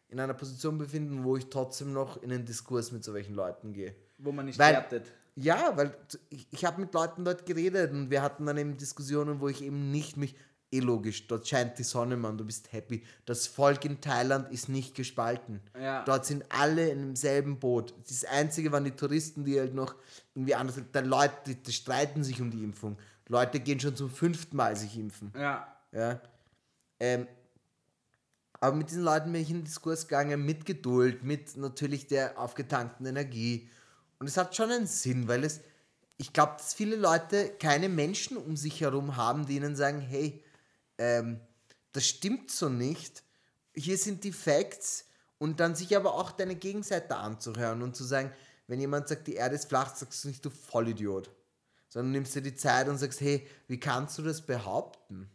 in 0.09 0.21
einer 0.21 0.35
Position 0.35 0.79
befinden, 0.79 1.25
wo 1.25 1.37
ich 1.37 1.51
trotzdem 1.51 1.93
noch 1.93 2.23
in 2.23 2.31
einen 2.33 2.45
Diskurs 2.45 2.93
mit 2.93 3.03
solchen 3.03 3.35
Leuten 3.35 3.73
gehe. 3.73 3.95
Wo 4.19 4.31
man 4.31 4.47
nicht 4.47 4.59
Weil- 4.59 4.75
wertet. 4.75 5.07
Ja, 5.37 5.77
weil 5.77 5.93
ich, 6.31 6.47
ich 6.53 6.65
habe 6.65 6.81
mit 6.81 6.95
Leuten 6.95 7.25
dort 7.25 7.45
geredet 7.45 7.91
und 7.91 8.09
wir 8.09 8.23
hatten 8.23 8.47
dann 8.47 8.57
eben 8.57 8.77
Diskussionen, 8.77 9.41
wo 9.41 9.49
ich 9.49 9.63
eben 9.63 9.91
nicht 9.91 10.17
mich, 10.17 10.37
eh 10.75 10.81
logisch, 10.81 11.27
dort 11.27 11.47
scheint 11.47 11.79
die 11.79 11.83
Sonne, 11.83 12.17
Mann, 12.17 12.37
du 12.37 12.45
bist 12.45 12.73
happy. 12.73 13.03
Das 13.25 13.47
Volk 13.47 13.85
in 13.85 14.01
Thailand 14.01 14.51
ist 14.53 14.69
nicht 14.69 14.95
gespalten. 14.95 15.61
Ja. 15.81 16.05
Dort 16.05 16.27
sind 16.27 16.45
alle 16.51 16.89
in 16.89 17.01
demselben 17.01 17.59
Boot. 17.59 17.95
Das 18.09 18.25
Einzige 18.25 18.73
waren 18.73 18.85
die 18.85 18.93
Touristen, 18.93 19.45
die 19.45 19.59
halt 19.59 19.75
noch 19.75 19.95
irgendwie 20.35 20.55
anders, 20.55 20.81
da 20.93 21.01
Leute, 21.01 21.35
die, 21.47 21.55
die 21.55 21.73
streiten 21.73 22.25
sich 22.25 22.41
um 22.41 22.51
die 22.51 22.63
Impfung. 22.63 22.99
Leute 23.29 23.61
gehen 23.61 23.81
schon 23.81 23.97
zum 23.97 24.11
fünften 24.11 24.57
Mal 24.57 24.77
sich 24.77 24.99
impfen. 24.99 25.33
Ja. 25.37 25.67
Ja. 25.93 26.21
Ähm, 27.01 27.27
aber 28.61 28.77
mit 28.77 28.91
diesen 28.91 29.03
Leuten 29.03 29.33
bin 29.33 29.43
ich 29.43 29.51
in 29.51 29.59
den 29.59 29.65
Diskurs 29.65 30.09
gegangen, 30.09 30.45
mit 30.45 30.65
Geduld, 30.65 31.23
mit 31.23 31.57
natürlich 31.57 32.07
der 32.07 32.39
aufgetankten 32.39 33.07
Energie. 33.07 33.69
Und 34.19 34.27
es 34.27 34.37
hat 34.37 34.57
schon 34.57 34.71
einen 34.71 34.87
Sinn, 34.87 35.29
weil 35.29 35.45
es, 35.45 35.61
ich 36.17 36.33
glaube, 36.33 36.55
dass 36.57 36.75
viele 36.75 36.97
Leute 36.97 37.51
keine 37.59 37.89
Menschen 37.89 38.37
um 38.37 38.57
sich 38.57 38.81
herum 38.81 39.17
haben, 39.17 39.47
die 39.47 39.57
ihnen 39.57 39.77
sagen, 39.77 40.01
hey, 40.01 40.43
ähm, 40.99 41.41
das 41.93 42.07
stimmt 42.07 42.51
so 42.51 42.69
nicht, 42.69 43.23
hier 43.75 43.99
sind 43.99 44.25
die 44.25 44.33
Facts 44.33 45.07
und 45.39 45.61
dann 45.61 45.75
sich 45.75 45.97
aber 45.97 46.15
auch 46.15 46.31
deine 46.31 46.55
Gegenseite 46.55 47.17
anzuhören 47.17 47.83
und 47.83 47.97
zu 47.97 48.05
sagen, 48.05 48.33
wenn 48.67 48.81
jemand 48.81 49.09
sagt, 49.09 49.27
die 49.27 49.35
Erde 49.35 49.57
ist 49.57 49.69
flach, 49.69 49.95
sagst 49.95 50.25
du 50.25 50.29
nicht, 50.29 50.45
du 50.45 50.51
Vollidiot. 50.51 51.31
Sondern 51.89 52.13
nimmst 52.13 52.35
dir 52.35 52.43
die 52.43 52.55
Zeit 52.55 52.89
und 52.89 52.99
sagst, 52.99 53.21
hey, 53.21 53.47
wie 53.69 53.79
kannst 53.79 54.19
du 54.19 54.23
das 54.23 54.41
behaupten? 54.41 55.31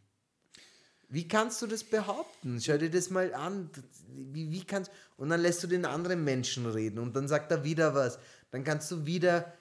Wie 1.07 1.27
kannst 1.27 1.61
du 1.61 1.67
das 1.67 1.83
behaupten? 1.83 2.59
Schau 2.61 2.77
dir 2.77 2.89
das 2.89 3.09
mal 3.09 3.33
an. 3.33 3.69
Wie, 4.07 4.51
wie 4.51 4.63
kannst 4.63 4.91
Und 5.17 5.29
dann 5.29 5.41
lässt 5.41 5.63
du 5.63 5.67
den 5.67 5.85
anderen 5.85 6.23
Menschen 6.23 6.65
reden 6.65 6.99
und 6.99 7.15
dann 7.15 7.27
sagt 7.27 7.51
er 7.51 7.63
wieder 7.63 7.95
was. 7.95 8.19
Dann 8.51 8.63
kannst 8.63 8.91
du 8.91 9.05
wieder 9.05 9.53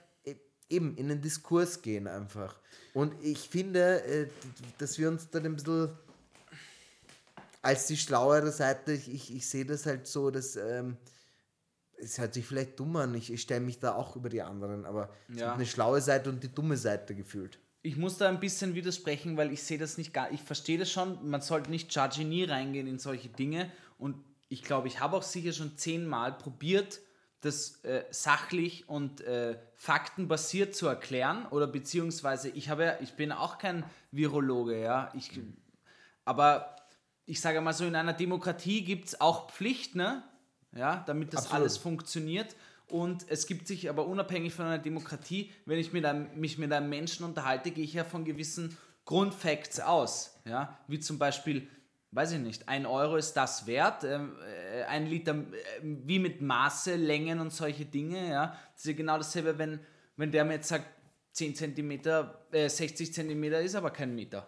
eben 0.68 0.96
in 0.96 1.08
den 1.08 1.20
Diskurs 1.20 1.82
gehen 1.82 2.06
einfach. 2.06 2.56
Und 2.94 3.12
ich 3.22 3.48
finde, 3.48 4.02
äh, 4.04 4.26
dass 4.78 4.98
wir 4.98 5.08
uns 5.08 5.30
dann 5.30 5.44
ein 5.46 5.56
bisschen 5.56 5.90
als 7.62 7.86
die 7.86 7.96
schlauere 7.96 8.52
Seite, 8.52 8.92
ich, 8.92 9.12
ich, 9.12 9.34
ich 9.34 9.46
sehe 9.48 9.64
das 9.64 9.86
halt 9.86 10.06
so, 10.06 10.30
dass 10.30 10.56
ähm, 10.56 10.96
es 11.96 12.18
hört 12.18 12.34
sich 12.34 12.46
vielleicht 12.46 12.78
dumm 12.78 12.96
an, 12.96 13.14
ich, 13.14 13.32
ich 13.32 13.42
stelle 13.42 13.60
mich 13.60 13.80
da 13.80 13.94
auch 13.94 14.14
über 14.16 14.28
die 14.28 14.42
anderen, 14.42 14.84
aber 14.84 15.10
Ja. 15.34 15.54
eine 15.54 15.66
schlaue 15.66 16.00
Seite 16.00 16.30
und 16.30 16.42
die 16.42 16.54
dumme 16.54 16.76
Seite 16.76 17.14
gefühlt. 17.14 17.58
Ich 17.82 17.96
muss 17.96 18.18
da 18.18 18.28
ein 18.28 18.40
bisschen 18.40 18.74
widersprechen, 18.74 19.36
weil 19.36 19.52
ich 19.52 19.62
sehe 19.62 19.78
das 19.78 19.98
nicht 19.98 20.12
gar. 20.12 20.30
Ich 20.32 20.42
verstehe 20.42 20.78
das 20.78 20.90
schon. 20.90 21.28
Man 21.28 21.40
sollte 21.40 21.70
nicht 21.70 21.94
judgy 21.94 22.24
nie 22.24 22.44
reingehen 22.44 22.86
in 22.86 22.98
solche 22.98 23.28
Dinge. 23.28 23.70
Und 23.98 24.16
ich 24.48 24.62
glaube, 24.62 24.88
ich 24.88 25.00
habe 25.00 25.16
auch 25.16 25.22
sicher 25.22 25.52
schon 25.52 25.76
zehnmal 25.78 26.32
probiert, 26.36 27.00
das 27.40 27.84
äh, 27.84 28.04
sachlich 28.10 28.88
und 28.88 29.20
äh, 29.20 29.58
faktenbasiert 29.76 30.74
zu 30.74 30.88
erklären. 30.88 31.46
Oder 31.50 31.66
beziehungsweise, 31.66 32.48
ich 32.48 32.68
habe 32.68 32.84
ja, 32.84 32.96
ich 33.00 33.14
bin 33.14 33.32
auch 33.32 33.58
kein 33.58 33.84
Virologe, 34.10 34.80
ja. 34.80 35.12
Ich, 35.14 35.30
aber 36.24 36.76
ich 37.26 37.40
sage 37.40 37.60
mal 37.60 37.72
so, 37.72 37.84
in 37.84 37.94
einer 37.94 38.12
Demokratie 38.12 38.82
gibt 38.84 39.08
es 39.08 39.20
auch 39.20 39.50
Pflicht, 39.50 39.94
ne? 39.94 40.22
Ja, 40.72 41.02
damit 41.06 41.32
das 41.32 41.44
Absolut. 41.44 41.60
alles 41.60 41.76
funktioniert. 41.78 42.56
Und 42.88 43.26
es 43.28 43.46
gibt 43.46 43.66
sich 43.66 43.88
aber 43.90 44.06
unabhängig 44.06 44.54
von 44.54 44.66
einer 44.66 44.78
Demokratie, 44.78 45.52
wenn 45.66 45.78
ich 45.78 45.92
mit 45.92 46.04
einem, 46.04 46.28
mich 46.38 46.58
mit 46.58 46.72
einem 46.72 46.88
Menschen 46.88 47.24
unterhalte, 47.24 47.70
gehe 47.70 47.84
ich 47.84 47.92
ja 47.92 48.04
von 48.04 48.24
gewissen 48.24 48.76
Grundfacts 49.04 49.80
aus. 49.80 50.38
Ja? 50.44 50.78
Wie 50.86 50.98
zum 50.98 51.18
Beispiel, 51.18 51.68
weiß 52.12 52.32
ich 52.32 52.38
nicht, 52.40 52.68
ein 52.68 52.86
Euro 52.86 53.16
ist 53.16 53.34
das 53.34 53.66
wert, 53.66 54.04
ähm, 54.04 54.36
äh, 54.42 54.67
ein 54.88 55.06
Liter, 55.06 55.34
äh, 55.34 55.44
wie 55.82 56.18
mit 56.18 56.40
Maße, 56.40 56.96
Längen 56.96 57.40
und 57.40 57.52
solche 57.52 57.84
Dinge. 57.84 58.30
Ja? 58.30 58.58
Das 58.72 58.84
ist 58.84 58.86
ja 58.86 58.92
genau 58.92 59.18
dasselbe, 59.18 59.58
wenn, 59.58 59.80
wenn 60.16 60.32
der 60.32 60.44
mir 60.44 60.54
jetzt 60.54 60.68
sagt, 60.68 60.86
10 61.32 61.54
Zentimeter, 61.54 62.46
äh, 62.50 62.68
60 62.68 63.12
Zentimeter 63.14 63.60
ist 63.60 63.74
aber 63.74 63.90
kein 63.90 64.14
Meter. 64.14 64.46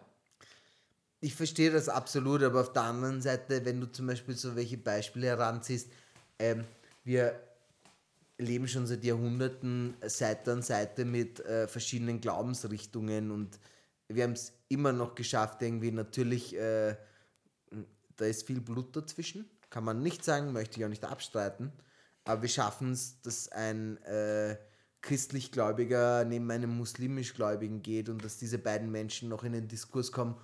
Ich 1.20 1.34
verstehe 1.34 1.70
das 1.70 1.88
absolut, 1.88 2.42
aber 2.42 2.62
auf 2.62 2.72
der 2.72 2.82
anderen 2.82 3.20
Seite, 3.20 3.64
wenn 3.64 3.80
du 3.80 3.86
zum 3.92 4.06
Beispiel 4.06 4.34
so 4.34 4.56
welche 4.56 4.78
Beispiele 4.78 5.26
heranziehst, 5.26 5.90
ähm, 6.38 6.64
wir 7.04 7.38
leben 8.38 8.66
schon 8.66 8.86
seit 8.86 9.04
Jahrhunderten 9.04 9.94
Seite 10.06 10.52
an 10.52 10.62
Seite 10.62 11.04
mit 11.04 11.40
äh, 11.40 11.68
verschiedenen 11.68 12.20
Glaubensrichtungen 12.20 13.30
und 13.30 13.58
wir 14.08 14.24
haben 14.24 14.32
es 14.32 14.52
immer 14.68 14.92
noch 14.92 15.14
geschafft, 15.14 15.62
irgendwie 15.62 15.90
natürlich, 15.92 16.56
äh, 16.56 16.96
da 18.16 18.24
ist 18.24 18.46
viel 18.46 18.60
Blut 18.60 18.96
dazwischen, 18.96 19.48
kann 19.70 19.84
man 19.84 20.02
nicht 20.02 20.24
sagen, 20.24 20.52
möchte 20.52 20.78
ich 20.78 20.84
auch 20.84 20.90
nicht 20.90 21.04
abstreiten, 21.04 21.72
aber 22.24 22.42
wir 22.42 22.48
schaffen 22.48 22.92
es, 22.92 23.22
dass 23.22 23.48
ein 23.48 23.96
äh, 24.02 24.56
christlich-gläubiger 25.00 26.24
neben 26.24 26.50
einem 26.50 26.76
muslimisch-gläubigen 26.76 27.82
geht 27.82 28.08
und 28.08 28.24
dass 28.24 28.36
diese 28.36 28.58
beiden 28.58 28.90
Menschen 28.90 29.28
noch 29.28 29.44
in 29.44 29.52
den 29.52 29.68
Diskurs 29.68 30.12
kommen 30.12 30.36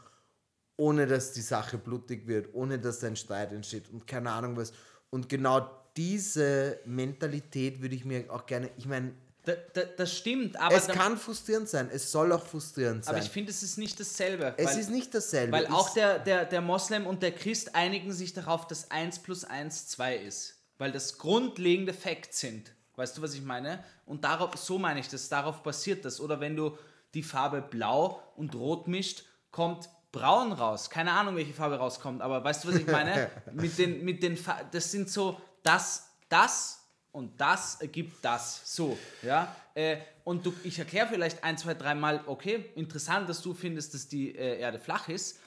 ohne 0.77 1.07
dass 1.07 1.33
die 1.33 1.41
Sache 1.41 1.79
blutig 1.79 2.27
wird, 2.27 2.55
ohne 2.55 2.79
dass 2.79 3.03
ein 3.03 3.17
Streit 3.17 3.53
entsteht 3.53 3.89
und 3.91 4.07
keine 4.07 4.31
Ahnung 4.31 4.57
was. 4.57 4.73
Und 5.11 5.29
genau 5.29 5.71
diese 5.97 6.81
Mentalität 6.85 7.81
würde 7.81 7.95
ich 7.95 8.05
mir 8.05 8.31
auch 8.31 8.47
gerne, 8.47 8.71
ich 8.77 8.87
meine, 8.87 9.15
Da, 9.47 9.53
da, 9.75 9.83
das 9.97 10.13
stimmt, 10.13 10.61
aber, 10.61 10.75
es 10.75 10.89
dann- 10.89 10.97
kann 10.97 11.17
frustrierend 11.17 11.69
sein, 11.69 11.89
es 11.93 12.11
soll 12.11 12.33
auch 12.33 12.45
frustrierend 12.45 13.05
sein. 13.05 13.15
aber 13.15 13.25
ich 13.25 13.31
finde, 13.31 13.53
es 13.53 13.63
ist 13.63 13.79
nicht 13.79 13.99
dasselbe. 14.01 14.55
es 14.57 14.67
weil- 14.67 14.79
ist 14.81 14.91
nicht 14.91 15.15
dasselbe. 15.15 15.53
Weil 15.53 15.69
auch 15.69 15.95
der, 15.95 16.19
der, 16.19 16.45
der 16.45 16.61
Moslem 16.61 17.07
und 17.07 17.23
der 17.23 17.31
Christ 17.31 17.77
einigen 17.77 18.13
sich 18.13 18.33
darauf, 18.33 18.67
dass 18.67 18.91
1 18.91 19.21
plus 19.21 19.45
1 19.45 19.87
2 19.87 20.17
ist. 20.17 20.55
Weil 20.79 20.91
das 20.91 21.17
grundlegende 21.17 21.95
Facts 21.95 22.41
sind. 22.41 22.73
Weißt 22.97 23.17
du, 23.17 23.23
was 23.23 23.35
ich 23.35 23.43
meine? 23.43 23.85
Und 24.05 24.25
darauf, 24.25 24.57
so 24.57 24.79
meine 24.79 24.99
ich 24.99 25.09
das, 25.09 25.29
darauf 25.29 25.63
basiert 25.63 26.05
das. 26.05 26.21
Oder 26.21 26.41
wenn 26.41 26.57
du 26.57 26.77
die 27.15 27.23
Farbe 27.23 27.63
blau 27.63 28.21
und 28.35 28.55
rot 28.57 28.89
mischt, 28.89 29.25
kommt 29.53 29.89
braun 30.11 30.53
raus. 30.53 30.91
Keine 30.91 31.13
Ahnung, 31.13 31.37
welche 31.37 31.53
Farbe 31.53 31.77
rauskommt, 31.77 32.21
aber 32.21 32.43
weißt 32.43 32.65
du, 32.65 32.69
was 32.69 32.77
ich 32.77 32.87
meine? 32.87 33.31
mit 33.53 33.79
den, 33.79 34.05
mit 34.05 34.23
den 34.23 34.37
Fa 34.37 34.61
das 34.73 34.91
sind 34.91 35.09
so, 35.09 35.41
das, 35.63 36.09
das 36.29 36.86
und 37.17 37.41
das 37.41 37.81
ergibt 37.81 38.23
das. 38.23 38.61
So, 38.77 38.99
ja. 39.23 39.57
Äh, 39.75 39.97
und 40.23 40.45
du, 40.45 40.53
ich 40.65 40.79
erkläre 40.79 41.09
vielleicht 41.09 41.43
ein, 41.43 41.57
zwei, 41.57 41.73
dreimal, 41.73 42.23
okay, 42.27 42.67
interessant, 42.75 43.27
dass 43.27 43.41
du 43.41 43.55
findest, 43.55 43.95
dass 43.95 44.07
die 44.07 44.37
äh, 44.37 44.59
Erde 44.61 44.79
flach 44.79 45.09
ist. 45.09 45.41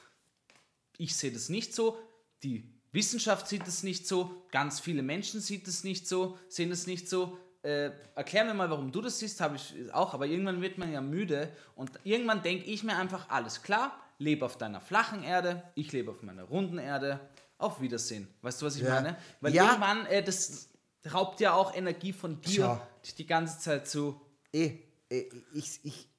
Ich 0.97 1.15
sehe 1.15 1.31
das 1.31 1.47
nicht 1.49 1.75
so. 1.75 1.99
Die 2.41 2.67
Wissenschaft 2.91 3.47
sieht 3.47 3.67
es 3.67 3.83
nicht 3.83 4.07
so. 4.07 4.47
Ganz 4.51 4.79
viele 4.79 5.03
Menschen 5.03 5.41
sieht 5.41 5.67
es 5.67 5.83
nicht 5.83 6.07
so, 6.07 6.39
sehen 6.47 6.71
es 6.71 6.87
nicht 6.87 7.07
so. 7.07 7.37
Äh, 7.61 7.91
erklär 8.15 8.45
mir 8.45 8.55
mal, 8.55 8.71
warum 8.71 8.91
du 8.91 9.01
das 9.01 9.19
siehst, 9.19 9.39
habe 9.39 9.57
ich 9.57 9.93
auch, 9.93 10.15
aber 10.15 10.25
irgendwann 10.25 10.61
wird 10.61 10.79
man 10.79 10.91
ja 10.91 11.01
müde 11.01 11.51
und 11.75 11.91
irgendwann 12.03 12.41
denke 12.41 12.65
ich 12.65 12.83
mir 12.83 12.95
einfach, 12.95 13.29
alles 13.29 13.61
klar, 13.61 13.95
lebe 14.17 14.43
auf 14.45 14.57
deiner 14.57 14.81
flachen 14.81 15.23
Erde, 15.23 15.61
ich 15.75 15.91
lebe 15.91 16.09
auf 16.09 16.23
meiner 16.23 16.43
runden 16.43 16.79
Erde, 16.79 17.19
auf 17.59 17.79
Wiedersehen. 17.81 18.27
Weißt 18.41 18.61
du, 18.61 18.65
was 18.65 18.75
ich 18.77 18.83
Ja. 18.83 18.95
meine? 18.95 19.17
Weil 19.41 19.53
Ja. 19.53 19.65
irgendwann, 19.65 20.05
äh, 20.07 20.23
das 20.23 20.69
raubt 21.07 21.39
ja 21.39 21.53
auch 21.53 21.73
Energie 21.75 22.13
von 22.13 22.41
dir, 22.41 22.63
Schau. 22.63 22.87
dich 23.03 23.15
die 23.15 23.25
ganze 23.25 23.59
Zeit 23.59 23.87
zu 23.87 24.19
eh, 24.53 24.79
eh, 25.09 25.29
ich, 25.53 25.79
ich, 25.83 26.09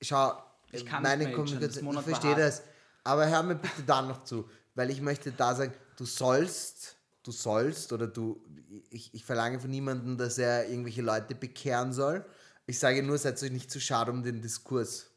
schau, 0.00 0.36
Ich 0.72 0.84
kann 0.84 1.02
meine 1.02 1.32
Kommunikation, 1.32 1.96
ich 1.96 2.02
verstehe 2.02 2.36
das, 2.36 2.62
aber 3.04 3.28
hör 3.28 3.42
mir 3.42 3.54
bitte 3.56 3.82
da 3.86 4.02
noch 4.02 4.24
zu, 4.24 4.48
weil 4.74 4.90
ich 4.90 5.00
möchte 5.00 5.32
da 5.32 5.54
sagen, 5.54 5.72
du 5.96 6.04
sollst, 6.04 6.96
du 7.22 7.32
sollst 7.32 7.92
oder 7.92 8.06
du, 8.06 8.42
ich, 8.90 9.14
ich 9.14 9.24
verlange 9.24 9.60
von 9.60 9.70
niemandem, 9.70 10.18
dass 10.18 10.38
er 10.38 10.68
irgendwelche 10.68 11.02
Leute 11.02 11.34
bekehren 11.34 11.92
soll. 11.92 12.24
Ich 12.66 12.78
sage 12.78 13.02
nur, 13.02 13.16
seid 13.16 13.42
euch 13.42 13.52
nicht 13.52 13.70
zu 13.70 13.80
schade 13.80 14.10
um 14.10 14.22
den 14.22 14.42
Diskurs. 14.42 15.10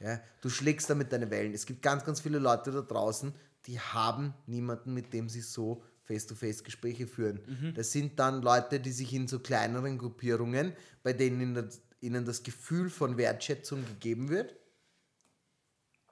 Ja, 0.00 0.20
du 0.40 0.50
schlägst 0.50 0.90
damit 0.90 1.12
deine 1.12 1.30
Wellen. 1.30 1.54
Es 1.54 1.64
gibt 1.64 1.80
ganz, 1.80 2.04
ganz 2.04 2.20
viele 2.20 2.38
Leute 2.38 2.72
da 2.72 2.82
draußen, 2.82 3.32
die 3.66 3.78
haben 3.78 4.34
niemanden, 4.46 4.92
mit 4.92 5.12
dem 5.12 5.28
sie 5.28 5.40
so 5.40 5.84
face-to-face 6.04 6.64
Gespräche 6.64 7.06
führen. 7.06 7.40
Mhm. 7.46 7.74
Das 7.74 7.92
sind 7.92 8.18
dann 8.18 8.42
Leute, 8.42 8.80
die 8.80 8.92
sich 8.92 9.12
in 9.12 9.28
so 9.28 9.38
kleineren 9.38 9.98
Gruppierungen, 9.98 10.72
bei 11.02 11.12
denen 11.12 11.40
ihnen 11.40 11.54
das, 11.54 11.80
ihnen 12.00 12.24
das 12.24 12.42
Gefühl 12.42 12.90
von 12.90 13.16
Wertschätzung 13.16 13.84
gegeben 13.86 14.28
wird. 14.28 14.56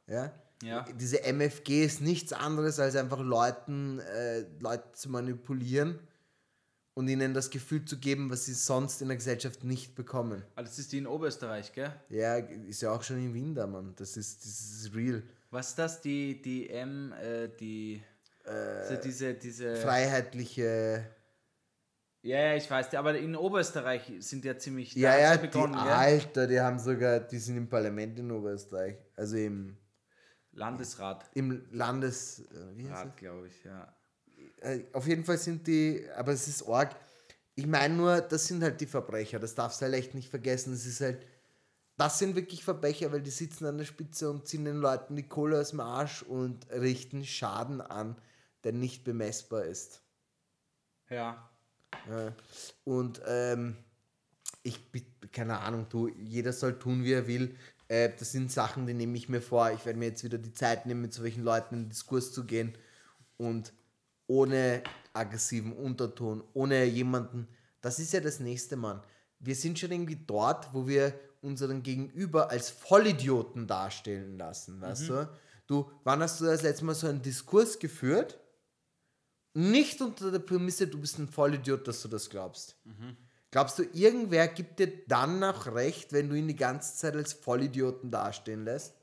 Ja? 0.07 0.33
Ja. 0.63 0.85
Diese 0.99 1.23
MFG 1.23 1.85
ist 1.85 2.01
nichts 2.01 2.33
anderes, 2.33 2.79
als 2.79 2.95
einfach 2.95 3.21
Leuten, 3.21 3.99
äh, 4.01 4.45
Leute 4.61 4.93
zu 4.93 5.09
manipulieren 5.09 5.99
und 6.95 7.09
ihnen 7.09 7.33
das 7.33 7.51
Gefühl 7.51 7.85
zu 7.85 7.99
geben, 7.99 8.31
was 8.31 8.45
sie 8.45 8.53
sonst 8.53 9.01
in 9.01 9.09
der 9.09 9.17
Gesellschaft 9.17 9.65
nicht 9.65 9.95
bekommen. 9.95 10.43
Ah, 10.57 10.63
das 10.63 10.79
ist 10.79 10.93
die 10.93 10.99
in 10.99 11.07
Oberösterreich, 11.07 11.73
gell? 11.73 11.93
Ja, 12.11 12.37
ist 12.37 12.83
ja 12.83 12.93
auch 12.93 13.03
schon 13.03 13.17
in 13.17 13.33
Wien 13.33 13.55
da, 13.55 13.67
Mann. 13.67 13.95
Das 13.97 14.17
ist, 14.17 14.45
das 14.45 14.83
ist 14.83 14.95
real. 14.95 15.23
Was 15.51 15.71
ist 15.71 15.79
das? 15.79 16.01
Die, 16.03 16.41
die 16.43 16.69
M, 16.69 17.13
äh, 17.13 17.49
die. 17.49 18.03
Also 18.45 18.97
diese, 19.03 19.35
diese. 19.35 19.77
Freiheitliche. 19.77 21.07
Ja, 22.23 22.39
ja, 22.39 22.55
ich 22.57 22.71
weiß, 22.71 22.95
aber 22.95 23.17
in 23.19 23.35
Oberösterreich 23.35 24.13
sind 24.19 24.45
ja 24.45 24.59
ziemlich. 24.59 24.95
Ja, 24.95 25.19
ja, 25.19 25.37
die 25.37 25.47
begonnen, 25.47 25.73
gell? 25.73 25.83
Alter, 25.83 26.47
die 26.47 26.61
haben 26.61 26.79
sogar, 26.79 27.21
die 27.21 27.39
sind 27.39 27.57
im 27.57 27.69
Parlament 27.69 28.19
in 28.19 28.31
Oberösterreich. 28.31 28.99
Also 29.17 29.37
im, 29.37 29.77
Landesrat. 30.53 31.31
im 31.35 31.67
Landes. 31.71 32.41
äh, 32.41 32.77
Wie 32.77 32.91
heißt 32.91 33.05
Rat, 33.07 33.17
glaube 33.17 33.47
ich, 33.47 33.65
ja. 33.65 33.95
Äh, 34.61 34.85
Auf 34.93 35.07
jeden 35.07 35.25
Fall 35.25 35.39
sind 35.39 35.67
die, 35.67 36.05
aber 36.15 36.33
es 36.33 36.47
ist 36.49 36.67
arg. 36.69 36.95
Ich 37.55 37.67
meine 37.67 37.95
nur, 37.95 38.21
das 38.21 38.47
sind 38.47 38.63
halt 38.63 38.81
die 38.81 38.87
Verbrecher, 38.87 39.39
das 39.39 39.55
darfst 39.55 39.81
du 39.81 39.87
halt 39.87 39.95
echt 39.95 40.15
nicht 40.15 40.31
vergessen. 40.31 40.73
Es 40.73 40.87
ist 40.87 41.01
halt, 41.01 41.27
das 41.97 42.19
sind 42.19 42.37
wirklich 42.37 42.65
Verbrecher, 42.65 43.13
weil 43.13 43.23
die 43.23 43.31
sitzen 43.31 43.67
an 43.67 43.79
der 43.79 43.85
Spitze 43.85 44.31
und 44.31 44.47
ziehen 44.47 44.65
den 44.65 44.77
Leuten 44.77 45.17
die 45.17 45.29
Kohle 45.29 45.61
aus 45.61 45.71
dem 45.71 45.81
Arsch 45.81 46.23
und 46.23 46.71
richten 46.71 47.25
Schaden 47.25 47.81
an, 47.81 48.17
der 48.65 48.73
nicht 48.73 49.05
bemessbar 49.05 49.65
ist. 49.65 50.03
Ja. 51.09 51.51
Ja. 52.09 52.33
Und 52.85 53.21
ähm, 53.27 53.77
ich, 54.63 54.81
keine 55.33 55.61
Ahnung, 55.61 55.87
du, 55.89 56.09
jeder 56.09 56.53
soll 56.53 56.79
tun, 56.79 57.05
wie 57.05 57.13
er 57.13 57.27
will. 57.27 57.57
Äh, 57.89 58.11
das 58.19 58.33
sind 58.33 58.53
Sachen, 58.53 58.87
die 58.87 58.95
nehme 58.95 59.17
ich 59.17 59.29
mir 59.29 59.43
vor. 59.43 59.71
Ich 59.73 59.85
werde 59.85 59.99
mir 59.99 60.07
jetzt 60.07 60.25
wieder 60.25 60.39
die 60.39 60.53
Zeit 60.53 60.87
nehmen, 60.87 61.03
mit 61.03 61.13
solchen 61.13 61.43
Leuten 61.43 61.75
in 61.75 61.83
den 61.85 61.91
Diskurs 61.91 62.33
zu 62.33 62.45
gehen 62.45 62.77
und 63.37 63.73
ohne 64.27 64.83
aggressiven 65.13 65.73
Unterton, 65.73 66.45
ohne 66.55 66.85
jemanden. 66.85 67.49
Das 67.81 67.99
ist 67.99 68.13
ja 68.13 68.21
das 68.21 68.39
nächste, 68.39 68.77
Mann. 68.77 69.03
Wir 69.41 69.55
sind 69.55 69.79
schon 69.79 69.91
irgendwie 69.91 70.23
dort, 70.27 70.73
wo 70.73 70.87
wir 70.87 71.19
unseren 71.41 71.83
Gegenüber 71.83 72.51
als 72.51 72.71
Vollidioten 72.71 73.67
darstellen 73.67 74.37
lassen, 74.37 74.81
weißt 74.81 75.09
du? 75.09 75.29
Du, 75.67 75.91
wann 76.05 76.21
hast 76.21 76.41
du 76.41 76.45
das 76.45 76.63
letzte 76.63 76.85
Mal 76.85 76.95
so 76.95 77.07
einen 77.07 77.23
Diskurs 77.23 77.79
geführt? 77.79 78.40
Nicht 79.55 80.01
unter 80.01 80.31
der 80.31 80.39
Prämisse, 80.39 80.87
du 80.87 81.01
bist 81.01 81.19
ein 81.19 81.29
Vollidiot, 81.29 81.89
dass 81.89 82.03
du 82.03 82.09
das 82.09 82.31
glaubst. 82.31 82.77
Glaubst 83.51 83.79
du, 83.79 83.83
irgendwer 83.93 84.47
gibt 84.47 84.79
dir 84.79 84.93
dann 85.09 85.41
noch 85.41 85.75
recht, 85.75 86.13
wenn 86.13 86.29
du 86.29 86.37
ihn 86.37 86.47
die 86.47 86.57
ganze 86.57 86.97
Zeit 86.97 87.17
als 87.17 87.33
Vollidioten 87.33 88.11
dastehen 88.11 88.65
lässt? 88.65 88.95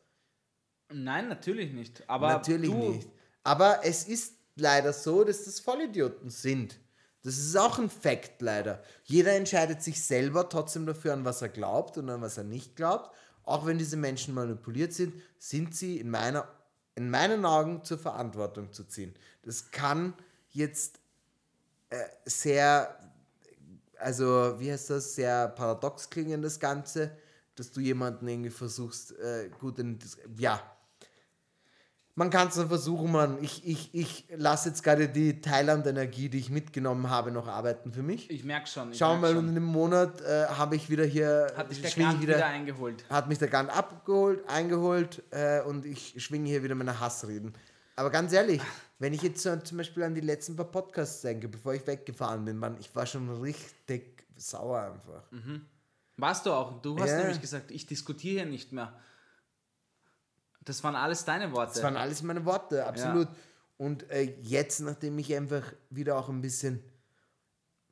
Nein, 0.94 1.28
natürlich 1.28 1.74
nicht. 1.74 2.10
Aber 2.10 2.30
Natürlich 2.30 2.74
nicht. 2.74 3.10
Aber 3.44 3.82
es 3.84 4.08
ist 4.08 4.36
leider 4.56 4.94
so, 4.94 5.24
dass 5.24 5.44
das 5.44 5.60
Vollidioten 5.60 6.30
sind. 6.30 6.80
Das 7.24 7.38
ist 7.38 7.58
auch 7.58 7.78
ein 7.78 7.90
Fakt 7.90 8.42
leider. 8.42 8.82
Jeder 9.04 9.34
entscheidet 9.34 9.82
sich 9.82 10.02
selber 10.02 10.48
trotzdem 10.48 10.86
dafür, 10.86 11.14
an 11.14 11.26
was 11.26 11.42
er 11.42 11.50
glaubt 11.50 11.98
und 11.98 12.10
an 12.10 12.22
was 12.22 12.38
er 12.38 12.46
nicht 12.46 12.78
glaubt. 12.78 13.14
Auch 13.44 13.66
wenn 13.66 13.78
diese 13.78 13.98
Menschen 13.98 14.34
manipuliert 14.34 14.94
sind, 14.94 15.14
sind 15.38 15.76
sie 15.76 15.98
in, 15.98 16.10
meiner, 16.10 16.48
in 16.96 17.10
meinen 17.10 17.46
Augen 17.46 17.84
zur 17.84 17.98
Verantwortung 17.98 18.72
zu 18.72 18.86
ziehen. 18.86 19.14
Das 19.44 19.72
kann 19.72 20.14
jetzt 20.52 21.00
äh, 21.90 21.98
sehr, 22.26 22.98
also 24.00 24.60
wie 24.60 24.72
heißt 24.72 24.90
das, 24.90 25.16
sehr 25.16 25.48
paradox 25.50 26.10
klingen, 26.10 26.42
das 26.42 26.60
Ganze, 26.60 27.12
dass 27.56 27.72
du 27.72 27.80
jemanden 27.80 28.28
irgendwie 28.28 28.50
versuchst, 28.50 29.18
äh, 29.20 29.50
gut 29.60 29.80
in, 29.80 29.98
ja, 30.38 30.62
man 32.18 32.32
kann 32.32 32.48
es 32.48 32.56
nur 32.56 32.68
versuchen, 32.68 33.12
man. 33.12 33.44
Ich, 33.44 33.66
ich, 33.68 33.94
ich 33.94 34.26
lasse 34.36 34.70
jetzt 34.70 34.82
gerade 34.82 35.08
die 35.08 35.40
Thailand-Energie, 35.40 36.30
die 36.30 36.40
ich 36.40 36.50
mitgenommen 36.50 37.12
habe, 37.12 37.30
noch 37.32 37.48
arbeiten 37.48 37.94
für 37.94 38.02
mich. 38.02 38.32
ich 38.32 38.44
merke 38.44 38.66
schon. 38.66 38.92
Ich 38.92 38.98
Schau 38.98 39.12
merk 39.12 39.22
mal, 39.22 39.34
schon. 39.36 39.44
in 39.50 39.52
einem 39.52 39.66
Monat 39.66 40.20
äh, 40.22 40.48
habe 40.48 40.76
ich 40.76 40.90
wieder 40.90 41.06
hier, 41.06 41.54
Hat 41.56 41.70
dich 41.70 41.80
der 41.80 41.90
ich 41.92 41.96
Grant 41.96 42.20
wieder, 42.20 42.44
eingeholt. 42.44 43.06
hat 43.08 43.30
mich 43.30 43.38
der 43.38 43.50
Gant 43.50 43.70
abgeholt, 43.70 44.50
eingeholt 44.50 45.22
äh, 45.30 45.62
und 45.62 45.86
ich 45.86 46.16
schwinge 46.18 46.50
hier 46.50 46.64
wieder 46.64 46.74
meine 46.74 47.00
Hassreden. 47.00 47.54
Aber 47.96 48.10
ganz 48.10 48.34
ehrlich, 48.34 48.62
wenn 49.00 49.14
ich 49.14 49.22
jetzt 49.22 49.42
zum 49.44 49.78
Beispiel 49.78 50.04
an 50.04 50.16
die 50.16 50.22
letzten 50.22 50.56
paar 50.56 50.66
Podcasts 50.72 51.22
denke, 51.22 51.48
bevor 51.48 51.74
ich 51.74 51.86
weggefahren 51.86 52.46
bin, 52.46 52.58
Mann, 52.58 52.78
ich 52.80 52.96
war 52.96 53.06
schon 53.06 53.30
richtig 53.42 54.26
sauer 54.36 54.82
einfach. 54.82 55.24
Warst 56.18 56.46
du 56.46 56.52
auch. 56.52 56.82
Du 56.82 57.00
hast 57.00 57.12
Ja. 57.12 57.20
nämlich 57.20 57.42
gesagt, 57.42 57.70
ich 57.72 57.86
diskutiere 57.86 58.44
hier 58.44 58.46
nicht 58.46 58.72
mehr. 58.72 59.00
Das 60.62 60.84
waren 60.84 60.96
alles 60.96 61.26
deine 61.26 61.52
Worte. 61.54 61.76
Das 61.76 61.84
waren 61.84 61.96
alles 61.96 62.24
meine 62.24 62.44
Worte, 62.46 62.86
absolut. 62.86 63.28
Und 63.78 64.10
äh, 64.10 64.24
jetzt, 64.42 64.80
nachdem 64.82 65.18
ich 65.20 65.34
einfach 65.36 65.64
wieder 65.90 66.18
auch 66.18 66.30
ein 66.30 66.42
bisschen 66.42 66.84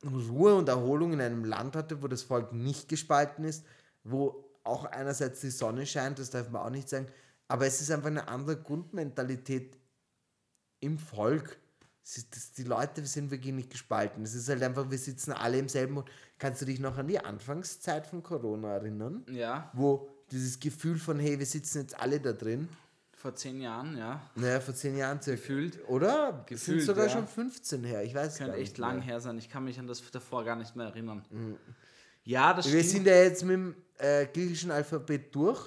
Ruhe 0.04 0.54
und 0.54 0.68
Erholung 0.68 1.12
in 1.12 1.20
einem 1.20 1.44
Land 1.44 1.74
hatte, 1.76 2.02
wo 2.02 2.08
das 2.08 2.22
Volk 2.22 2.52
nicht 2.52 2.88
gespalten 2.88 3.44
ist, 3.44 3.64
wo 4.04 4.44
auch 4.64 4.84
einerseits 4.84 5.40
die 5.40 5.50
Sonne 5.50 5.86
scheint, 5.86 6.18
das 6.18 6.30
darf 6.30 6.50
man 6.50 6.62
auch 6.62 6.70
nicht 6.70 6.88
sagen, 6.88 7.06
aber 7.48 7.66
es 7.66 7.80
ist 7.80 7.90
einfach 7.92 8.08
eine 8.08 8.28
andere 8.28 8.60
Grundmentalität 8.60 9.76
im 10.86 10.98
Volk. 10.98 11.58
Das, 12.30 12.52
die 12.52 12.62
Leute 12.62 13.04
sind 13.04 13.30
wirklich 13.30 13.52
nicht 13.52 13.70
gespalten. 13.70 14.22
Es 14.22 14.34
ist 14.34 14.48
halt 14.48 14.62
einfach, 14.62 14.90
wir 14.90 14.98
sitzen 14.98 15.32
alle 15.32 15.58
im 15.58 15.68
selben 15.68 15.96
Boot. 15.96 16.10
Kannst 16.38 16.62
du 16.62 16.66
dich 16.66 16.78
noch 16.78 16.96
an 16.96 17.08
die 17.08 17.18
Anfangszeit 17.18 18.06
von 18.06 18.22
Corona 18.22 18.74
erinnern? 18.74 19.24
ja, 19.28 19.70
Wo 19.74 20.08
dieses 20.30 20.58
Gefühl 20.60 20.98
von, 20.98 21.18
hey, 21.18 21.38
wir 21.38 21.46
sitzen 21.46 21.80
jetzt 21.80 21.98
alle 21.98 22.20
da 22.20 22.32
drin, 22.32 22.68
vor 23.16 23.34
zehn 23.34 23.60
Jahren, 23.60 23.96
ja. 23.96 24.20
naja, 24.36 24.60
vor 24.60 24.74
zehn 24.74 24.96
Jahren 24.96 25.20
circa. 25.20 25.40
Gefühlt. 25.40 25.88
Oder? 25.88 26.44
Gefühlt, 26.46 26.80
sind 26.80 26.86
sogar 26.86 27.06
ja. 27.06 27.12
schon 27.12 27.26
15 27.26 27.82
her. 27.82 28.04
Ich 28.04 28.14
weiß 28.14 28.36
Könnte 28.36 28.52
gar 28.52 28.60
echt 28.60 28.72
nicht 28.72 28.78
lang 28.78 28.96
mehr. 28.98 29.04
her 29.04 29.20
sein. 29.20 29.38
Ich 29.38 29.48
kann 29.48 29.64
mich 29.64 29.80
an 29.80 29.86
das 29.86 30.02
davor 30.12 30.44
gar 30.44 30.54
nicht 30.54 30.76
mehr 30.76 30.86
erinnern. 30.86 31.24
Ja, 32.26 32.52
das 32.52 32.66
Mhm. 32.66 32.72
Wir 32.72 32.78
stimmt. 32.80 32.92
sind 32.92 33.06
ja 33.06 33.14
jetzt 33.22 33.42
mit 33.44 33.54
dem 33.54 33.74
äh, 33.98 34.26
griechischen 34.26 34.70
Alphabet 34.70 35.34
durch. 35.34 35.60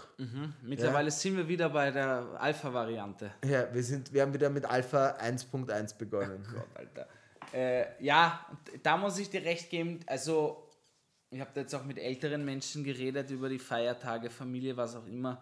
Mittlerweile 0.62 1.10
sind 1.10 1.36
wir 1.38 1.48
wieder 1.48 1.69
bei 1.69 1.89
der 1.89 2.28
Alpha-Variante. 2.39 3.32
Ja, 3.43 3.74
wir, 3.74 3.84
sind, 3.84 4.13
wir 4.13 4.22
haben 4.22 4.34
wieder 4.34 4.50
mit 4.52 4.65
Alpha 4.65 5.17
1.1 5.19 5.98
begonnen. 5.98 6.45
Gott, 6.54 6.67
Alter. 6.76 7.08
Äh, 7.52 8.04
ja, 8.04 8.45
da 8.84 8.98
muss 8.98 9.17
ich 9.17 9.30
dir 9.32 9.43
recht 9.43 9.72
geben. 9.72 10.02
Also, 10.06 10.69
ich 11.32 11.39
habe 11.39 11.50
da 11.56 11.62
jetzt 11.62 11.74
auch 11.74 11.84
mit 11.86 11.98
älteren 11.98 12.45
Menschen 12.45 12.84
geredet 12.84 13.32
über 13.32 13.50
die 13.50 13.58
Feiertage, 13.58 14.30
Familie, 14.30 14.78
was 14.78 14.95
auch 14.95 15.08
immer. 15.08 15.41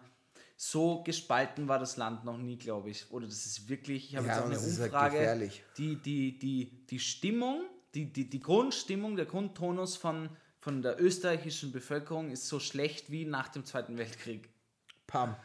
So 0.56 1.02
gespalten 1.02 1.68
war 1.68 1.78
das 1.78 1.96
Land 1.98 2.24
noch 2.24 2.38
nie, 2.38 2.56
glaube 2.56 2.90
ich. 2.90 3.10
Oder 3.12 3.26
das 3.26 3.44
ist 3.44 3.68
wirklich, 3.68 4.10
ich 4.10 4.16
habe 4.16 4.26
Ja, 4.26 4.32
jetzt 4.32 4.40
auch 4.42 4.46
eine 4.46 4.54
das 4.54 4.66
ist 4.66 4.80
halt 4.80 4.92
Umfrage. 4.92 5.18
gefährlich. 5.18 5.62
die, 5.76 5.96
die, 5.96 6.38
die, 6.38 6.86
die 6.86 6.98
Stimmung, 6.98 7.64
die, 7.94 8.12
die, 8.12 8.28
die 8.30 8.40
Grundstimmung, 8.40 9.14
der 9.16 9.26
Grundtonus 9.26 9.96
von, 9.96 10.30
von 10.60 10.82
der 10.82 11.00
österreichischen 11.00 11.72
Bevölkerung 11.72 12.30
ist 12.30 12.48
so 12.48 12.58
schlecht 12.60 13.10
wie 13.10 13.24
nach 13.24 13.48
dem 13.48 13.64
Zweiten 13.64 13.96
Weltkrieg. 13.98 14.48
Pam. 15.06 15.36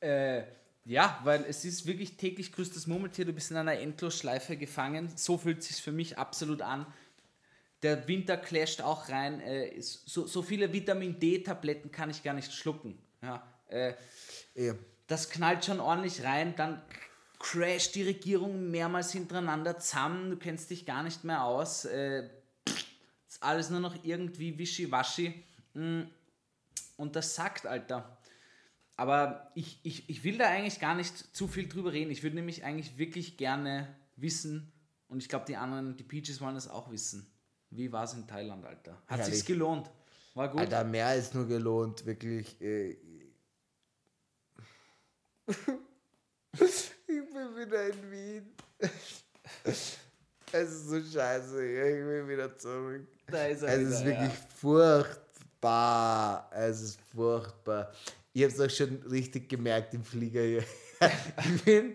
Äh, 0.00 0.42
ja, 0.84 1.18
weil 1.24 1.44
es 1.44 1.64
ist 1.64 1.86
wirklich 1.86 2.16
täglich 2.16 2.52
grüßt 2.52 2.76
das 2.76 2.86
Murmeltier, 2.86 3.24
du 3.24 3.32
bist 3.32 3.50
in 3.50 3.56
einer 3.56 3.78
Endlosschleife 3.78 4.56
gefangen. 4.56 5.10
So 5.16 5.38
fühlt 5.38 5.58
es 5.60 5.68
sich 5.68 5.82
für 5.82 5.92
mich 5.92 6.18
absolut 6.18 6.62
an. 6.62 6.86
Der 7.82 8.06
Winter 8.08 8.36
clasht 8.36 8.80
auch 8.80 9.08
rein. 9.08 9.40
Äh, 9.40 9.80
so, 9.80 10.26
so 10.26 10.42
viele 10.42 10.72
Vitamin 10.72 11.18
D-Tabletten 11.18 11.90
kann 11.90 12.10
ich 12.10 12.22
gar 12.22 12.34
nicht 12.34 12.52
schlucken. 12.52 12.98
Ja, 13.22 13.42
äh, 13.68 13.94
Ja. 14.54 14.74
das 15.06 15.30
knallt 15.30 15.64
schon 15.64 15.80
ordentlich 15.80 16.22
rein. 16.22 16.54
Dann 16.56 16.80
crasht 17.38 17.94
die 17.94 18.02
Regierung 18.04 18.70
mehrmals 18.70 19.12
hintereinander 19.12 19.78
zusammen. 19.78 20.30
Du 20.30 20.36
kennst 20.38 20.70
dich 20.70 20.86
gar 20.86 21.02
nicht 21.02 21.24
mehr 21.24 21.44
aus. 21.44 21.84
Äh, 21.86 22.28
ist 23.34 23.42
alles 23.42 23.70
nur 23.70 23.80
noch 23.80 24.04
irgendwie 24.04 24.58
wischiwaschi. 24.58 25.44
Mm. 25.74 26.02
Und 26.96 27.16
das 27.16 27.34
sagt, 27.34 27.66
Alter. 27.66 28.18
Aber 28.96 29.50
ich, 29.54 29.80
ich, 29.82 30.08
ich 30.08 30.22
will 30.22 30.38
da 30.38 30.48
eigentlich 30.48 30.78
gar 30.78 30.94
nicht 30.94 31.34
zu 31.34 31.48
viel 31.48 31.68
drüber 31.68 31.92
reden. 31.92 32.12
Ich 32.12 32.22
würde 32.22 32.36
nämlich 32.36 32.62
eigentlich 32.64 32.96
wirklich 32.96 33.36
gerne 33.36 33.88
wissen, 34.16 34.70
und 35.08 35.22
ich 35.22 35.28
glaube, 35.28 35.44
die 35.46 35.56
anderen, 35.56 35.96
die 35.96 36.02
Peaches 36.02 36.40
wollen 36.40 36.54
das 36.54 36.68
auch 36.68 36.90
wissen. 36.90 37.26
Wie 37.70 37.92
war 37.92 38.04
es 38.04 38.14
in 38.14 38.26
Thailand, 38.26 38.64
Alter? 38.64 38.92
Hat 39.06 39.18
Herrlich. 39.18 39.34
sich's 39.34 39.46
gelohnt? 39.46 39.90
War 40.34 40.48
gut? 40.48 40.60
Alter, 40.60 40.84
mehr 40.84 41.06
als 41.06 41.34
nur 41.34 41.46
gelohnt, 41.46 42.04
wirklich. 42.06 42.60
Äh, 42.60 42.96
ich 46.52 46.92
bin 47.06 47.56
wieder 47.56 47.86
in 47.88 48.10
Wien. 48.10 48.54
Es 50.56 50.70
ist 50.70 50.88
so 50.88 51.00
scheiße. 51.00 51.66
Ich 51.66 52.06
will 52.06 52.28
wieder 52.28 52.56
zurück. 52.56 53.08
Da 53.26 53.46
ist 53.46 53.62
er 53.62 53.70
Es 53.70 53.80
wieder, 53.80 53.90
ist 53.90 54.04
wirklich 54.04 54.32
ja. 54.32 54.46
furchtbar. 54.54 56.48
Es 56.52 56.80
ist 56.80 57.00
furchtbar. 57.12 57.92
Ich 58.32 58.44
habe 58.44 58.52
es 58.52 58.60
auch 58.60 58.70
schon 58.70 59.02
richtig 59.10 59.48
gemerkt 59.48 59.94
im 59.94 60.04
Flieger 60.04 60.42
hier. 60.42 60.64
Ich 61.44 61.64
bin 61.64 61.92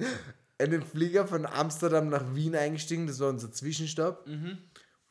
in 0.57 0.71
den 0.71 0.83
Flieger 0.83 1.25
von 1.25 1.45
Amsterdam 1.45 2.09
nach 2.09 2.35
Wien 2.35 2.53
eingestiegen. 2.53 3.07
Das 3.07 3.21
war 3.21 3.29
unser 3.29 3.49
Zwischenstopp. 3.49 4.27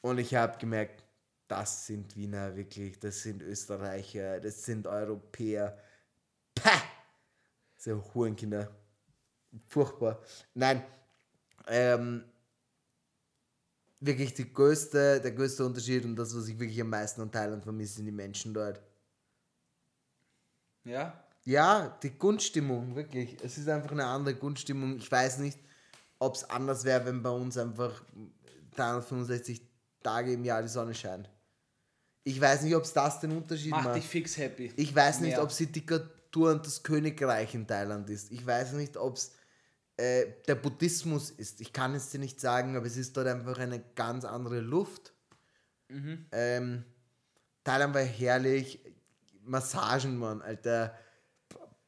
Und 0.02 0.18
ich 0.18 0.34
habe 0.34 0.58
gemerkt, 0.58 1.02
das 1.48 1.86
sind 1.86 2.16
Wiener 2.16 2.54
wirklich, 2.54 3.00
das 3.00 3.22
sind 3.22 3.42
Österreicher, 3.42 4.40
das 4.40 4.62
sind 4.66 4.86
Europäer. 4.86 5.78
Pah! 6.54 6.82
So 7.78 8.04
Hurenkinder. 8.12 8.70
Furchtbar. 9.66 10.20
Nein, 10.52 10.84
ähm, 11.66 12.24
wirklich 14.00 14.34
die 14.34 14.52
größte, 14.52 15.20
der 15.20 15.32
größte 15.32 15.64
Unterschied 15.64 16.04
und 16.04 16.16
das, 16.16 16.36
was 16.36 16.48
ich 16.48 16.58
wirklich 16.58 16.80
am 16.80 16.90
meisten 16.90 17.20
an 17.20 17.32
Thailand 17.32 17.62
vermisse, 17.62 17.94
sind 17.94 18.06
die 18.06 18.12
Menschen 18.12 18.54
dort. 18.54 18.80
Ja? 20.84 21.24
Ja, 21.44 21.98
die 22.02 22.16
Grundstimmung, 22.16 22.94
wirklich. 22.94 23.36
Es 23.42 23.58
ist 23.58 23.68
einfach 23.68 23.92
eine 23.92 24.04
andere 24.04 24.34
Grundstimmung. 24.34 24.96
Ich 24.96 25.10
weiß 25.10 25.38
nicht, 25.38 25.58
ob 26.18 26.34
es 26.34 26.44
anders 26.44 26.84
wäre, 26.84 27.06
wenn 27.06 27.22
bei 27.22 27.30
uns 27.30 27.56
einfach 27.56 28.02
365 28.76 29.62
Tage 30.02 30.32
im 30.32 30.44
Jahr 30.44 30.62
die 30.62 30.68
Sonne 30.68 30.94
scheint. 30.94 31.28
Ich 32.24 32.40
weiß 32.40 32.62
nicht, 32.62 32.76
ob 32.76 32.82
es 32.82 32.92
das 32.92 33.20
den 33.20 33.32
Unterschied 33.32 33.70
Mach 33.70 33.84
macht. 33.84 33.96
dich 33.96 34.06
fix 34.06 34.36
happy. 34.36 34.72
Ich 34.76 34.94
weiß 34.94 35.20
nicht, 35.20 35.30
Mehr. 35.30 35.42
ob 35.42 35.50
es 35.50 35.56
die 35.56 35.72
Diktatur 35.72 36.52
und 36.52 36.66
das 36.66 36.82
Königreich 36.82 37.54
in 37.54 37.66
Thailand 37.66 38.10
ist. 38.10 38.30
Ich 38.30 38.44
weiß 38.44 38.72
nicht, 38.72 38.96
ob 38.98 39.16
es 39.16 39.32
äh, 39.98 40.26
der 40.46 40.54
Buddhismus 40.54 41.30
ist. 41.30 41.60
Ich 41.60 41.72
kann 41.72 41.94
es 41.94 42.10
dir 42.10 42.18
nicht 42.18 42.40
sagen, 42.40 42.76
aber 42.76 42.86
es 42.86 42.96
ist 42.96 43.16
dort 43.16 43.26
einfach 43.26 43.58
eine 43.58 43.80
ganz 43.96 44.24
andere 44.24 44.60
Luft. 44.60 45.12
Ähm, 46.32 46.84
Thailand 47.64 47.94
war 47.94 48.02
herrlich. 48.02 48.80
Massagen, 49.42 50.16
Mann, 50.16 50.40
Alter. 50.40 50.96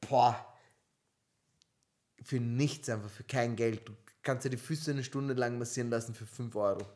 Boah. 0.09 0.46
Für 2.23 2.40
nichts 2.40 2.88
einfach, 2.88 3.11
für 3.11 3.25
kein 3.25 3.55
Geld. 3.57 3.88
Du 3.88 3.92
kannst 4.23 4.44
dir 4.44 4.51
die 4.51 4.57
Füße 4.57 4.90
eine 4.90 5.05
Stunde 5.05 5.35
lang 5.35 5.59
massieren 5.59 5.90
lassen 5.90 6.14
für 6.14 6.27
5 6.27 6.55
Euro. 6.57 6.87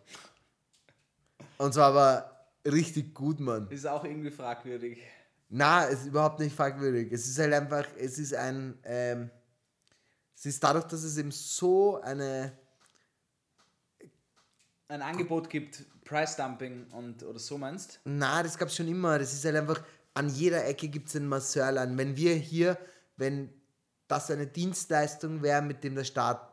Und 1.59 1.75
zwar 1.75 1.91
aber 1.91 2.47
richtig 2.67 3.15
gut, 3.15 3.41
Mann. 3.41 3.69
Ist 3.71 3.87
auch 3.87 4.05
irgendwie 4.05 4.31
fragwürdig. 4.31 4.99
Na, 5.49 5.87
es 5.87 6.01
ist 6.01 6.07
überhaupt 6.07 6.41
nicht 6.41 6.57
fragwürdig. 6.57 7.13
Es 7.13 7.27
ist 7.27 7.39
halt 7.39 7.53
einfach, 7.53 7.87
es 7.99 8.19
ist 8.19 8.35
ein, 8.35 8.79
ähm, 8.83 9.31
es 10.37 10.47
ist 10.47 10.63
dadurch, 10.63 10.85
dass 10.85 11.03
es 11.03 11.17
eben 11.17 11.31
so 11.31 12.01
eine, 12.01 12.53
Ein 14.89 15.03
Angebot 15.03 15.49
gibt, 15.49 15.85
Price 16.05 16.37
Dumping 16.37 16.87
und 16.93 17.23
oder 17.23 17.39
so 17.39 17.57
meinst? 17.59 18.01
na, 18.05 18.43
das 18.43 18.59
gab 18.59 18.69
es 18.69 18.77
schon 18.77 18.89
immer. 18.89 19.19
Das 19.19 19.33
ist 19.33 19.45
halt 19.45 19.57
einfach, 19.57 19.83
an 20.13 20.29
jeder 20.29 20.65
Ecke 20.67 20.89
gibt 20.89 21.09
es 21.09 21.17
einen 21.17 21.27
Masseurladen. 21.29 21.97
Wenn 21.97 22.17
wir 22.17 22.35
hier, 22.35 22.79
wenn 23.17 23.51
das 24.07 24.31
eine 24.31 24.47
Dienstleistung 24.47 25.43
wäre, 25.43 25.63
mit 25.63 25.83
dem 25.83 25.95
der 25.95 26.05
Staat 26.05 26.53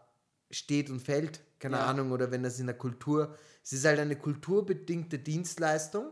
steht 0.50 0.90
und 0.90 1.02
fällt, 1.02 1.42
keine 1.60 1.78
Ja. 1.78 1.86
Ahnung, 1.86 2.12
oder 2.12 2.32
wenn 2.32 2.44
das 2.44 2.60
in 2.60 2.66
der 2.68 2.78
Kultur, 2.78 3.36
es 3.64 3.74
ist 3.74 3.86
halt 3.86 4.00
eine 4.00 4.16
kulturbedingte 4.16 5.20
Dienstleistung. 5.20 6.12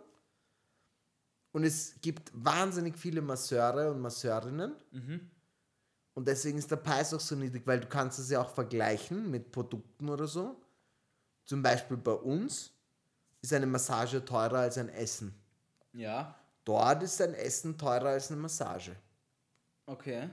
Und 1.51 1.63
es 1.63 1.95
gibt 2.01 2.31
wahnsinnig 2.33 2.97
viele 2.97 3.21
Masseure 3.21 3.89
und 3.91 4.01
Masseurinnen. 4.01 4.75
Und 6.19 6.27
deswegen 6.27 6.57
ist 6.57 6.69
der 6.69 6.75
Preis 6.75 7.13
auch 7.13 7.19
so 7.21 7.33
niedrig, 7.33 7.65
weil 7.65 7.79
du 7.79 7.87
kannst 7.87 8.19
es 8.19 8.29
ja 8.29 8.41
auch 8.41 8.49
vergleichen 8.49 9.31
mit 9.31 9.53
Produkten 9.53 10.09
oder 10.09 10.27
so. 10.27 10.61
Zum 11.45 11.63
Beispiel 11.63 11.95
bei 11.95 12.11
uns 12.11 12.73
ist 13.41 13.53
eine 13.53 13.65
Massage 13.65 14.25
teurer 14.25 14.57
als 14.57 14.77
ein 14.77 14.89
Essen. 14.89 15.33
Ja. 15.93 16.35
Dort 16.65 17.03
ist 17.03 17.21
ein 17.21 17.33
Essen 17.35 17.77
teurer 17.77 18.09
als 18.09 18.29
eine 18.29 18.41
Massage. 18.41 18.97
Okay. 19.85 20.29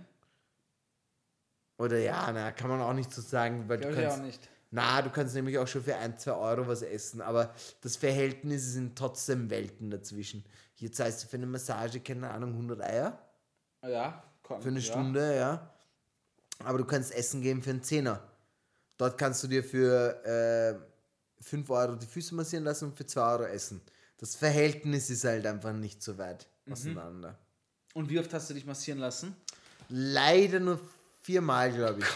Oder 1.79 1.99
ja, 1.99 2.33
na, 2.33 2.51
kann 2.51 2.68
man 2.68 2.81
auch 2.81 2.92
nicht 2.92 3.12
so 3.12 3.22
sagen, 3.22 3.68
weil 3.68 3.77
du 3.77 3.85
Glaube 3.87 3.94
ich 3.94 4.09
kannst, 4.09 4.18
auch 4.18 4.25
nicht. 4.25 4.49
na, 4.72 5.03
du 5.03 5.11
kannst 5.11 5.37
nämlich 5.37 5.57
auch 5.57 5.68
schon 5.68 5.85
für 5.85 5.94
ein, 5.94 6.18
zwei 6.18 6.33
Euro 6.33 6.66
was 6.66 6.83
essen, 6.83 7.20
aber 7.20 7.55
das 7.83 7.94
Verhältnis 7.94 8.72
sind 8.72 8.99
trotzdem 8.99 9.51
Welten 9.51 9.88
dazwischen. 9.88 10.44
Hier 10.75 10.90
zahlst 10.90 11.22
du 11.22 11.29
für 11.29 11.37
eine 11.37 11.46
Massage, 11.46 12.01
keine 12.01 12.29
Ahnung, 12.29 12.55
100 12.55 12.83
Eier 12.83 13.16
Ja. 13.85 14.25
Komm, 14.42 14.61
für 14.62 14.68
eine 14.70 14.81
ja. 14.81 14.85
Stunde, 14.85 15.37
ja. 15.37 15.72
Aber 16.64 16.79
du 16.79 16.85
kannst 16.85 17.12
Essen 17.14 17.42
geben 17.42 17.62
für 17.62 17.71
einen 17.71 17.83
Zehner. 17.83 18.23
Dort 18.97 19.19
kannst 19.19 19.42
du 19.42 19.49
dir 19.49 19.62
für 19.62 20.25
äh, 20.25 21.42
5 21.42 21.69
Euro 21.71 21.97
die 21.97 22.07
Füße 22.07 22.35
massieren 22.35 22.64
lassen 22.64 22.87
und 22.87 22.97
für 22.97 23.07
2 23.07 23.33
Euro 23.33 23.45
essen. 23.45 23.81
Das 24.19 24.35
Verhältnis 24.35 25.11
ist 25.11 25.25
halt 25.25 25.47
einfach 25.47 25.73
nicht 25.73 26.03
so 26.03 26.16
weit 26.19 26.47
Mhm. 26.64 26.73
auseinander. 26.73 27.38
Und 27.95 28.11
wie 28.11 28.19
oft 28.19 28.33
hast 28.35 28.51
du 28.51 28.55
dich 28.55 28.64
massieren 28.66 28.99
lassen? 28.99 29.37
Leider 29.88 30.59
nur 30.61 30.81
viermal, 31.23 31.73
glaube 31.73 32.01
ich. 32.01 32.07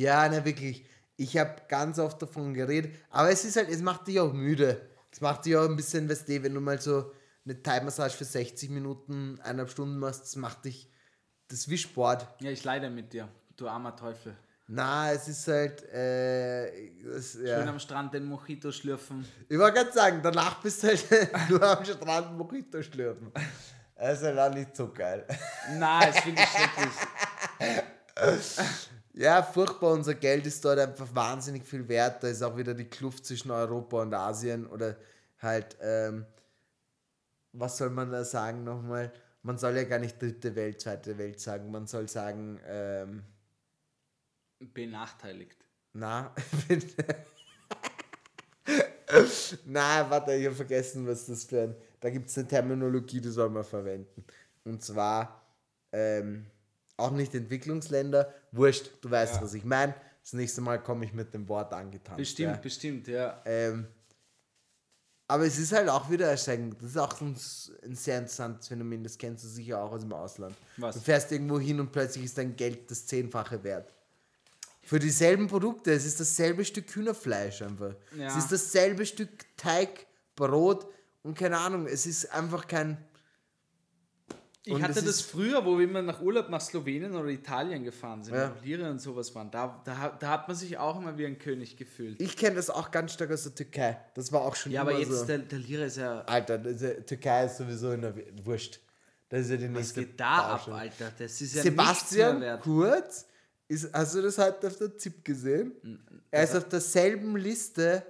Ja, 0.00 0.28
ne, 0.28 0.44
wirklich. 0.44 0.84
Ich 1.16 1.36
habe 1.38 1.56
ganz 1.68 1.98
oft 1.98 2.20
davon 2.20 2.52
geredet. 2.54 2.94
Aber 3.10 3.30
es 3.30 3.44
ist 3.44 3.56
halt, 3.56 3.68
es 3.68 3.80
macht 3.80 4.06
dich 4.06 4.20
auch 4.20 4.32
müde. 4.32 4.80
Es 5.10 5.20
macht 5.20 5.44
dich 5.46 5.56
auch 5.56 5.64
ein 5.68 5.76
bisschen, 5.76 6.08
weißt 6.08 6.28
du, 6.28 6.42
wenn 6.42 6.54
du 6.54 6.60
mal 6.60 6.80
so 6.80 7.12
eine 7.44 7.62
Thai-Massage 7.62 8.16
für 8.16 8.24
60 8.24 8.70
Minuten, 8.70 9.38
eineinhalb 9.40 9.70
Stunden 9.70 9.98
machst, 9.98 10.22
das 10.22 10.36
macht 10.36 10.64
dich, 10.66 10.88
das 11.48 11.60
ist 11.60 11.68
wie 11.70 11.78
Sport. 11.78 12.26
Ja, 12.40 12.50
ich 12.50 12.62
leide 12.64 12.90
mit 12.90 13.12
dir. 13.12 13.28
Du 13.60 13.68
armer 13.68 13.94
Teufel. 13.94 14.34
Na, 14.68 15.12
es 15.12 15.28
ist 15.28 15.46
halt, 15.46 15.82
äh, 15.92 16.92
das, 17.04 17.32
Schön 17.32 17.44
ja. 17.44 17.66
am 17.66 17.78
Strand 17.78 18.14
den 18.14 18.24
Mojito 18.24 18.72
schlürfen. 18.72 19.28
Ich 19.50 19.58
wollte 19.58 19.80
gerade 19.80 19.92
sagen, 19.92 20.20
danach 20.22 20.62
bist 20.62 20.82
du 20.82 20.86
halt 20.86 21.06
nur 21.50 21.62
am 21.62 21.84
Strand 21.84 22.38
Mojito 22.38 22.82
schlürfen. 22.82 23.30
Das 23.94 24.18
ist 24.18 24.24
halt 24.24 24.38
auch 24.38 24.54
nicht 24.54 24.74
so 24.74 24.90
geil. 24.90 25.26
Nein, 25.74 26.10
das 26.10 26.20
finde 26.20 26.42
ich 26.42 26.48
schrecklich. 26.48 26.94
Ja, 29.12 29.42
furchtbar. 29.42 29.92
Unser 29.92 30.14
Geld 30.14 30.46
ist 30.46 30.64
dort 30.64 30.78
einfach 30.78 31.08
wahnsinnig 31.12 31.66
viel 31.66 31.86
wert. 31.88 32.22
Da 32.22 32.28
ist 32.28 32.42
auch 32.42 32.56
wieder 32.56 32.72
die 32.72 32.88
Kluft 32.88 33.26
zwischen 33.26 33.50
Europa 33.50 34.00
und 34.00 34.14
Asien 34.14 34.66
oder 34.66 34.96
halt, 35.42 35.76
ähm, 35.82 36.24
was 37.52 37.76
soll 37.76 37.90
man 37.90 38.10
da 38.10 38.24
sagen 38.24 38.64
nochmal? 38.64 39.12
Man 39.42 39.58
soll 39.58 39.76
ja 39.76 39.84
gar 39.84 39.98
nicht 39.98 40.22
dritte 40.22 40.54
Welt, 40.54 40.80
zweite 40.80 41.18
Welt 41.18 41.40
sagen. 41.40 41.70
Man 41.70 41.86
soll 41.86 42.08
sagen, 42.08 42.60
ähm, 42.66 43.24
Benachteiligt. 44.60 45.58
na, 45.92 46.32
na, 49.66 50.08
warte, 50.08 50.34
ich 50.34 50.46
habe 50.46 50.54
vergessen, 50.54 51.06
was 51.06 51.26
das 51.26 51.44
für 51.44 51.62
ein. 51.62 51.74
Da 52.00 52.10
gibt 52.10 52.28
es 52.28 52.38
eine 52.38 52.48
Terminologie, 52.48 53.20
die 53.20 53.28
soll 53.30 53.50
man 53.50 53.64
verwenden. 53.64 54.24
Und 54.64 54.82
zwar 54.82 55.42
ähm, 55.92 56.46
auch 56.96 57.10
nicht 57.10 57.34
Entwicklungsländer. 57.34 58.32
Wurscht, 58.52 58.90
du 59.00 59.10
weißt, 59.10 59.42
was 59.42 59.54
ich 59.54 59.64
meine. 59.64 59.94
Das 60.22 60.32
nächste 60.34 60.60
Mal 60.60 60.82
komme 60.82 61.04
ich 61.04 61.12
mit 61.12 61.32
dem 61.34 61.48
Wort 61.48 61.72
angetan. 61.72 62.16
Bestimmt, 62.16 62.56
Ja. 62.56 62.60
bestimmt, 62.60 63.08
ja. 63.08 63.42
Ähm, 63.44 63.86
aber 65.26 65.46
es 65.46 65.58
ist 65.58 65.72
halt 65.72 65.88
auch 65.88 66.10
wieder 66.10 66.28
erschreckend. 66.28 66.76
Das 66.80 66.90
ist 66.90 66.96
auch 66.96 67.20
ein, 67.20 67.36
ein 67.84 67.94
sehr 67.94 68.18
interessantes 68.18 68.68
Phänomen. 68.68 69.02
Das 69.04 69.16
kennst 69.16 69.44
du 69.44 69.48
sicher 69.48 69.82
auch 69.82 69.92
aus 69.92 70.00
dem 70.02 70.12
Ausland. 70.12 70.56
Was? 70.76 70.96
Du 70.96 71.00
fährst 71.00 71.30
irgendwo 71.32 71.58
hin 71.58 71.80
und 71.80 71.92
plötzlich 71.92 72.24
ist 72.24 72.38
dein 72.38 72.56
Geld 72.56 72.90
das 72.90 73.06
Zehnfache 73.06 73.62
wert. 73.62 73.94
Für 74.90 74.98
dieselben 74.98 75.46
Produkte. 75.46 75.92
Es 75.92 76.04
ist 76.04 76.18
dasselbe 76.18 76.64
Stück 76.64 76.90
Hühnerfleisch 76.92 77.62
einfach. 77.62 77.94
Ja. 78.18 78.26
Es 78.26 78.34
ist 78.36 78.50
dasselbe 78.50 79.06
Stück 79.06 79.28
Teig, 79.56 80.04
Brot 80.34 80.84
und 81.22 81.38
keine 81.38 81.58
Ahnung. 81.58 81.86
Es 81.86 82.06
ist 82.06 82.32
einfach 82.34 82.66
kein. 82.66 82.96
Ich 84.64 84.72
Und 84.74 84.82
hatte 84.82 85.00
das 85.02 85.20
früher, 85.20 85.64
wo 85.64 85.78
wir 85.78 85.84
immer 85.84 86.02
nach 86.02 86.20
Urlaub 86.20 86.48
nach 86.50 86.60
Slowenien 86.60 87.14
oder 87.14 87.28
Italien 87.28 87.84
gefahren 87.84 88.24
sind, 88.24 88.34
Ja. 88.34 88.48
nach 88.48 88.64
Lira 88.64 88.90
und 88.90 88.98
sowas 89.00 89.32
waren. 89.36 89.48
Da, 89.52 89.80
da, 89.84 90.08
da 90.18 90.28
hat 90.28 90.48
man 90.48 90.56
sich 90.56 90.76
auch 90.76 91.00
immer 91.00 91.16
wie 91.16 91.24
ein 91.24 91.38
König 91.38 91.76
gefühlt. 91.76 92.20
Ich 92.20 92.36
kenne 92.36 92.56
das 92.56 92.68
auch 92.68 92.90
ganz 92.90 93.12
stark 93.12 93.30
aus 93.30 93.44
der 93.44 93.54
Türkei. 93.54 93.96
Das 94.14 94.32
war 94.32 94.40
auch 94.42 94.56
schon 94.56 94.72
Ja, 94.72 94.82
immer 94.82 94.90
aber 94.90 94.98
jetzt 94.98 95.12
so. 95.12 95.24
der, 95.24 95.38
der 95.38 95.58
Lira 95.60 95.84
ist 95.84 95.98
ja. 95.98 96.22
Alter, 96.22 96.64
ist, 96.66 97.06
Türkei 97.06 97.44
ist 97.46 97.58
sowieso 97.58 97.92
in 97.92 98.02
der 98.02 98.16
W- 98.16 98.26
Wurscht. 98.42 98.80
Das 99.28 99.42
ist 99.42 99.50
ja 99.50 99.56
die 99.56 99.66
Was 99.66 99.70
nächste 99.72 100.04
geht 100.04 100.18
da 100.18 100.26
ab, 100.38 100.50
Baustelle. 100.66 100.76
Alter? 100.76 101.12
Das 101.16 101.40
ist 101.40 101.54
ja 101.54 101.62
Sebastian. 101.62 102.60
Kurz, 102.60 103.26
ist, 103.70 103.92
hast 103.94 104.14
du 104.14 104.22
das 104.22 104.36
heute 104.38 104.66
auf 104.66 104.76
der 104.76 104.96
ZIP 104.96 105.24
gesehen? 105.24 105.72
Er 106.30 106.42
ist 106.44 106.56
auf 106.56 106.68
derselben 106.68 107.36
Liste 107.36 108.04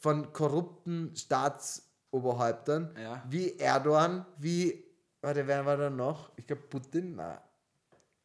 von 0.00 0.32
korrupten 0.32 1.14
Staatsoberhäuptern 1.14 2.94
Ja. 2.98 3.22
wie 3.28 3.58
Erdogan, 3.58 4.24
wie, 4.38 4.82
warte, 5.20 5.46
wer 5.46 5.64
war 5.66 5.76
da 5.76 5.90
noch? 5.90 6.32
Ich 6.36 6.46
glaube 6.46 6.62
Putin, 6.62 7.16
nein. 7.16 7.38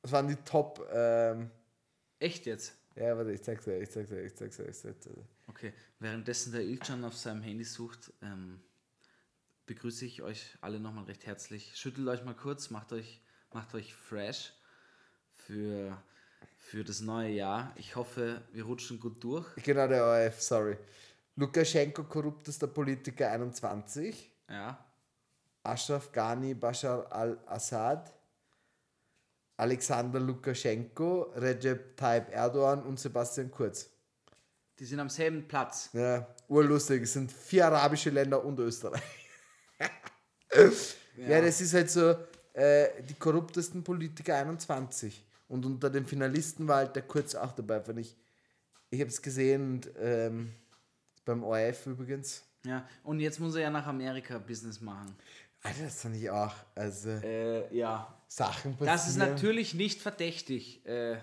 Das 0.01 0.11
waren 0.13 0.27
die 0.27 0.35
Top, 0.37 0.87
ähm, 0.93 1.51
Echt 2.19 2.45
jetzt? 2.45 2.73
ja, 2.95 3.15
warte, 3.17 3.31
ich 3.31 3.41
zeig's 3.43 3.65
dir, 3.65 3.79
ich 3.79 3.89
zeig's 3.91 4.09
dir, 4.09 4.21
ich 4.23 4.35
zeig's 4.35 4.57
dir, 4.57 4.67
ich 4.69 4.77
zeig's 4.77 4.99
dir. 5.05 5.11
Okay, 5.47 5.73
währenddessen 5.99 6.51
der 6.53 6.61
Ilchan 6.61 7.03
auf 7.03 7.15
seinem 7.17 7.41
Handy 7.41 7.63
sucht, 7.65 8.13
ähm, 8.21 8.61
begrüße 9.65 10.05
ich 10.05 10.21
euch 10.21 10.57
alle 10.61 10.79
nochmal 10.79 11.03
recht 11.05 11.25
herzlich. 11.25 11.75
Schüttelt 11.75 12.07
euch 12.07 12.23
mal 12.23 12.35
kurz, 12.35 12.69
macht 12.69 12.93
euch, 12.93 13.21
macht 13.53 13.73
euch 13.75 13.93
fresh 13.93 14.53
für, 15.33 16.01
für 16.69 16.83
das 16.83 17.01
neue 17.01 17.31
Jahr. 17.31 17.73
Ich 17.77 17.95
hoffe, 17.95 18.43
wir 18.51 18.63
rutschen 18.63 18.99
gut 18.99 19.23
durch. 19.23 19.47
Genau, 19.63 19.87
der 19.87 20.05
ORF, 20.05 20.39
sorry. 20.39 20.77
Lukaschenko, 21.35 22.03
korruptester 22.03 22.67
Politiker 22.67 23.31
21. 23.31 24.31
Ja, 24.47 24.77
Ashraf 25.63 26.11
Ghani, 26.11 26.53
Bashar 26.53 27.11
al-Assad, 27.11 28.13
Alexander 29.57 30.19
Lukaschenko, 30.19 31.33
Recep 31.35 31.97
Tayyip 31.97 32.29
Erdogan 32.31 32.83
und 32.83 32.99
Sebastian 32.99 33.49
Kurz. 33.49 33.89
die 34.77 34.85
sind 34.85 34.99
am 34.99 35.09
selben 35.09 35.47
Platz. 35.47 35.89
Ja, 35.93 36.27
urlustig. 36.47 37.01
Es 37.03 37.13
sind 37.13 37.31
vier 37.31 37.65
arabische 37.65 38.11
Länder 38.11 38.45
und 38.45 38.59
Österreich. 38.59 39.01
ja. 41.17 41.41
das 41.41 41.61
ist 41.61 41.73
halt 41.73 41.89
so 41.89 42.15
äh, 42.53 43.01
die 43.03 43.15
korruptesten 43.15 43.83
Politiker 43.83 44.35
21. 44.35 45.25
Und 45.49 45.65
unter 45.65 45.89
den 45.89 46.05
Finalisten 46.05 46.67
war 46.67 46.77
halt 46.77 46.95
der 46.95 47.03
Kurz 47.03 47.35
auch 47.35 47.51
dabei, 47.51 47.81
fand 47.81 47.99
ich. 47.99 48.15
Ich 48.91 49.01
habe 49.01 49.09
es 49.09 49.21
gesehen 49.21 49.73
und 49.73 49.89
ähm, 49.99 50.53
beim 51.25 51.43
ORF 51.43 51.85
übrigens. 51.87 52.43
Ja, 52.65 52.87
und 53.03 53.19
jetzt 53.19 53.39
muss 53.39 53.55
er 53.55 53.61
ja 53.63 53.69
nach 53.69 53.85
Amerika 53.87 54.37
Business 54.37 54.79
machen. 54.79 55.13
Alter, 55.61 55.83
das 55.83 56.01
fand 56.01 56.15
ich 56.15 56.29
auch. 56.29 56.53
Also 56.75 57.09
Äh, 57.09 57.75
ja. 57.75 58.15
Sachen 58.27 58.73
passieren. 58.77 58.87
Das 58.95 59.07
ist 59.09 59.17
natürlich 59.17 59.73
nicht 59.73 60.01
verdächtig. 60.01 60.85
Äh, 60.85 61.17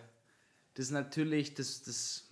das 0.74 0.87
ist 0.87 0.91
natürlich, 0.91 1.55
das, 1.55 1.83
das. 1.83 2.24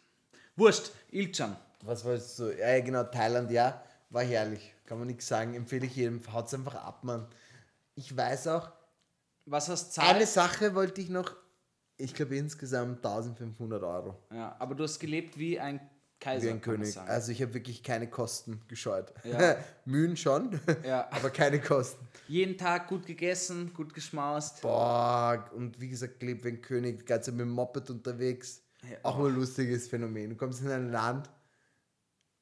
Wurscht, 0.57 0.91
Ilchan. 1.11 1.57
Was 1.83 2.05
wolltest 2.05 2.39
du? 2.39 2.51
Ja, 2.59 2.75
ja, 2.77 2.81
genau, 2.85 3.05
Thailand, 3.05 3.51
ja, 3.51 3.83
war 4.11 4.23
herrlich. 4.23 4.75
kann 4.87 4.99
man 4.99 5.07
nichts 5.07 5.27
sagen. 5.29 5.55
Empfehle 5.55 5.87
ich 5.87 5.97
jedem, 5.97 6.21
haut's 6.33 6.53
einfach 6.55 6.75
ab, 6.75 7.05
Mann. 7.05 7.27
Ich 7.95 8.15
weiß 8.17 8.49
auch, 8.49 8.71
Was 9.47 9.69
hast 9.69 9.97
du 9.97 10.01
eine? 10.03 10.27
Sache 10.27 10.75
wollte 10.75 11.01
ich 11.01 11.09
noch, 11.09 11.35
ich 11.97 12.15
glaube 12.15 12.37
insgesamt 12.37 13.05
1500 13.05 13.83
Euro. 13.83 14.17
Ja, 14.33 14.57
aber 14.59 14.75
du 14.75 14.85
hast 14.85 14.99
gelebt 14.99 15.39
wie 15.39 15.59
ein 15.61 15.81
Kaiser. 16.21 16.47
Wie 16.47 16.51
ein 16.51 16.61
König. 16.61 16.97
Also 16.99 17.33
ich 17.33 17.43
habe 17.43 17.55
wirklich 17.55 17.83
keine 17.83 18.09
Kosten 18.09 18.61
gescheut. 18.69 19.13
Ja. 19.25 19.57
Mühen 19.85 20.17
schon, 20.17 20.59
Ja. 20.87 21.09
aber 21.11 21.31
keine 21.31 21.61
Kosten. 21.61 22.07
Jeden 22.29 22.57
Tag 22.57 22.89
gut 22.89 23.07
gegessen, 23.07 23.73
gut 23.75 23.93
geschmaust. 23.93 24.63
Boah, 24.63 25.45
und 25.55 25.81
wie 25.81 25.89
gesagt, 25.89 26.21
gelebt 26.21 26.45
wie 26.45 26.49
ein 26.49 26.63
König, 26.63 27.01
die 27.01 27.05
ganze 27.05 27.31
Zeit 27.31 27.35
mit 27.35 27.47
dem 27.47 27.51
Moped 27.53 27.91
unterwegs. 27.91 28.63
Ja. 28.89 28.97
Auch 29.03 29.19
mal 29.19 29.29
ein 29.29 29.35
lustiges 29.35 29.89
Phänomen. 29.89 30.31
Du 30.31 30.37
kommst 30.37 30.61
in 30.63 30.71
ein 30.71 30.91
Land 30.91 31.29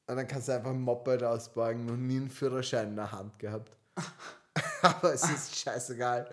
und 0.07 0.15
dann 0.17 0.27
kannst 0.27 0.47
du 0.47 0.53
einfach 0.53 0.71
ein 0.71 0.81
Moped 0.81 1.23
ausborgen, 1.23 1.85
noch 1.85 1.97
nie 1.97 2.17
einen 2.17 2.29
Führerschein 2.29 2.89
in 2.89 2.95
der 2.95 3.11
Hand 3.11 3.37
gehabt. 3.39 3.75
Aber 4.81 5.13
es 5.13 5.23
ist 5.29 5.57
scheißegal, 5.59 6.29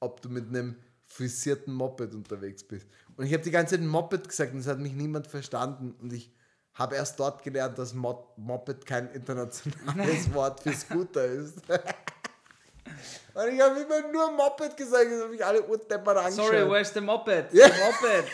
ob 0.00 0.20
du 0.20 0.28
mit 0.28 0.48
einem 0.48 0.76
frisierten 1.18 1.74
Moped 1.74 2.14
unterwegs 2.14 2.62
bist. 2.62 2.86
Und 3.16 3.26
ich 3.26 3.32
habe 3.32 3.42
die 3.42 3.50
ganze 3.50 3.74
Zeit 3.74 3.84
Moped 3.84 4.28
gesagt 4.28 4.54
und 4.54 4.60
es 4.60 4.68
hat 4.68 4.78
mich 4.78 4.92
niemand 4.92 5.26
verstanden. 5.26 5.96
Und 6.00 6.12
ich 6.12 6.32
habe 6.74 6.94
erst 6.94 7.18
dort 7.18 7.42
gelernt, 7.42 7.76
dass 7.76 7.92
Mo 7.92 8.32
Moped 8.36 8.86
kein 8.86 9.10
internationales 9.10 10.32
Wort 10.34 10.60
für 10.60 10.72
Scooter 10.72 11.24
ist. 11.24 11.56
und 11.68 13.48
ich 13.48 13.60
habe 13.60 13.80
immer 13.80 14.12
nur 14.12 14.30
Moped 14.30 14.76
gesagt, 14.76 15.06
das 15.10 15.24
habe 15.24 15.34
ich 15.34 15.44
alle 15.44 15.62
Urtepper 15.62 16.16
angeschaut. 16.16 16.52
Sorry, 16.52 16.70
where's 16.70 16.94
the 16.94 17.00
moped? 17.00 17.50
The 17.50 17.62
moped. 17.62 18.24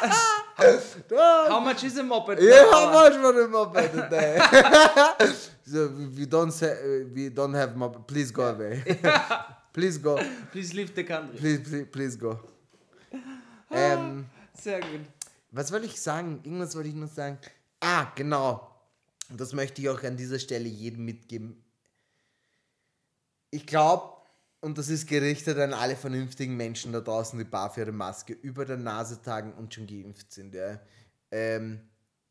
How 1.48 1.60
much 1.60 1.82
is 1.82 1.98
a 1.98 2.04
moped? 2.04 2.40
Yeah, 2.40 2.70
how 2.70 2.92
much 2.92 3.14
for 3.14 3.32
the 3.32 3.48
moped 3.48 3.92
today? 3.92 4.38
so 5.66 5.88
we 6.16 6.26
don't 6.26 6.52
say, 6.52 7.02
we 7.12 7.30
don't 7.30 7.54
have 7.54 7.74
moped. 7.74 8.06
Please 8.06 8.30
go 8.30 8.46
away. 8.46 8.84
Please 9.72 10.00
go. 10.00 10.18
Please 10.52 10.74
leave 10.74 10.92
the 10.94 11.04
country. 11.04 11.38
Please, 11.38 11.60
please, 11.62 11.86
please 11.86 12.18
go. 12.18 12.38
Ähm, 13.70 14.26
Sehr 14.54 14.80
gut. 14.80 15.00
was 15.50 15.72
wollte 15.72 15.86
ich 15.86 16.00
sagen? 16.00 16.40
Irgendwas 16.42 16.74
wollte 16.74 16.88
ich 16.88 16.94
noch 16.94 17.12
sagen. 17.12 17.38
Ah, 17.80 18.06
genau. 18.14 18.74
Das 19.30 19.52
möchte 19.52 19.82
ich 19.82 19.88
auch 19.88 20.02
an 20.02 20.16
dieser 20.16 20.38
Stelle 20.38 20.68
jedem 20.68 21.04
mitgeben. 21.04 21.62
Ich 23.50 23.66
glaube, 23.66 24.18
und 24.60 24.76
das 24.76 24.88
ist 24.88 25.06
gerichtet 25.06 25.58
an 25.58 25.72
alle 25.72 25.96
vernünftigen 25.96 26.56
Menschen 26.56 26.92
da 26.92 27.00
draußen, 27.00 27.38
die 27.38 27.44
bar 27.44 27.72
für 27.72 27.80
ihre 27.80 27.92
Maske 27.92 28.32
über 28.32 28.64
der 28.64 28.76
Nase 28.76 29.22
tragen 29.22 29.52
und 29.52 29.72
schon 29.72 29.86
geimpft 29.86 30.32
sind. 30.32 30.54
Ja, 30.54 30.80
ähm, 31.30 31.80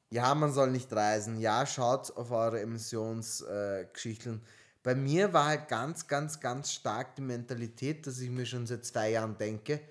ja 0.10 0.36
man 0.36 0.52
soll 0.52 0.72
nicht 0.72 0.92
reisen. 0.92 1.40
Ja, 1.40 1.66
schaut 1.66 2.16
auf 2.18 2.32
eure 2.32 2.60
Emissionsgeschichten. 2.60 4.42
Bei 4.88 4.96
mir 4.96 5.34
war 5.34 5.48
halt 5.48 5.68
ganz, 5.68 6.08
ganz, 6.08 6.40
ganz 6.40 6.72
stark 6.72 7.18
die 7.18 7.22
Mentalität, 7.22 8.08
dass 8.08 8.20
ich 8.20 8.30
mir 8.30 8.46
schon 8.46 8.66
seit 8.66 8.86
zwei 8.86 9.12
Jahren 9.12 9.38
denke, 9.38 9.82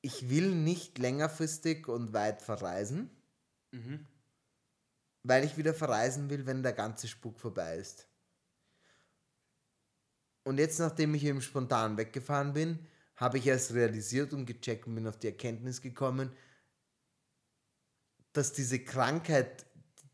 ich 0.00 0.28
will 0.28 0.56
nicht 0.56 0.98
längerfristig 0.98 1.86
und 1.86 2.12
weit 2.12 2.42
verreisen, 2.42 3.10
weil 5.22 5.44
ich 5.44 5.56
wieder 5.56 5.72
verreisen 5.72 6.30
will, 6.30 6.46
wenn 6.46 6.64
der 6.64 6.72
ganze 6.72 7.06
Spuk 7.06 7.38
vorbei 7.38 7.76
ist. 7.76 8.08
Und 10.42 10.58
jetzt, 10.58 10.80
nachdem 10.80 11.14
ich 11.14 11.22
eben 11.22 11.40
spontan 11.40 11.96
weggefahren 11.96 12.54
bin, 12.54 12.84
habe 13.14 13.38
ich 13.38 13.46
erst 13.46 13.72
realisiert 13.72 14.32
und 14.32 14.46
gecheckt 14.46 14.88
und 14.88 14.96
bin 14.96 15.06
auf 15.06 15.18
die 15.18 15.28
Erkenntnis 15.28 15.80
gekommen, 15.80 16.32
dass 18.32 18.52
diese 18.52 18.80
Krankheit, 18.80 19.64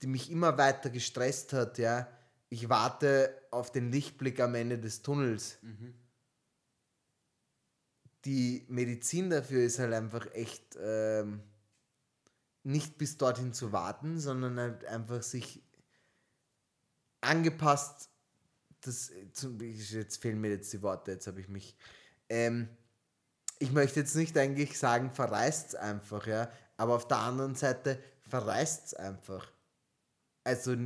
die 0.02 0.08
mich 0.08 0.30
immer 0.30 0.58
weiter 0.58 0.90
gestresst 0.90 1.54
hat, 1.54 1.78
ja, 1.78 2.06
ich 2.54 2.68
warte 2.68 3.42
auf 3.50 3.72
den 3.72 3.90
Lichtblick 3.90 4.38
am 4.40 4.54
Ende 4.54 4.78
des 4.78 5.02
Tunnels. 5.02 5.58
Die 8.24 8.64
Medizin 8.68 9.28
dafür 9.28 9.64
ist 9.64 9.78
halt 9.78 9.92
einfach 9.92 10.32
echt 10.32 10.78
ähm, 10.80 11.42
nicht 12.62 12.96
bis 12.96 13.16
dorthin 13.16 13.52
zu 13.52 13.72
warten, 13.72 14.18
sondern 14.18 14.58
halt 14.58 14.84
einfach 14.84 15.22
sich 15.22 15.62
angepasst 17.20 18.08
das, 18.86 19.10
jetzt 19.90 20.16
fehlen 20.18 20.40
mir 20.40 20.50
jetzt 20.50 20.72
die 20.72 20.82
Worte, 20.82 21.12
jetzt 21.12 21.26
habe 21.26 21.40
ich 21.40 21.48
mich. 21.48 21.76
Ähm, 22.28 22.68
ich 23.58 23.72
möchte 23.72 24.00
jetzt 24.00 24.14
nicht 24.14 24.36
eigentlich 24.36 24.78
sagen, 24.78 25.10
verreist 25.10 25.76
einfach, 25.76 26.26
ja, 26.26 26.50
aber 26.76 26.94
auf 26.94 27.08
der 27.08 27.18
anderen 27.18 27.54
Seite 27.54 27.98
verreist 28.28 28.98
einfach. 28.98 29.50
Also 30.42 30.76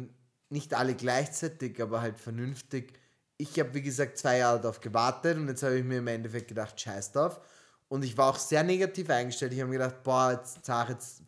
nicht 0.50 0.74
alle 0.74 0.94
gleichzeitig, 0.94 1.80
aber 1.82 2.00
halt 2.00 2.18
vernünftig. 2.18 2.92
Ich 3.36 3.58
habe, 3.58 3.74
wie 3.74 3.82
gesagt, 3.82 4.18
zwei 4.18 4.38
Jahre 4.38 4.60
darauf 4.60 4.80
gewartet 4.80 5.36
und 5.36 5.48
jetzt 5.48 5.62
habe 5.62 5.78
ich 5.78 5.84
mir 5.84 5.98
im 5.98 6.06
Endeffekt 6.06 6.48
gedacht, 6.48 6.80
scheiß 6.80 7.12
drauf. 7.12 7.40
Und 7.88 8.04
ich 8.04 8.16
war 8.16 8.30
auch 8.30 8.38
sehr 8.38 8.62
negativ 8.62 9.08
eingestellt. 9.10 9.52
Ich 9.52 9.60
habe 9.60 9.70
mir 9.70 9.78
gedacht, 9.78 10.02
boah, 10.02 10.32
jetzt, 10.32 10.64
sag, 10.64 10.90
jetzt 10.90 11.22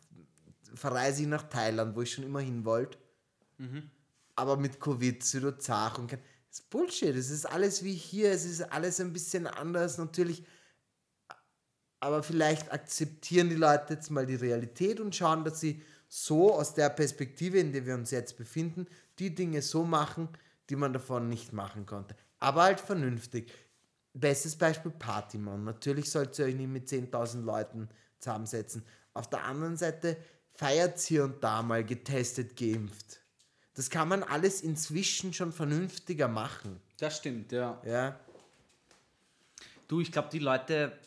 verreise 0.75 1.23
ich 1.23 1.27
nach 1.27 1.43
Thailand, 1.43 1.95
wo 1.95 2.01
ich 2.01 2.11
schon 2.11 2.25
immer 2.25 2.41
hin 2.41 2.65
wollte 2.65 2.97
aber 4.35 4.57
mit 4.57 4.79
Covid 4.79 5.23
zart 5.23 5.99
und 5.99 6.07
kein. 6.07 6.19
Das 6.49 6.59
ist 6.59 6.69
Bullshit. 6.69 7.15
Es 7.15 7.29
ist 7.29 7.45
alles 7.45 7.83
wie 7.83 7.93
hier. 7.93 8.31
Es 8.31 8.43
ist 8.43 8.61
alles 8.61 8.99
ein 8.99 9.13
bisschen 9.13 9.47
anders 9.47 9.97
natürlich. 9.97 10.43
Aber 11.99 12.23
vielleicht 12.23 12.71
akzeptieren 12.71 13.49
die 13.49 13.55
Leute 13.55 13.93
jetzt 13.93 14.09
mal 14.09 14.25
die 14.25 14.35
Realität 14.35 14.99
und 14.99 15.15
schauen, 15.15 15.45
dass 15.45 15.61
sie 15.61 15.81
so 16.09 16.53
aus 16.53 16.73
der 16.73 16.89
Perspektive, 16.89 17.59
in 17.59 17.71
der 17.71 17.85
wir 17.85 17.93
uns 17.93 18.11
jetzt 18.11 18.35
befinden, 18.35 18.85
die 19.21 19.35
Dinge 19.35 19.61
so 19.61 19.83
machen, 19.83 20.27
die 20.69 20.75
man 20.75 20.93
davon 20.93 21.29
nicht 21.29 21.53
machen 21.53 21.85
konnte. 21.85 22.15
Aber 22.39 22.63
halt 22.63 22.79
vernünftig. 22.79 23.51
Bestes 24.13 24.57
Beispiel 24.57 24.91
Partymann. 24.91 25.63
Natürlich 25.63 26.09
sollt 26.11 26.37
ihr 26.37 26.45
euch 26.45 26.55
nicht 26.55 26.67
mit 26.67 26.87
10.000 26.87 27.43
Leuten 27.43 27.87
zusammensetzen. 28.19 28.83
Auf 29.13 29.29
der 29.29 29.45
anderen 29.45 29.77
Seite 29.77 30.17
feiert 30.53 30.99
hier 30.99 31.23
und 31.23 31.43
da 31.43 31.61
mal 31.61 31.85
getestet, 31.85 32.57
geimpft. 32.57 33.21
Das 33.73 33.89
kann 33.89 34.09
man 34.09 34.23
alles 34.23 34.61
inzwischen 34.61 35.33
schon 35.33 35.53
vernünftiger 35.53 36.27
machen. 36.27 36.81
Das 36.99 37.17
stimmt, 37.17 37.53
ja. 37.53 37.81
Ja, 37.85 38.19
Du, 39.91 39.99
ich 39.99 40.09
glaube, 40.09 40.29
die 40.31 40.39
Leute, 40.39 40.97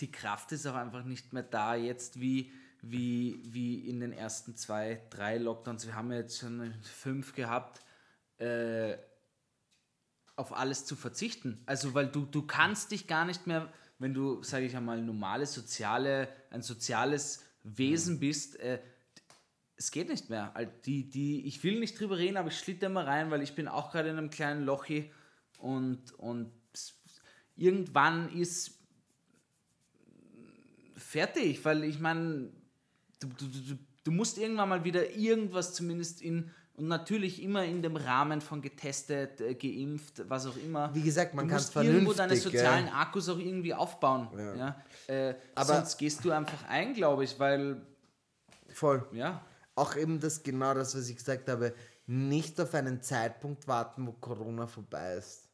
die 0.00 0.10
Kraft 0.10 0.50
ist 0.52 0.66
auch 0.66 0.76
einfach 0.76 1.04
nicht 1.04 1.34
mehr 1.34 1.42
da 1.42 1.74
jetzt 1.74 2.18
wie, 2.18 2.50
wie, 2.82 3.40
wie 3.44 3.88
in 3.88 4.00
den 4.00 4.12
ersten 4.12 4.56
zwei, 4.56 5.00
drei 5.10 5.38
Lockdowns. 5.38 5.86
Wir 5.86 5.94
haben 5.94 6.10
ja 6.12 6.18
jetzt 6.18 6.38
schon 6.38 6.74
fünf 6.82 7.34
gehabt, 7.34 7.80
äh, 8.38 8.96
auf 10.36 10.56
alles 10.56 10.86
zu 10.86 10.94
verzichten. 10.94 11.60
Also, 11.66 11.94
weil 11.94 12.06
du, 12.06 12.24
du 12.24 12.46
kannst 12.46 12.92
dich 12.92 13.06
gar 13.06 13.24
nicht 13.24 13.46
mehr, 13.46 13.72
wenn 13.98 14.14
du, 14.14 14.42
sage 14.42 14.66
ich 14.66 14.76
einmal, 14.76 15.02
normale, 15.02 15.46
soziale, 15.46 16.28
ein 16.50 16.62
soziales 16.62 17.42
Wesen 17.64 18.20
bist, 18.20 18.58
äh, 18.60 18.80
es 19.76 19.90
geht 19.90 20.08
nicht 20.08 20.28
mehr. 20.28 20.54
Die, 20.86 21.08
die, 21.08 21.46
ich 21.46 21.62
will 21.62 21.78
nicht 21.78 21.98
drüber 21.98 22.18
reden, 22.18 22.36
aber 22.36 22.48
ich 22.48 22.58
schlitter 22.58 22.86
immer 22.86 23.06
rein, 23.06 23.30
weil 23.30 23.42
ich 23.42 23.54
bin 23.54 23.68
auch 23.68 23.92
gerade 23.92 24.10
in 24.10 24.18
einem 24.18 24.30
kleinen 24.30 24.64
Lochi 24.64 25.12
und, 25.58 26.12
und 26.14 26.52
irgendwann 27.56 28.28
ist 28.32 28.78
fertig, 30.96 31.64
weil 31.64 31.84
ich 31.84 32.00
meine, 32.00 32.50
du, 33.20 33.26
du, 33.28 33.46
du, 33.46 33.78
du 34.04 34.10
musst 34.10 34.38
irgendwann 34.38 34.68
mal 34.68 34.84
wieder 34.84 35.10
irgendwas 35.14 35.74
zumindest 35.74 36.22
in 36.22 36.50
und 36.78 36.86
natürlich 36.86 37.42
immer 37.42 37.64
in 37.64 37.82
dem 37.82 37.96
Rahmen 37.96 38.40
von 38.40 38.62
getestet, 38.62 39.40
äh, 39.40 39.54
geimpft, 39.54 40.22
was 40.28 40.46
auch 40.46 40.56
immer. 40.56 40.94
Wie 40.94 41.02
gesagt, 41.02 41.34
man 41.34 41.46
du 41.48 41.50
kann's 41.50 41.74
musst 41.74 41.84
irgendwo 41.84 42.12
deine 42.12 42.36
vernünftig, 42.36 42.52
sozialen 42.60 42.86
ja. 42.86 42.92
Akkus 42.92 43.28
auch 43.28 43.38
irgendwie 43.38 43.74
aufbauen. 43.74 44.28
Ja. 44.56 44.80
Äh, 45.08 45.34
Aber- 45.56 45.74
sonst 45.74 45.98
gehst 45.98 46.24
du 46.24 46.30
einfach 46.30 46.64
ein, 46.68 46.94
glaube 46.94 47.24
ich, 47.24 47.36
weil 47.40 47.84
voll. 48.68 49.04
ja, 49.12 49.44
Auch 49.74 49.96
eben 49.96 50.20
das 50.20 50.42
genau 50.44 50.72
das, 50.72 50.96
was 50.96 51.08
ich 51.08 51.16
gesagt 51.16 51.48
habe, 51.48 51.74
nicht 52.06 52.60
auf 52.60 52.72
einen 52.74 53.02
Zeitpunkt 53.02 53.66
warten, 53.66 54.06
wo 54.06 54.12
Corona 54.12 54.68
vorbei 54.68 55.14
ist. 55.14 55.48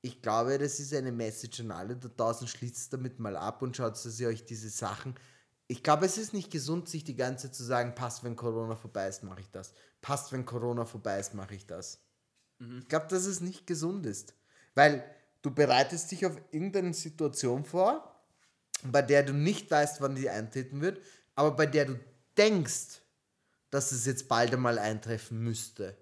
Ich 0.00 0.22
glaube, 0.22 0.58
das 0.58 0.78
ist 0.80 0.94
eine 0.94 1.12
Message 1.12 1.60
an 1.60 1.70
alle 1.72 1.96
da 1.96 2.08
draußen. 2.08 2.46
Schließt 2.48 2.92
damit 2.92 3.18
mal 3.18 3.36
ab 3.36 3.62
und 3.62 3.76
schaut, 3.76 3.92
dass 3.92 4.18
ihr 4.20 4.28
euch 4.28 4.44
diese 4.44 4.68
Sachen. 4.68 5.14
Ich 5.68 5.82
glaube, 5.82 6.06
es 6.06 6.18
ist 6.18 6.34
nicht 6.34 6.50
gesund, 6.50 6.88
sich 6.88 7.04
die 7.04 7.16
ganze 7.16 7.46
Zeit 7.46 7.54
zu 7.54 7.64
sagen, 7.64 7.94
passt, 7.94 8.24
wenn 8.24 8.36
Corona 8.36 8.76
vorbei 8.76 9.08
ist, 9.08 9.22
mache 9.22 9.40
ich 9.40 9.50
das. 9.50 9.72
Passt, 10.00 10.32
wenn 10.32 10.44
Corona 10.44 10.84
vorbei 10.84 11.18
ist, 11.18 11.34
mache 11.34 11.54
ich 11.54 11.66
das. 11.66 12.00
Ich 12.58 12.88
glaube, 12.88 13.06
dass 13.08 13.26
es 13.26 13.40
nicht 13.40 13.66
gesund 13.66 14.06
ist. 14.06 14.34
Weil 14.74 15.04
du 15.42 15.50
bereitest 15.50 16.10
dich 16.10 16.26
auf 16.26 16.36
irgendeine 16.50 16.94
Situation 16.94 17.64
vor, 17.64 18.12
bei 18.84 19.02
der 19.02 19.22
du 19.22 19.32
nicht 19.32 19.70
weißt, 19.70 20.00
wann 20.00 20.14
die 20.14 20.28
eintreten 20.28 20.80
wird, 20.80 21.00
aber 21.34 21.52
bei 21.52 21.66
der 21.66 21.86
du 21.86 22.00
denkst, 22.36 23.00
dass 23.70 23.92
es 23.92 24.06
jetzt 24.06 24.28
bald 24.28 24.52
einmal 24.52 24.78
eintreffen 24.78 25.42
müsste. 25.42 25.96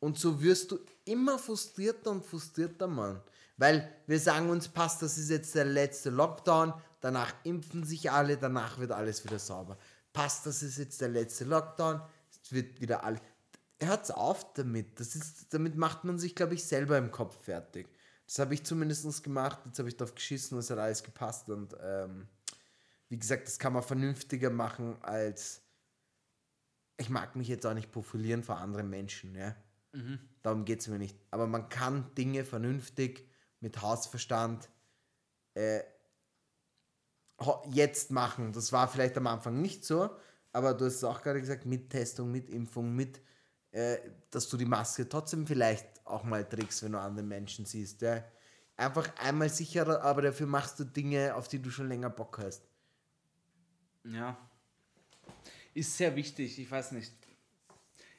Und 0.00 0.18
so 0.18 0.42
wirst 0.42 0.70
du 0.70 0.78
immer 1.04 1.38
frustrierter 1.38 2.10
und 2.10 2.24
frustrierter, 2.24 2.86
Mann. 2.86 3.20
Weil 3.56 3.90
wir 4.06 4.20
sagen 4.20 4.50
uns, 4.50 4.68
passt, 4.68 5.02
das 5.02 5.16
ist 5.18 5.30
jetzt 5.30 5.54
der 5.54 5.64
letzte 5.64 6.10
Lockdown, 6.10 6.74
danach 7.00 7.34
impfen 7.44 7.84
sich 7.84 8.10
alle, 8.10 8.36
danach 8.36 8.78
wird 8.78 8.92
alles 8.92 9.24
wieder 9.24 9.38
sauber. 9.38 9.78
Passt, 10.12 10.46
das 10.46 10.62
ist 10.62 10.78
jetzt 10.78 11.00
der 11.00 11.08
letzte 11.08 11.44
Lockdown, 11.44 12.00
es 12.30 12.52
wird 12.52 12.80
wieder 12.80 13.04
alles. 13.04 13.20
hört's 13.80 14.10
auf 14.10 14.54
damit. 14.54 14.98
Das 14.98 15.14
ist, 15.14 15.52
damit 15.52 15.76
macht 15.76 16.04
man 16.04 16.18
sich, 16.18 16.34
glaube 16.34 16.54
ich, 16.54 16.64
selber 16.64 16.96
im 16.98 17.10
Kopf 17.10 17.44
fertig. 17.44 17.88
Das 18.26 18.38
habe 18.38 18.54
ich 18.54 18.64
zumindest 18.64 19.22
gemacht. 19.22 19.60
Jetzt 19.66 19.78
habe 19.78 19.88
ich 19.88 19.96
drauf 19.96 20.14
geschissen, 20.14 20.58
es 20.58 20.70
hat 20.70 20.78
alles 20.78 21.02
gepasst. 21.02 21.48
Und 21.48 21.76
ähm, 21.80 22.26
wie 23.08 23.18
gesagt, 23.18 23.46
das 23.46 23.58
kann 23.58 23.72
man 23.72 23.82
vernünftiger 23.82 24.50
machen 24.50 25.00
als. 25.02 25.62
Ich 26.98 27.10
mag 27.10 27.36
mich 27.36 27.48
jetzt 27.48 27.66
auch 27.66 27.74
nicht 27.74 27.92
profilieren 27.92 28.42
vor 28.42 28.56
anderen 28.56 28.88
Menschen, 28.88 29.34
ja. 29.34 29.54
Darum 30.42 30.64
geht 30.64 30.80
es 30.80 30.88
mir 30.88 30.98
nicht. 30.98 31.18
Aber 31.30 31.46
man 31.46 31.68
kann 31.68 32.14
Dinge 32.14 32.44
vernünftig 32.44 33.28
mit 33.60 33.80
Hausverstand 33.82 34.68
äh, 35.54 35.80
jetzt 37.70 38.10
machen. 38.10 38.52
Das 38.52 38.72
war 38.72 38.88
vielleicht 38.88 39.16
am 39.16 39.26
Anfang 39.26 39.60
nicht 39.60 39.84
so, 39.84 40.10
aber 40.52 40.74
du 40.74 40.86
hast 40.86 40.96
es 40.96 41.04
auch 41.04 41.22
gerade 41.22 41.40
gesagt, 41.40 41.66
mit 41.66 41.90
Testung, 41.90 42.30
mit 42.30 42.48
Impfung, 42.48 42.94
mit, 42.94 43.20
äh, 43.72 43.98
dass 44.30 44.48
du 44.48 44.56
die 44.56 44.64
Maske 44.64 45.08
trotzdem 45.08 45.46
vielleicht 45.46 45.86
auch 46.06 46.24
mal 46.24 46.44
trägst, 46.44 46.82
wenn 46.82 46.92
du 46.92 47.00
andere 47.00 47.24
Menschen 47.24 47.66
siehst. 47.66 48.00
Ja. 48.02 48.24
Einfach 48.76 49.08
einmal 49.18 49.48
sicherer, 49.48 50.02
aber 50.02 50.22
dafür 50.22 50.46
machst 50.46 50.78
du 50.80 50.84
Dinge, 50.84 51.34
auf 51.34 51.48
die 51.48 51.60
du 51.60 51.70
schon 51.70 51.88
länger 51.88 52.10
Bock 52.10 52.38
hast. 52.38 52.62
Ja. 54.04 54.36
Ist 55.74 55.96
sehr 55.96 56.14
wichtig, 56.16 56.58
ich 56.58 56.70
weiß 56.70 56.92
nicht. 56.92 57.12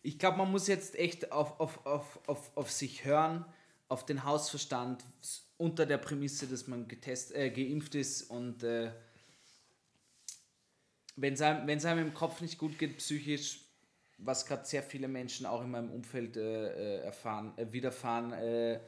Ich 0.04 0.20
glaube, 0.20 0.38
man 0.38 0.52
muss 0.52 0.68
jetzt 0.68 0.96
echt 0.96 1.32
auf, 1.32 1.60
auf, 1.60 1.86
auf, 1.86 2.20
auf, 2.28 2.52
auf 2.56 2.72
sich 2.72 3.04
hören, 3.04 3.46
auf 3.88 4.06
den 4.06 4.24
Hausverstand, 4.24 5.04
unter 5.58 5.86
der 5.86 5.98
Prämisse, 5.98 6.48
dass 6.48 6.68
man 6.68 6.88
getest, 6.88 7.34
äh, 7.34 7.50
geimpft 7.50 7.96
ist 7.96 8.24
und 8.24 8.64
äh, 8.64 8.92
wenn 11.18 11.34
es 11.34 11.42
einem, 11.42 11.68
wenn's 11.68 11.84
einem 11.84 12.08
im 12.08 12.14
Kopf 12.14 12.40
nicht 12.42 12.58
gut 12.58 12.78
geht, 12.80 12.98
psychisch, 12.98 13.60
was 14.20 14.46
gerade 14.46 14.66
sehr 14.66 14.82
viele 14.82 15.08
Menschen 15.08 15.46
auch 15.46 15.62
in 15.62 15.72
meinem 15.72 15.92
Umfeld 15.92 16.38
äh, 16.38 17.00
äh, 17.00 17.02
erfahren, 17.04 17.54
äh, 17.58 17.72
widerfahren, 17.72 18.32
äh, 18.34 18.80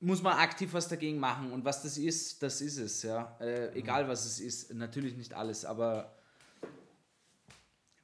muss 0.00 0.22
man 0.22 0.38
aktiv 0.38 0.72
was 0.72 0.88
dagegen 0.88 1.18
machen. 1.18 1.52
Und 1.52 1.64
was 1.64 1.82
das 1.82 1.96
ist, 1.96 2.42
das 2.42 2.60
ist 2.60 2.76
es, 2.76 3.02
ja. 3.02 3.36
Äh, 3.40 3.76
egal 3.78 4.08
was 4.08 4.26
es 4.26 4.38
ist, 4.38 4.74
natürlich 4.74 5.16
nicht 5.16 5.34
alles, 5.34 5.64
aber 5.64 6.14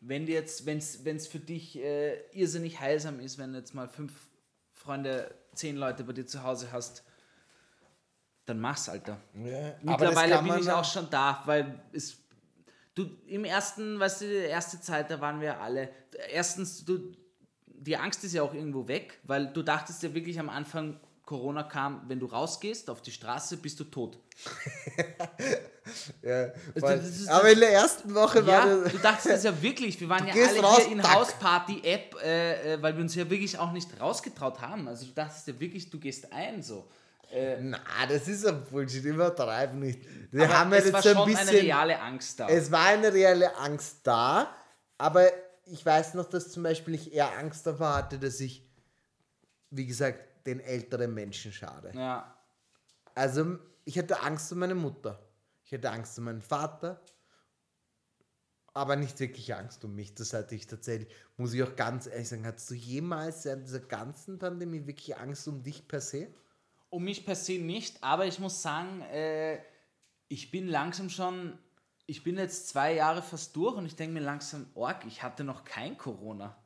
wenn 0.01 0.27
jetzt, 0.27 0.67
wenn 0.67 0.79
es 0.79 1.27
für 1.27 1.39
dich 1.39 1.79
äh, 1.79 2.21
irrsinnig 2.33 2.81
heilsam 2.81 3.21
ist, 3.21 3.39
wenn 3.39 3.53
du 3.53 3.59
jetzt 3.59 3.75
mal 3.75 3.89
fünf 3.89 4.13
Freunde, 4.73 5.35
zehn 5.55 5.77
Leute 5.77 6.05
bei 6.05 6.13
dir 6.13 6.27
zu 6.27 6.43
Hause 6.43 6.73
hast, 6.73 7.05
dann 8.45 8.61
mach's, 8.61 8.89
Alter. 8.89 9.19
Ja, 9.35 9.75
Mittlerweile 9.83 10.43
bin 10.43 10.59
ich 10.59 10.71
auch 10.71 10.85
schon 10.85 11.09
da, 11.11 11.43
weil 11.47 11.81
es. 11.93 12.19
Du, 12.95 13.11
im 13.27 13.45
ersten, 13.45 13.99
weißt 13.99 14.21
du, 14.23 14.27
die 14.29 14.35
erste 14.35 14.81
Zeit, 14.81 15.11
da 15.11 15.21
waren 15.21 15.41
wir 15.41 15.61
alle. 15.61 15.89
Erstens, 16.31 16.85
du, 16.85 17.13
die 17.67 17.97
Angst 17.97 18.23
ist 18.25 18.35
ja 18.35 18.43
auch 18.43 18.55
irgendwo 18.55 18.87
weg, 18.87 19.19
weil 19.25 19.53
du 19.53 19.63
dachtest 19.63 20.03
ja 20.05 20.15
wirklich 20.15 20.39
am 20.39 20.49
Anfang, 20.49 21.01
Corona 21.25 21.63
kam, 21.63 22.03
wenn 22.07 22.21
du 22.21 22.27
rausgehst 22.27 22.91
auf 22.91 23.01
die 23.03 23.11
Straße, 23.11 23.57
bist 23.57 23.81
du 23.81 23.85
tot. 23.85 24.19
Ja, 26.23 26.45
ist- 26.75 27.29
aber 27.29 27.51
in 27.51 27.61
der 27.61 27.73
ersten 27.73 28.15
Woche 28.15 28.47
war 28.47 28.67
Ja, 28.67 28.77
das. 28.77 28.93
du 28.93 28.99
dachtest 28.99 29.27
das 29.35 29.45
ja 29.45 29.63
wirklich. 29.63 30.01
Wir 30.01 30.09
waren 30.09 30.27
ja 30.27 30.33
alle 30.33 30.61
raus, 30.61 30.79
hier 30.87 30.93
in. 30.93 31.03
Hausparty-App, 31.13 32.17
äh, 32.23 32.75
äh, 32.75 32.83
weil 32.83 32.95
wir 32.97 33.03
uns 33.03 33.15
ja 33.15 33.29
wirklich 33.29 33.59
auch 33.59 33.71
nicht 33.73 33.89
rausgetraut 34.01 34.61
haben. 34.63 34.89
Also 34.89 35.05
du 35.07 35.13
dachtest 35.13 35.47
ja 35.47 35.61
wirklich, 35.61 35.91
du 35.91 35.99
gehst 36.01 36.33
ein 36.33 36.63
so. 36.63 36.89
Na, 37.61 37.79
das 38.09 38.29
ist 38.29 38.47
ein 38.47 38.65
Bullshit, 38.65 39.05
übertreib 39.05 39.75
nicht. 39.75 40.01
Wir 40.31 40.49
haben 40.49 40.73
es 40.73 40.85
jetzt 40.85 40.93
war 40.93 41.03
so 41.03 41.09
ein 41.11 41.15
schon 41.17 41.27
bisschen. 41.27 41.49
eine 41.49 41.59
reale 41.59 42.01
Angst 42.01 42.41
da. 42.41 42.49
Es 42.49 42.71
war 42.71 42.87
eine 42.87 43.13
reelle 43.13 43.57
Angst 43.57 43.99
da, 44.05 44.55
aber 44.99 45.29
ich 45.67 45.85
weiß 45.85 46.15
noch, 46.15 46.27
dass 46.27 46.51
zum 46.51 46.63
Beispiel 46.63 46.95
ich 46.95 47.13
eher 47.13 47.37
Angst 47.39 47.67
davor 47.67 47.95
hatte, 47.95 48.19
dass 48.19 48.41
ich, 48.41 48.69
wie 49.71 49.87
gesagt, 49.87 50.47
den 50.47 50.61
älteren 50.61 51.13
Menschen 51.15 51.53
schade. 51.53 51.93
ja. 51.95 52.31
Also 53.17 53.59
ich 53.85 53.99
hatte 53.99 54.23
Angst 54.23 54.51
um 54.53 54.59
meine 54.59 54.75
Mutter. 54.75 55.21
Ich 55.63 55.73
hatte 55.73 55.91
Angst 55.91 56.19
um 56.19 56.25
meinen 56.25 56.43
Vater. 56.43 57.01
Aber 58.73 58.97
nicht 58.97 59.21
wirklich 59.21 59.55
Angst 59.55 59.85
um 59.85 59.95
mich. 59.95 60.15
Das 60.15 60.33
hatte 60.33 60.57
ich 60.57 60.67
tatsächlich, 60.67 61.09
muss 61.37 61.53
ich 61.53 61.63
auch 61.63 61.77
ganz 61.77 62.09
ehrlich 62.09 62.29
sagen, 62.29 62.45
hattest 62.45 62.71
du 62.71 62.75
jemals 62.75 63.45
während 63.45 63.69
dieser 63.69 63.81
ganzen 63.81 64.39
Pandemie 64.39 64.87
wirklich 64.87 65.17
Angst 65.17 65.47
um 65.47 65.63
dich 65.63 65.87
per 65.87 66.01
se? 66.01 66.29
Um 66.95 67.05
mich 67.05 67.25
per 67.27 67.35
se 67.35 67.59
nicht, 67.59 68.03
aber 68.03 68.27
ich 68.27 68.39
muss 68.39 68.63
sagen, 68.63 69.01
äh, 69.13 69.59
ich 70.29 70.51
bin 70.51 70.69
langsam 70.69 71.11
schon, 71.11 71.59
ich 72.07 72.23
bin 72.23 72.37
jetzt 72.39 72.69
zwei 72.69 72.95
Jahre 72.95 73.21
fast 73.21 73.57
durch 73.57 73.77
und 73.77 73.87
ich 73.87 73.97
denke 73.97 74.15
mir 74.15 74.21
langsam, 74.25 74.67
Org, 74.75 75.05
ich 75.07 75.23
hatte 75.23 75.43
noch 75.45 75.65
kein 75.65 75.99
Corona. 75.99 76.57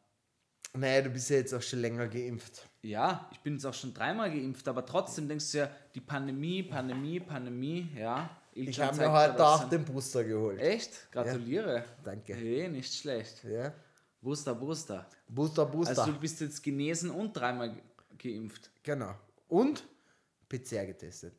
Naja, 0.74 1.00
du 1.02 1.10
bist 1.10 1.30
ja 1.30 1.36
jetzt 1.36 1.54
auch 1.54 1.62
schon 1.62 1.80
länger 1.80 2.06
geimpft. 2.08 2.68
Ja, 2.82 3.26
ich 3.32 3.40
bin 3.40 3.54
jetzt 3.54 3.64
auch 3.64 3.72
schon 3.72 3.94
dreimal 3.94 4.30
geimpft, 4.30 4.68
aber 4.68 4.84
trotzdem 4.84 5.26
denkst 5.28 5.50
du 5.52 5.58
ja, 5.58 5.70
die 5.94 6.00
Pandemie, 6.02 6.62
Pandemie, 6.62 7.20
Pandemie, 7.20 7.88
ja. 7.96 8.28
Ich 8.52 8.68
Ilkan 8.68 8.88
habe 8.88 8.96
mir 8.98 9.02
ja, 9.04 9.12
heute 9.32 9.46
auch 9.46 9.68
den 9.68 9.84
Booster 9.84 10.24
geholt. 10.24 10.60
Echt? 10.60 11.10
Gratuliere. 11.12 11.84
Danke. 12.04 12.34
Hey, 12.34 12.68
nicht 12.68 12.92
schlecht. 12.92 13.44
Ja. 13.44 13.72
Booster, 14.20 14.54
Booster. 14.54 15.08
Booster, 15.28 15.64
Booster. 15.64 16.00
Also 16.02 16.12
du 16.12 16.18
bist 16.18 16.40
jetzt 16.40 16.62
genesen 16.62 17.10
und 17.10 17.32
dreimal 17.34 17.72
ge- 17.72 17.82
geimpft. 18.18 18.70
genau. 18.82 19.14
Und 19.48 19.84
PCR 20.48 20.86
getestet. 20.86 21.34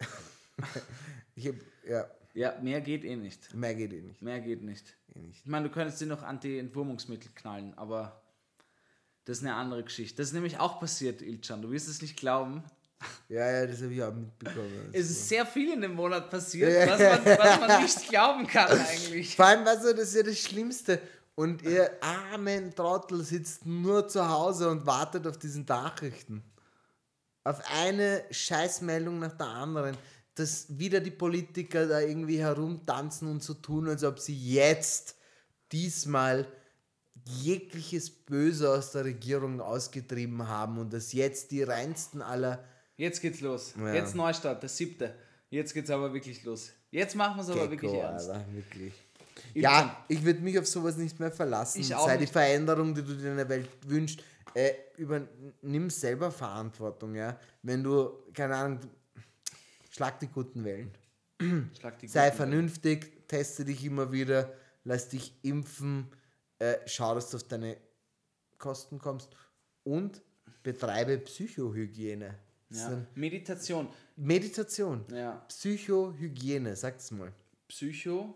ich 1.36 1.47
hab, 1.47 1.55
ja, 1.88 2.10
Ja, 2.34 2.60
mehr 2.62 2.82
geht 2.82 3.03
eh 3.03 3.16
nicht. 3.16 3.53
mehr 3.53 3.74
geht 3.76 3.93
eh 3.93 4.01
nicht. 4.01 4.22
Mehr 4.22 4.39
geht 4.39 4.62
nicht. 4.64 4.95
Eh 5.16 5.20
nicht. 5.20 5.41
Ich 5.41 5.45
meine, 5.49 5.68
du 5.68 5.74
könntest 5.74 5.99
dir 6.01 6.05
noch 6.07 6.22
Anti-Entwurmungsmittel 6.24 7.32
knallen, 7.36 7.74
aber 7.78 8.22
das 9.26 9.38
ist 9.39 9.43
eine 9.43 9.55
andere 9.55 9.84
Geschichte. 9.84 10.18
Das 10.18 10.28
ist 10.28 10.34
nämlich 10.34 10.60
auch 10.60 10.80
passiert, 10.80 11.22
Ilchan. 11.22 11.62
Du 11.62 11.72
wirst 11.72 11.88
es 11.88 12.01
nicht 12.01 12.18
glauben. 12.18 12.64
Ja, 13.30 13.49
ja, 13.49 13.66
das 13.66 13.82
habe 13.82 13.93
ich 13.93 14.03
auch 14.03 14.14
mitbekommen. 14.14 14.89
Es 14.93 15.10
ist 15.10 15.30
sehr 15.30 15.45
viel 15.45 15.72
in 15.74 15.82
dem 15.82 15.93
Monat 15.93 16.30
passiert, 16.30 16.72
Ja. 16.72 16.88
was 16.91 16.99
man, 17.26 17.38
was 17.38 17.60
man 17.62 17.82
nicht 17.84 18.10
glauben 18.10 18.45
kann 18.47 18.68
eigentlich. 18.78 19.36
Vor 19.36 19.45
allem, 19.45 19.66
weißt 19.66 19.86
du, 19.86 19.93
das 19.95 20.10
ist 20.10 20.16
ja 20.16 20.24
das 20.24 20.38
Schlimmste. 20.39 20.99
Und 21.36 21.62
ihr 21.62 21.89
armen 22.03 22.76
Trottel 22.76 23.24
sitzt 23.24 23.66
nur 23.66 24.05
zu 24.10 24.28
Hause 24.28 24.70
und 24.70 24.86
wartet 24.86 25.26
auf 25.26 25.38
diesen 25.38 25.64
Nachrichten. 25.64 26.43
Auf 27.50 27.62
eine 27.82 28.24
Scheißmeldung 28.30 29.20
nach 29.20 29.36
der 29.36 29.47
anderen. 29.47 29.97
Dass 30.36 30.78
wieder 30.78 31.00
die 31.00 31.12
Politiker 31.12 31.88
da 31.88 32.00
irgendwie 32.00 32.39
herumtanzen 32.39 33.28
und 33.28 33.43
so 33.43 33.56
tun, 33.56 33.89
als 33.89 34.04
ob 34.04 34.20
sie 34.20 34.38
jetzt 34.54 35.16
diesmal 35.72 36.47
jegliches 37.26 38.10
Böse 38.10 38.70
aus 38.70 38.91
der 38.91 39.06
Regierung 39.06 39.62
ausgetrieben 39.62 40.47
haben 40.47 40.78
und 40.78 40.93
dass 40.93 41.12
jetzt 41.14 41.52
die 41.52 41.64
reinsten 41.64 42.22
aller 42.22 42.64
Jetzt 42.95 43.22
geht's 43.22 43.39
los. 43.39 43.74
Ja. 43.78 43.93
Jetzt 43.93 44.14
Neustart, 44.14 44.62
der 44.62 44.70
siebte. 44.70 45.16
Jetzt 45.50 45.74
geht's 45.74 45.89
aber 45.89 46.14
wirklich 46.14 46.43
los. 46.43 46.72
Jetzt 46.91 47.16
machen 47.16 47.38
wir 47.38 47.43
es 47.43 47.50
aber 47.50 47.72
wirklich 47.72 47.91
Gecko, 47.91 48.04
ernst. 48.04 48.30
Alter, 48.30 48.45
wirklich. 48.54 48.93
Ilchan, 49.54 49.88
Ja, 49.88 50.06
ich 50.10 50.24
würde 50.24 50.41
mich 50.41 50.60
auf 50.60 50.68
sowas 50.68 50.97
nicht 50.97 51.18
mehr 51.20 51.32
verlassen. 51.32 51.80
Ich 51.80 51.95
auch 51.95 52.06
Sei 52.06 52.18
die 52.18 52.22
nicht. 52.22 52.34
Veränderung, 52.34 52.93
die 52.93 53.02
du 53.02 53.16
dir 53.16 53.32
in 53.32 53.38
der 53.38 53.47
Welt 53.50 53.70
wünschst, 53.88 54.22
äh, 54.54 54.74
übernimm 54.97 55.89
selber 55.89 56.32
Verantwortung, 56.32 57.16
ja. 57.16 57.39
Wenn 57.62 57.84
du, 57.84 58.24
keine 58.34 58.56
Ahnung, 58.56 58.80
schlag 59.89 60.20
die 60.20 60.28
guten 60.28 60.64
Wellen. 60.64 60.91
die 61.41 62.08
Sei 62.08 62.30
Gurken. 62.30 62.38
vernünftig, 62.38 63.28
teste 63.28 63.66
dich 63.66 63.84
immer 63.86 64.12
wieder, 64.12 64.54
lass 64.84 65.10
dich 65.10 65.34
impfen, 65.43 66.08
äh, 66.60 66.78
schau, 66.86 67.16
dass 67.16 67.30
du 67.30 67.38
auf 67.38 67.43
deine 67.43 67.78
Kosten 68.58 69.00
kommst 69.00 69.36
und 69.84 70.22
betreibe 70.64 71.18
Psychohygiene. 71.18 72.38
Ja. 72.72 73.06
Meditation. 73.16 73.88
Meditation. 74.16 75.06
Ja. 75.12 75.43
Psychohygiene, 75.47 76.76
sag's 76.76 77.12
mal. 77.12 77.32
Psycho. 77.68 78.36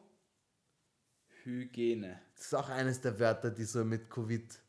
Hygiene. 1.43 2.19
Das 2.35 2.45
ist 2.45 2.55
auch 2.55 2.69
eines 2.69 3.01
der 3.01 3.19
Wörter, 3.19 3.51
die 3.51 3.65
so 3.65 3.83
mit 3.83 4.09
Covid 4.09 4.59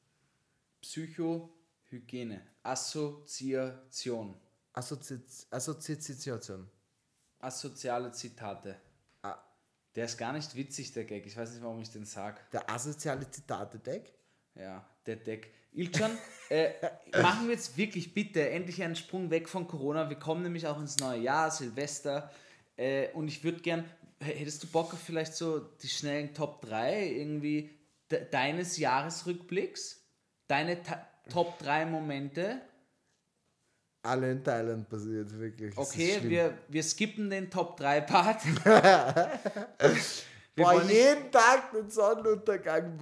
Psychohygiene. 0.85 2.43
Assoziation. 2.63 4.37
Assozi 4.75 5.19
Assoziation. 5.51 6.69
Asoziale 7.39 8.13
Zitate. 8.13 8.77
Ah. 9.23 9.39
Der 9.95 10.05
ist 10.05 10.19
gar 10.19 10.35
nicht 10.35 10.55
witzig, 10.55 10.93
der 10.93 11.05
Gag. 11.05 11.25
Ich 11.25 11.37
weiß 11.37 11.53
nicht, 11.53 11.63
warum 11.63 11.81
ich 11.81 11.91
den 11.91 12.05
sag. 12.05 12.51
Der 12.51 12.69
asoziale 12.69 13.31
Zitate-Deck? 13.31 14.13
Ja, 14.57 14.87
der 15.07 15.17
Deck. 15.17 15.55
Ilchan, 15.73 16.19
äh, 16.51 16.73
machen 17.23 17.47
wir 17.47 17.55
jetzt 17.55 17.79
wirklich 17.79 18.13
bitte 18.13 18.51
endlich 18.51 18.83
einen 18.83 18.95
Sprung 18.95 19.31
weg 19.31 19.49
von 19.49 19.67
Corona. 19.67 20.11
Wir 20.11 20.19
kommen 20.19 20.43
nämlich 20.43 20.67
auch 20.67 20.79
ins 20.79 20.99
neue 20.99 21.21
Jahr, 21.23 21.51
Silvester. 21.51 22.31
Äh, 22.77 23.11
und 23.13 23.29
ich 23.29 23.43
würde 23.43 23.61
gern, 23.61 23.89
hättest 24.21 24.63
du 24.63 24.67
Bock 24.67 24.93
auf 24.93 25.01
vielleicht 25.01 25.35
so 25.35 25.61
die 25.61 25.89
schnellen 25.89 26.35
Top 26.35 26.61
3 26.61 27.09
irgendwie 27.09 27.71
de 28.11 28.29
deines 28.29 28.77
Jahresrückblicks? 28.77 30.04
Deine 30.47 30.83
Ta 30.83 31.07
Top 31.31 31.59
3 31.59 31.87
Momente? 31.87 32.61
Alle 34.03 34.33
in 34.33 34.45
Thailand 34.45 34.89
passiert, 34.89 35.39
wirklich. 35.39 35.75
Das 35.75 35.89
Okay, 35.91 36.21
wir, 36.23 36.59
wir 36.69 36.83
skippen 36.83 37.31
den 37.31 37.51
Top 37.51 37.77
3 37.79 38.03
Part. 38.03 38.43
Wir 40.57 40.67
Boah, 40.67 40.83
jeden 40.85 41.33
Tag 41.33 41.73
den 41.73 41.91
Sonnenuntergang 41.91 42.97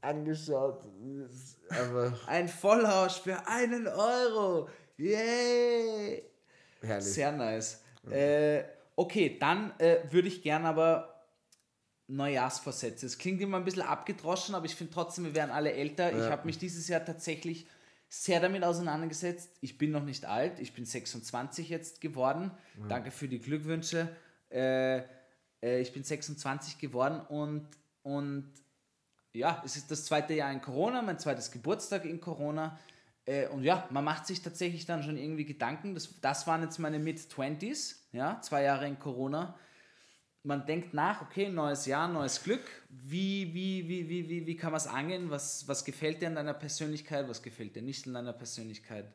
angeschaut. 0.00 0.84
Aber 1.68 2.16
Ein 2.28 2.46
Vollrausch 2.46 3.20
für 3.22 3.44
einen 3.48 3.88
Euro. 3.88 4.68
Yay! 4.96 6.22
herrlich. 6.82 7.12
Sehr 7.12 7.32
nice. 7.32 7.82
Äh, 8.10 8.64
okay, 8.96 9.36
dann 9.38 9.72
äh, 9.78 9.98
würde 10.10 10.28
ich 10.28 10.42
gern 10.42 10.64
aber 10.64 11.11
Neujahrsvorsätze. 12.12 13.06
Es 13.06 13.18
klingt 13.18 13.40
immer 13.40 13.56
ein 13.56 13.64
bisschen 13.64 13.82
abgedroschen, 13.82 14.54
aber 14.54 14.66
ich 14.66 14.74
finde 14.74 14.92
trotzdem, 14.92 15.24
wir 15.24 15.34
werden 15.34 15.50
alle 15.50 15.72
älter. 15.72 16.12
Ich 16.12 16.30
habe 16.30 16.46
mich 16.46 16.58
dieses 16.58 16.88
Jahr 16.88 17.04
tatsächlich 17.04 17.66
sehr 18.08 18.40
damit 18.40 18.62
auseinandergesetzt. 18.62 19.56
Ich 19.62 19.78
bin 19.78 19.90
noch 19.90 20.04
nicht 20.04 20.26
alt, 20.26 20.60
ich 20.60 20.74
bin 20.74 20.84
26 20.84 21.70
jetzt 21.70 22.00
geworden. 22.00 22.50
Danke 22.88 23.10
für 23.10 23.28
die 23.28 23.40
Glückwünsche. 23.40 24.08
Äh, 24.50 24.98
äh, 25.62 25.80
ich 25.80 25.92
bin 25.92 26.04
26 26.04 26.78
geworden 26.78 27.20
und, 27.20 27.66
und 28.02 28.52
ja, 29.32 29.62
es 29.64 29.76
ist 29.76 29.90
das 29.90 30.04
zweite 30.04 30.34
Jahr 30.34 30.52
in 30.52 30.60
Corona, 30.60 31.00
mein 31.00 31.18
zweites 31.18 31.50
Geburtstag 31.50 32.04
in 32.04 32.20
Corona. 32.20 32.78
Äh, 33.24 33.48
und 33.48 33.62
ja, 33.62 33.88
man 33.90 34.04
macht 34.04 34.26
sich 34.26 34.42
tatsächlich 34.42 34.84
dann 34.84 35.02
schon 35.02 35.16
irgendwie 35.16 35.46
Gedanken. 35.46 35.94
Das, 35.94 36.20
das 36.20 36.46
waren 36.46 36.62
jetzt 36.62 36.78
meine 36.78 36.98
Mid-20s, 36.98 37.96
ja, 38.12 38.40
zwei 38.42 38.64
Jahre 38.64 38.86
in 38.86 38.98
Corona. 38.98 39.58
Man 40.44 40.66
denkt 40.66 40.92
nach, 40.92 41.22
okay, 41.22 41.48
neues 41.48 41.86
Jahr, 41.86 42.08
neues 42.08 42.42
Glück. 42.42 42.62
Wie, 42.88 43.54
wie, 43.54 43.88
wie, 43.88 44.08
wie, 44.08 44.28
wie, 44.28 44.46
wie 44.46 44.56
kann 44.56 44.72
man 44.72 44.80
es 44.80 44.88
angehen? 44.88 45.30
Was, 45.30 45.68
was 45.68 45.84
gefällt 45.84 46.20
dir 46.20 46.26
an 46.28 46.34
deiner 46.34 46.54
Persönlichkeit? 46.54 47.28
Was 47.28 47.42
gefällt 47.42 47.76
dir 47.76 47.82
nicht 47.82 48.06
an 48.08 48.14
deiner 48.14 48.32
Persönlichkeit? 48.32 49.12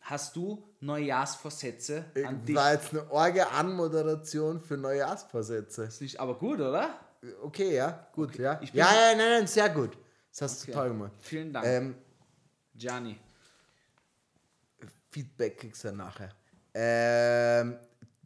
Hast 0.00 0.34
du 0.34 0.68
Neujahrsvorsätze 0.80 2.06
an 2.26 2.44
dich? 2.44 2.56
War 2.56 2.72
jetzt 2.74 2.90
eine 2.92 3.08
orge 3.10 3.48
Anmoderation 3.48 4.60
für 4.60 4.76
Neujahrsvorsätze. 4.76 5.84
Ist 5.84 6.00
nicht, 6.02 6.18
aber 6.18 6.36
gut, 6.36 6.58
oder? 6.58 6.98
Okay, 7.42 7.74
ja, 7.76 8.08
gut, 8.12 8.36
ja. 8.36 8.60
ich 8.60 8.72
bin- 8.72 8.80
Ja, 8.80 8.92
ja, 8.92 9.16
nein, 9.16 9.38
nein, 9.38 9.46
sehr 9.46 9.68
gut. 9.70 9.96
Das 10.30 10.42
hast 10.42 10.62
Okay. 10.62 10.72
du 10.72 10.78
toll 10.78 10.88
gemacht. 10.88 11.12
Vielen 11.20 11.52
Dank. 11.52 11.64
Ähm, 11.66 11.94
Gianni. 12.74 13.18
Feedback 15.10 15.58
kriegst 15.58 15.84
du 15.84 15.92
nachher. 15.92 16.30
Ähm, 16.74 17.78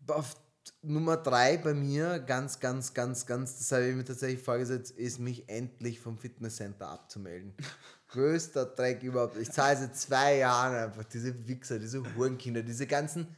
auf 0.08 0.34
Nummer 0.82 1.16
drei 1.16 1.56
bei 1.56 1.74
mir, 1.74 2.18
ganz, 2.18 2.60
ganz, 2.60 2.94
ganz, 2.94 3.26
ganz, 3.26 3.58
das 3.58 3.72
habe 3.72 3.88
ich 3.88 3.96
mir 3.96 4.04
tatsächlich 4.04 4.42
vorgesetzt, 4.42 4.92
ist 4.92 5.18
mich 5.18 5.48
endlich 5.48 6.00
vom 6.00 6.18
Fitnesscenter 6.18 6.88
abzumelden. 6.88 7.54
Größter 8.08 8.64
Dreck 8.64 9.02
überhaupt. 9.02 9.36
Ich 9.36 9.50
zahle 9.50 9.76
seit 9.76 9.96
zwei 9.96 10.38
Jahren 10.38 10.74
einfach 10.74 11.04
diese 11.04 11.46
Wichser, 11.46 11.78
diese 11.78 12.02
Hurenkinder, 12.14 12.62
diese 12.62 12.86
ganzen 12.86 13.36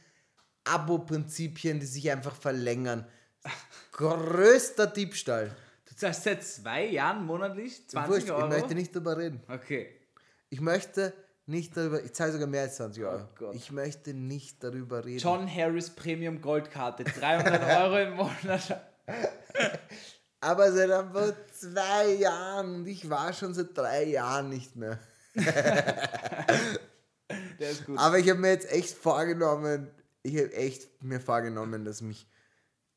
Abo-Prinzipien, 0.63 1.79
die 1.79 1.85
sich 1.85 2.09
einfach 2.09 2.35
verlängern. 2.35 3.05
Größter 3.91 4.87
Diebstahl. 4.87 5.55
Du 5.85 5.95
zahlst 5.95 6.23
seit 6.23 6.43
zwei 6.43 6.85
Jahren 6.85 7.25
monatlich 7.25 7.87
20 7.89 8.13
Wurscht, 8.13 8.29
Euro? 8.29 8.43
ich 8.45 8.49
möchte 8.49 8.75
nicht 8.75 8.95
darüber 8.95 9.17
reden. 9.17 9.41
Okay. 9.49 9.89
Ich 10.49 10.61
möchte 10.61 11.13
nicht 11.45 11.75
darüber, 11.75 12.03
ich 12.03 12.13
zahle 12.13 12.31
sogar 12.31 12.47
mehr 12.47 12.63
als 12.63 12.77
20 12.77 13.03
Euro. 13.03 13.23
Oh 13.23 13.27
Gott. 13.35 13.55
ich 13.55 13.71
möchte 13.71 14.13
nicht 14.13 14.63
darüber 14.63 15.05
reden. 15.05 15.19
John 15.19 15.53
Harris 15.53 15.89
Premium 15.89 16.41
Goldkarte, 16.41 17.03
300 17.03 17.63
Euro 17.81 17.97
im 17.97 18.15
Monat. 18.15 18.81
Aber 20.39 20.71
seit 20.71 20.89
einfach 20.89 21.33
zwei 21.51 22.13
Jahren 22.13 22.75
und 22.75 22.87
ich 22.87 23.09
war 23.09 23.33
schon 23.33 23.53
seit 23.53 23.77
drei 23.77 24.05
Jahren 24.05 24.49
nicht 24.49 24.75
mehr. 24.75 24.97
Der 25.35 26.07
ist 27.59 27.85
gut. 27.85 27.99
Aber 27.99 28.17
ich 28.17 28.29
habe 28.29 28.39
mir 28.39 28.49
jetzt 28.49 28.71
echt 28.71 28.97
vorgenommen, 28.97 29.87
ich 30.23 30.35
habe 30.37 30.53
echt 30.53 31.03
mir 31.03 31.19
vorgenommen, 31.19 31.85
dass 31.85 32.01
mich 32.01 32.27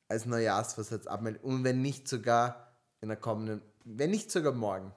als 0.08 0.26
Neujahrsvorsatz 0.26 1.06
abmelde. 1.06 1.40
Und 1.40 1.64
wenn 1.64 1.82
nicht 1.82 2.08
sogar 2.08 2.72
in 3.00 3.08
der 3.08 3.18
kommenden, 3.18 3.62
wenn 3.84 4.10
nicht 4.10 4.30
sogar 4.30 4.52
morgen 4.52 4.92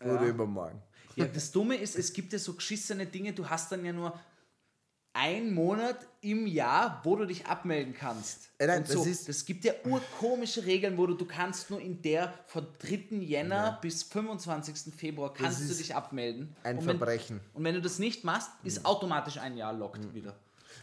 oder 0.00 0.22
übermorgen. 0.22 0.82
Ja, 1.16 1.26
das 1.26 1.50
Dumme 1.52 1.76
ist, 1.76 1.96
es 1.96 2.12
gibt 2.12 2.32
ja 2.32 2.38
so 2.38 2.54
geschissene 2.54 3.06
Dinge, 3.06 3.32
du 3.32 3.48
hast 3.48 3.70
dann 3.72 3.84
ja 3.84 3.92
nur 3.92 4.18
einen 5.14 5.52
Monat 5.52 5.98
im 6.22 6.46
Jahr, 6.46 7.00
wo 7.04 7.16
du 7.16 7.26
dich 7.26 7.44
abmelden 7.46 7.92
kannst. 7.92 8.48
Äh, 8.58 8.66
nein, 8.66 8.86
so, 8.86 8.98
das 9.00 9.06
ist- 9.06 9.28
das 9.28 9.44
gibt 9.44 9.62
ja 9.64 9.74
urkomische 9.84 10.64
Regeln, 10.64 10.96
wo 10.96 11.06
du, 11.06 11.14
du 11.14 11.26
kannst 11.26 11.68
nur 11.68 11.80
in 11.82 12.00
der 12.00 12.32
von 12.46 12.66
3. 12.78 13.16
Jänner 13.20 13.78
bis 13.82 14.04
25. 14.04 14.94
Februar 14.94 15.34
kannst 15.34 15.60
du 15.60 15.64
ist 15.64 15.80
dich 15.80 15.94
abmelden. 15.94 16.56
ein 16.62 16.78
und 16.78 16.86
wenn, 16.86 16.96
Verbrechen. 16.96 17.40
Und 17.52 17.62
wenn 17.64 17.74
du 17.74 17.82
das 17.82 17.98
nicht 17.98 18.24
machst, 18.24 18.50
ist 18.64 18.86
automatisch 18.86 19.36
ein 19.36 19.56
Jahr 19.58 19.74
lockt 19.74 20.14
wieder. 20.14 20.34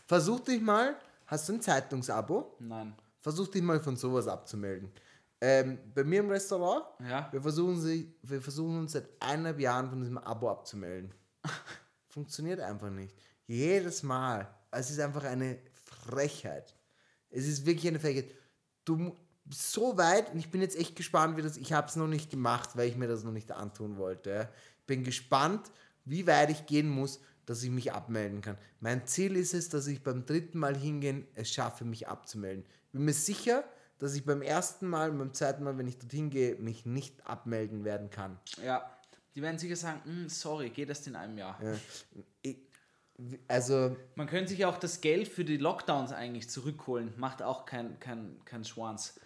Versuch 0.05 0.41
dich 0.41 0.61
mal, 0.61 0.95
hast 1.25 1.49
du 1.49 1.53
ein 1.53 1.61
Zeitungsabo? 1.61 2.53
Nein. 2.59 2.93
Versuch 3.21 3.47
dich 3.47 3.63
mal 3.63 3.79
von 3.79 3.95
sowas 3.97 4.27
abzumelden. 4.27 4.91
Ähm, 5.41 5.79
bei 5.95 6.03
mir 6.03 6.19
im 6.19 6.29
Restaurant, 6.29 6.85
Ja. 7.07 7.29
wir, 7.31 7.41
versuchen 7.41 7.79
sie, 7.79 8.13
wir 8.23 8.41
versuchen 8.41 8.77
uns 8.79 8.91
seit 8.91 9.07
eineinhalb 9.21 9.59
Jahren 9.59 9.89
von 9.89 9.99
diesem 9.99 10.17
Abo 10.17 10.49
abzumelden. 10.49 11.11
Funktioniert 12.09 12.59
einfach 12.59 12.89
nicht. 12.89 13.15
Jedes 13.47 14.03
Mal. 14.03 14.47
Es 14.71 14.89
ist 14.91 14.99
einfach 14.99 15.23
eine 15.23 15.57
Frechheit. 15.85 16.75
Es 17.29 17.47
ist 17.47 17.65
wirklich 17.65 17.87
eine 17.87 17.99
Frechheit. 17.99 18.29
Du 18.85 19.15
so 19.51 19.97
weit, 19.97 20.31
und 20.33 20.39
ich 20.39 20.51
bin 20.51 20.61
jetzt 20.61 20.77
echt 20.77 20.95
gespannt, 20.95 21.37
wie 21.37 21.41
das. 21.41 21.57
Ich 21.57 21.73
habe 21.73 21.87
es 21.87 21.95
noch 21.95 22.07
nicht 22.07 22.29
gemacht, 22.29 22.71
weil 22.75 22.87
ich 22.87 22.95
mir 22.97 23.07
das 23.07 23.23
noch 23.23 23.31
nicht 23.31 23.51
antun 23.51 23.97
wollte. 23.97 24.49
Ich 24.81 24.85
bin 24.85 25.03
gespannt, 25.03 25.71
wie 26.05 26.27
weit 26.27 26.51
ich 26.51 26.65
gehen 26.65 26.89
muss, 26.89 27.19
dass 27.45 27.63
ich 27.63 27.71
mich 27.71 27.91
abmelden 27.93 28.41
kann. 28.41 28.57
Mein 28.79 29.07
Ziel 29.07 29.35
ist 29.35 29.53
es, 29.55 29.69
dass 29.69 29.87
ich 29.87 30.03
beim 30.03 30.25
dritten 30.25 30.59
Mal 30.59 30.75
hingehen 30.77 31.25
es 31.33 31.49
schaffe, 31.51 31.83
mich 31.85 32.07
abzumelden. 32.07 32.63
Bin 32.91 33.05
mir 33.05 33.13
sicher, 33.13 33.63
dass 33.99 34.15
ich 34.15 34.25
beim 34.25 34.41
ersten 34.41 34.87
Mal 34.87 35.11
und 35.11 35.17
beim 35.19 35.33
zweiten 35.33 35.63
Mal, 35.63 35.77
wenn 35.77 35.87
ich 35.87 35.99
dorthin 35.99 36.29
gehe, 36.29 36.55
mich 36.55 36.85
nicht 36.85 37.25
abmelden 37.27 37.83
werden 37.83 38.09
kann. 38.09 38.39
Ja. 38.65 38.89
Die 39.35 39.41
werden 39.43 39.59
sicher 39.59 39.75
sagen, 39.75 40.01
"Mm, 40.05 40.27
sorry, 40.27 40.69
geht 40.71 40.89
erst 40.89 41.05
in 41.07 41.15
einem 41.15 41.37
Jahr. 41.37 41.57
Ja. 41.63 41.73
Ich, 42.41 42.57
also, 43.47 43.95
Man 44.15 44.27
könnte 44.27 44.49
sich 44.49 44.65
auch 44.65 44.77
das 44.77 45.01
Geld 45.01 45.27
für 45.27 45.43
die 45.45 45.57
Lockdowns 45.57 46.11
eigentlich 46.13 46.49
zurückholen. 46.49 47.13
Macht 47.17 47.41
auch 47.41 47.65
kein, 47.65 47.99
kein, 47.99 48.39
kein 48.45 48.63
Schwanz. 48.63 49.19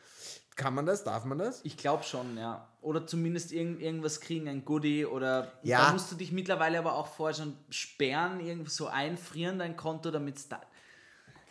kann 0.56 0.76
man 0.76 0.86
das? 0.86 1.04
Darf 1.04 1.26
man 1.26 1.38
das? 1.40 1.62
Ich 1.64 1.78
glaube 1.78 2.04
schon, 2.04 2.38
ja. 2.38 2.68
Oder 2.82 3.08
zumindest 3.08 3.52
irgend, 3.52 3.82
irgendwas 3.82 4.20
kriegen, 4.22 4.48
ein 4.48 4.66
Goodie 4.66 5.06
oder 5.06 5.52
Ja. 5.64 5.86
da 5.88 5.94
musst 5.94 6.12
du 6.12 6.16
dich 6.16 6.32
mittlerweile 6.32 6.78
aber 6.80 6.96
auch 6.96 7.08
vorher 7.08 7.34
schon 7.36 7.58
sperren, 7.70 8.40
irgendwie 8.40 8.70
so 8.70 8.88
einfrieren 8.88 9.58
dein 9.60 9.76
Konto, 9.78 10.12
damit 10.12 10.38
es 10.38 10.50
da. 10.50 10.62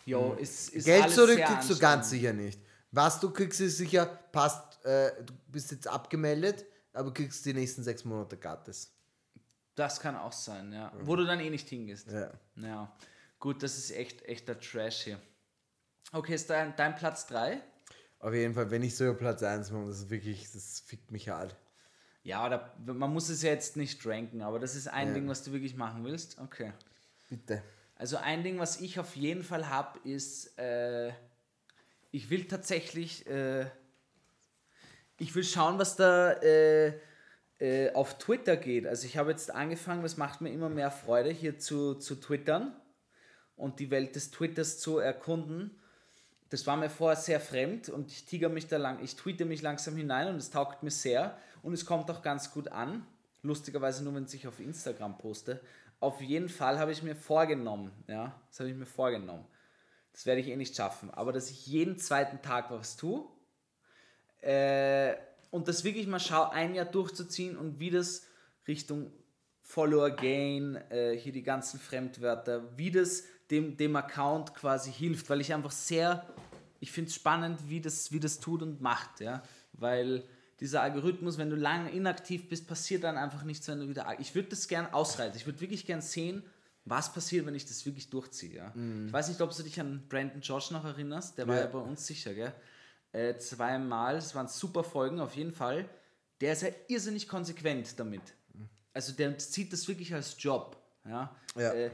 Jo, 0.05 0.33
ist, 0.39 0.69
ist 0.69 0.85
Hm. 0.87 0.93
Geld 1.01 1.11
zurück 1.11 1.37
kriegst 1.41 1.69
du 1.69 1.77
ganz 1.79 2.09
sicher 2.09 2.31
nicht. 2.33 2.59
Was 2.95 3.19
du 3.19 3.31
kriegst, 3.31 3.59
ist 3.59 3.77
sicher, 3.77 4.05
passt, 4.05 4.85
äh, 4.85 5.11
du 5.23 5.33
bist 5.47 5.71
jetzt 5.71 5.87
abgemeldet, 5.87 6.63
aber 6.93 7.11
kriegst 7.11 7.43
die 7.43 7.53
nächsten 7.53 7.81
sechs 7.83 8.05
Monate 8.05 8.37
gratis. 8.37 8.93
Das 9.73 9.99
kann 9.99 10.15
auch 10.15 10.31
sein, 10.31 10.71
ja. 10.71 10.91
Wo 11.01 11.15
du 11.15 11.25
dann 11.25 11.39
eh 11.39 11.49
nicht 11.49 11.67
hingehst. 11.67 12.11
Ja. 12.11 12.31
Ja. 12.55 12.95
Gut, 13.39 13.63
das 13.63 13.79
ist 13.79 13.89
echt 13.91 14.21
echter 14.25 14.59
Trash 14.59 15.01
hier. 15.05 15.19
Okay, 16.11 16.35
ist 16.35 16.51
dein, 16.51 16.75
dein 16.75 16.93
Platz 16.95 17.25
3? 17.25 17.59
Auf 18.19 18.33
jeden 18.35 18.53
Fall, 18.53 18.69
wenn 18.69 18.83
ich 18.83 18.95
sogar 18.95 19.15
Platz 19.15 19.41
1 19.41 19.71
mache, 19.71 19.87
das 19.87 19.97
ist 19.97 20.09
wirklich, 20.11 20.51
das 20.51 20.81
fickt 20.81 21.09
mich 21.09 21.29
hart. 21.29 21.55
Ja, 22.21 22.45
oder 22.45 22.75
man 22.85 23.11
muss 23.11 23.27
es 23.29 23.41
ja 23.41 23.49
jetzt 23.49 23.75
nicht 23.75 24.05
ranken, 24.05 24.43
aber 24.43 24.59
das 24.59 24.75
ist 24.75 24.87
ein 24.87 25.07
Ja. 25.07 25.13
Ding, 25.15 25.27
was 25.27 25.43
du 25.43 25.51
wirklich 25.51 25.75
machen 25.75 26.03
willst. 26.05 26.37
Okay. 26.39 26.71
Bitte. 27.27 27.63
Also 27.95 28.17
ein 28.17 28.43
Ding, 28.43 28.59
was 28.59 28.79
ich 28.79 28.99
auf 28.99 29.15
jeden 29.15 29.43
Fall 29.43 29.67
habe, 29.67 29.97
ist, 30.07 30.57
äh, 30.59 31.11
ich 32.13 32.29
will 32.29 32.45
tatsächlich, 32.45 33.27
äh, 33.27 33.65
ich 35.17 35.33
will 35.33 35.43
schauen, 35.43 35.79
was 35.79 35.95
da 35.95 36.31
äh, 36.33 36.93
äh, 37.59 37.91
auf 37.93 38.19
Twitter 38.19 38.55
geht. 38.55 38.85
Also 38.85 39.07
ich 39.07 39.17
habe 39.17 39.31
jetzt 39.31 39.49
angefangen, 39.49 40.03
das 40.03 40.15
macht 40.15 40.39
mir 40.39 40.51
immer 40.51 40.69
mehr 40.69 40.91
Freude, 40.91 41.31
hier 41.31 41.57
zu, 41.57 41.95
zu 41.95 42.15
twittern 42.15 42.71
und 43.55 43.79
die 43.79 43.89
Welt 43.89 44.15
des 44.15 44.29
Twitters 44.29 44.77
zu 44.77 44.99
erkunden. 44.99 45.71
Das 46.51 46.67
war 46.67 46.77
mir 46.77 46.91
vorher 46.91 47.19
sehr 47.19 47.39
fremd 47.39 47.89
und 47.89 48.11
ich 48.11 48.25
tiger 48.25 48.49
mich 48.49 48.67
da 48.67 48.77
lang, 48.77 49.03
ich 49.03 49.15
tweete 49.15 49.43
mich 49.43 49.63
langsam 49.63 49.95
hinein 49.95 50.27
und 50.27 50.35
es 50.35 50.51
taugt 50.51 50.83
mir 50.83 50.91
sehr 50.91 51.35
und 51.63 51.73
es 51.73 51.83
kommt 51.83 52.11
auch 52.11 52.21
ganz 52.21 52.51
gut 52.51 52.67
an. 52.67 53.07
Lustigerweise 53.41 54.03
nur, 54.03 54.13
wenn 54.13 54.27
ich 54.31 54.47
auf 54.47 54.59
Instagram 54.59 55.17
poste. 55.17 55.59
Auf 55.99 56.21
jeden 56.21 56.47
Fall 56.47 56.77
habe 56.77 56.91
ich 56.91 57.01
mir 57.01 57.15
vorgenommen, 57.15 57.91
ja, 58.07 58.39
das 58.49 58.59
habe 58.59 58.69
ich 58.69 58.75
mir 58.75 58.85
vorgenommen. 58.85 59.45
Das 60.13 60.25
werde 60.25 60.41
ich 60.41 60.47
eh 60.47 60.55
nicht 60.55 60.75
schaffen, 60.75 61.11
aber 61.11 61.33
dass 61.33 61.49
ich 61.49 61.67
jeden 61.67 61.97
zweiten 61.97 62.41
Tag 62.41 62.71
was 62.71 62.95
tue 62.95 63.25
äh, 64.41 65.15
und 65.51 65.67
das 65.67 65.83
wirklich 65.83 66.07
mal 66.07 66.19
schaue, 66.19 66.51
ein 66.51 66.75
Jahr 66.75 66.85
durchzuziehen 66.85 67.57
und 67.57 67.79
wie 67.79 67.89
das 67.89 68.27
Richtung 68.67 69.11
Follower 69.61 70.11
Gain, 70.11 70.75
äh, 70.89 71.17
hier 71.17 71.31
die 71.31 71.43
ganzen 71.43 71.79
Fremdwörter, 71.79 72.77
wie 72.77 72.91
das 72.91 73.23
dem, 73.49 73.77
dem 73.77 73.95
Account 73.95 74.53
quasi 74.53 74.91
hilft, 74.91 75.29
weil 75.29 75.41
ich 75.41 75.53
einfach 75.53 75.71
sehr, 75.71 76.27
ich 76.79 76.91
finde 76.91 77.09
es 77.09 77.15
spannend, 77.15 77.69
wie 77.69 77.81
das, 77.81 78.11
wie 78.11 78.19
das 78.19 78.39
tut 78.39 78.61
und 78.61 78.81
macht, 78.81 79.19
ja, 79.19 79.41
weil 79.73 80.23
dieser 80.59 80.81
Algorithmus, 80.81 81.37
wenn 81.37 81.49
du 81.49 81.55
lange 81.55 81.91
inaktiv 81.91 82.47
bist, 82.49 82.67
passiert 82.67 83.03
dann 83.03 83.17
einfach 83.17 83.43
nichts, 83.43 83.67
wenn 83.67 83.79
du 83.79 83.89
wieder, 83.89 84.15
ich 84.19 84.35
würde 84.35 84.49
das 84.49 84.67
gern 84.67 84.93
ausreizen, 84.93 85.37
ich 85.37 85.45
würde 85.45 85.61
wirklich 85.61 85.85
gern 85.85 86.01
sehen, 86.01 86.43
was 86.85 87.13
passiert, 87.13 87.45
wenn 87.45 87.55
ich 87.55 87.65
das 87.65 87.85
wirklich 87.85 88.09
durchziehe, 88.09 88.55
ja. 88.55 88.73
Ich 89.05 89.13
weiß 89.13 89.29
nicht, 89.29 89.39
ob 89.41 89.55
du 89.55 89.63
dich 89.63 89.79
an 89.79 90.03
Brandon 90.09 90.41
Josh 90.41 90.71
noch 90.71 90.83
erinnerst, 90.83 91.37
der 91.37 91.47
war 91.47 91.55
Ja. 91.55 91.61
ja 91.61 91.67
bei 91.67 91.79
uns 91.79 92.05
sicher, 92.05 92.33
gell, 92.33 92.53
äh, 93.13 93.37
zweimal, 93.37 94.15
das 94.15 94.33
waren 94.35 94.47
super 94.47 94.83
Folgen 94.83 95.19
auf 95.19 95.35
jeden 95.35 95.53
Fall, 95.53 95.87
der 96.41 96.53
ist 96.53 96.61
ja 96.63 96.69
irrsinnig 96.87 97.27
konsequent 97.27 97.97
damit. 97.99 98.21
also 98.93 99.11
der 99.13 99.39
sieht 99.39 99.71
das 99.73 99.87
wirklich 99.87 100.13
als 100.13 100.35
Job. 100.37 100.77
Ja? 101.05 101.35
Ja. 101.55 101.71
Äh, 101.73 101.89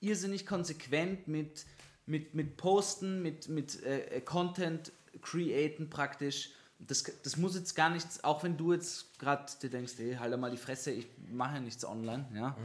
irrsinnig 0.00 0.44
konsequent 0.44 1.26
mit, 1.28 1.64
mit, 2.06 2.34
mit 2.34 2.56
Posten, 2.56 3.22
mit, 3.22 3.48
mit 3.48 3.82
äh, 3.84 4.20
Content 4.20 4.92
createn 5.22 5.88
praktisch. 5.88 6.50
Das, 6.78 7.04
das 7.22 7.36
muss 7.36 7.54
jetzt 7.54 7.74
gar 7.74 7.90
nichts, 7.90 8.22
auch 8.24 8.42
wenn 8.42 8.56
du 8.56 8.72
jetzt 8.72 9.18
gerade 9.18 9.46
dir 9.62 9.70
denkst, 9.70 9.92
ey, 9.98 10.16
halt 10.16 10.36
mal 10.38 10.50
die 10.50 10.56
Fresse, 10.56 10.90
ich 10.90 11.06
mache 11.30 11.54
ja 11.54 11.60
nichts 11.60 11.84
online, 11.84 12.26
ja. 12.34 12.56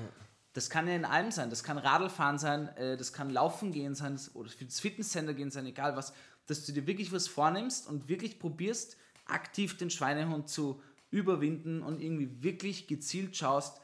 Das 0.54 0.70
kann 0.70 0.88
ja 0.88 0.96
in 0.96 1.06
allem 1.06 1.32
sein. 1.32 1.50
Das 1.50 1.64
kann 1.64 1.78
Radlfahren 1.78 2.38
sein, 2.40 2.70
äh, 2.78 2.98
das 2.98 3.14
kann 3.14 3.30
Laufen 3.30 3.72
gehen 3.72 3.94
sein, 3.96 4.14
das, 4.14 4.34
oder 4.36 4.50
ins 4.60 4.80
Fitnesscenter 4.80 5.34
gehen 5.34 5.52
sein, 5.52 5.66
egal 5.66 5.96
was. 5.96 6.14
Dass 6.48 6.66
du 6.66 6.72
dir 6.72 6.88
wirklich 6.88 7.12
was 7.12 7.28
vornimmst 7.28 7.88
und 7.88 8.08
wirklich 8.08 8.40
probierst, 8.40 8.98
aktiv 9.26 9.78
den 9.78 9.90
Schweinehund 9.90 10.50
zu 10.50 10.82
überwinden 11.12 11.82
und 11.84 12.02
irgendwie 12.02 12.42
wirklich 12.42 12.88
gezielt 12.88 13.36
schaust, 13.36 13.80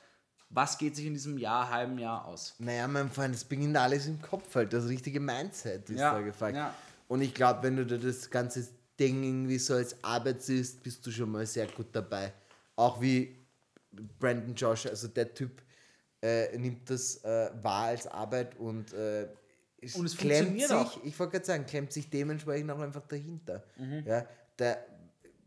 was 0.50 0.78
geht 0.78 0.96
sich 0.96 1.06
in 1.06 1.14
diesem 1.14 1.38
Jahr, 1.38 1.70
halben 1.70 1.98
Jahr 1.98 2.26
aus. 2.26 2.56
Naja, 2.60 2.88
mein 2.88 3.10
Freund, 3.10 3.34
es 3.34 3.44
beginnt 3.44 3.76
alles 3.76 4.06
im 4.06 4.22
Kopf 4.22 4.54
halt. 4.56 4.72
Das 4.72 4.88
richtige 4.88 5.20
Mindset 5.20 5.90
ist 5.90 6.00
Ja, 6.00 6.14
da 6.14 6.22
gefragt. 6.22 6.56
ja. 6.56 6.74
Und 7.08 7.22
ich 7.22 7.34
glaube, 7.34 7.64
wenn 7.64 7.76
du 7.76 7.86
dir 7.86 7.98
das 8.00 8.30
ganze 8.30 8.68
Ding 9.00 9.24
irgendwie 9.24 9.58
so 9.58 9.74
als 9.74 10.04
Arbeit 10.04 10.42
siehst, 10.44 10.82
bist 10.84 11.06
du 11.06 11.12
schon 11.12 11.32
mal 11.32 11.46
sehr 11.46 11.68
gut 11.68 11.88
dabei. 11.92 12.34
Auch 12.76 13.02
wie 13.02 13.36
Brandon 14.20 14.54
Josh, 14.56 14.86
also 14.86 15.08
der 15.08 15.34
Typ 15.34 15.62
äh, 16.24 16.58
nimmt 16.58 16.90
das 16.90 17.18
äh, 17.26 17.52
wahr 17.62 17.88
als 17.88 18.08
Arbeit 18.08 18.58
und, 18.58 18.94
äh, 18.94 19.28
es 19.82 19.96
Und 19.96 20.06
es 20.06 20.16
klemmt 20.16 20.62
sich, 20.62 20.72
auch. 20.72 21.04
ich 21.04 21.20
wollte 21.20 21.34
gerade 21.34 21.46
sagen, 21.46 21.66
klemmt 21.66 21.92
sich 21.92 22.10
dementsprechend 22.10 22.72
auch 22.72 22.80
einfach 22.80 23.06
dahinter. 23.06 23.66
Mhm. 23.78 24.04
Ja, 24.08 24.26
der, 24.58 24.86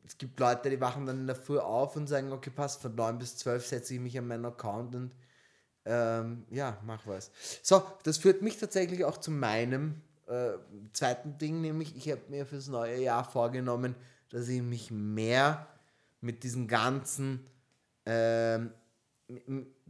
es 0.07 0.19
gibt 0.19 0.39
Leute, 0.39 0.69
die 0.69 0.79
wachen 0.79 1.07
dann 1.07 1.21
in 1.21 1.27
der 1.27 1.37
Früh 1.37 1.59
auf 1.59 1.97
und 1.97 2.07
sagen, 2.07 2.31
okay, 2.31 2.51
passt, 2.51 2.83
von 2.83 2.95
9 2.95 3.19
bis 3.19 3.39
12 3.39 3.67
setze 3.67 3.95
ich 3.95 4.01
mich 4.01 4.19
an 4.19 4.27
meinen 4.27 4.45
Account 4.45 4.95
und 4.95 5.13
ähm, 5.87 6.45
ja, 6.51 6.77
mach 6.85 7.07
was. 7.07 7.31
So, 7.63 7.83
das 8.03 8.19
führt 8.19 8.43
mich 8.43 8.59
tatsächlich 8.59 9.07
auch 9.07 9.17
zu 9.17 9.31
meinem 9.31 10.03
äh, 10.27 10.59
zweiten 10.93 11.39
Ding, 11.39 11.63
nämlich 11.63 11.97
ich 11.97 12.11
habe 12.11 12.21
mir 12.29 12.45
fürs 12.45 12.69
neue 12.69 13.01
Jahr 13.01 13.25
vorgenommen, 13.25 13.95
dass 14.29 14.49
ich 14.49 14.61
mich 14.61 14.91
mehr 14.91 15.67
mit 16.21 16.43
diesen 16.43 16.69
ganzen 16.69 17.47
ähm, 18.05 18.73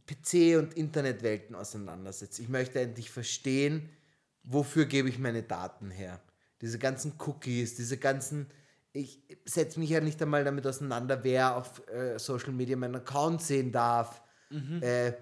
PC- 0.09 0.59
und 0.59 0.75
Internetwelten 0.75 1.55
auseinandersetze. 1.55 2.43
Ich 2.43 2.49
möchte 2.49 2.81
endlich 2.81 3.11
verstehen, 3.11 3.89
wofür 4.43 4.87
gebe 4.87 5.09
ich 5.09 5.19
meine 5.19 5.43
Daten 5.43 5.91
her. 5.91 6.21
Diese 6.61 6.79
ganzen 6.79 7.15
Cookies, 7.19 7.75
diese 7.77 7.97
ganzen... 7.99 8.47
Ich 8.93 9.23
setze 9.45 9.79
mich 9.79 9.91
ja 9.91 10.01
nicht 10.01 10.23
einmal 10.23 10.45
damit 10.45 10.67
auseinander, 10.67 11.23
wer 11.23 11.57
auf 11.57 11.87
äh, 11.89 12.19
Social 12.19 12.53
Media 12.53 12.77
meinen 12.77 12.97
Account 12.97 13.43
sehen 13.43 13.71
darf, 13.71 14.23
äh, 14.81 15.13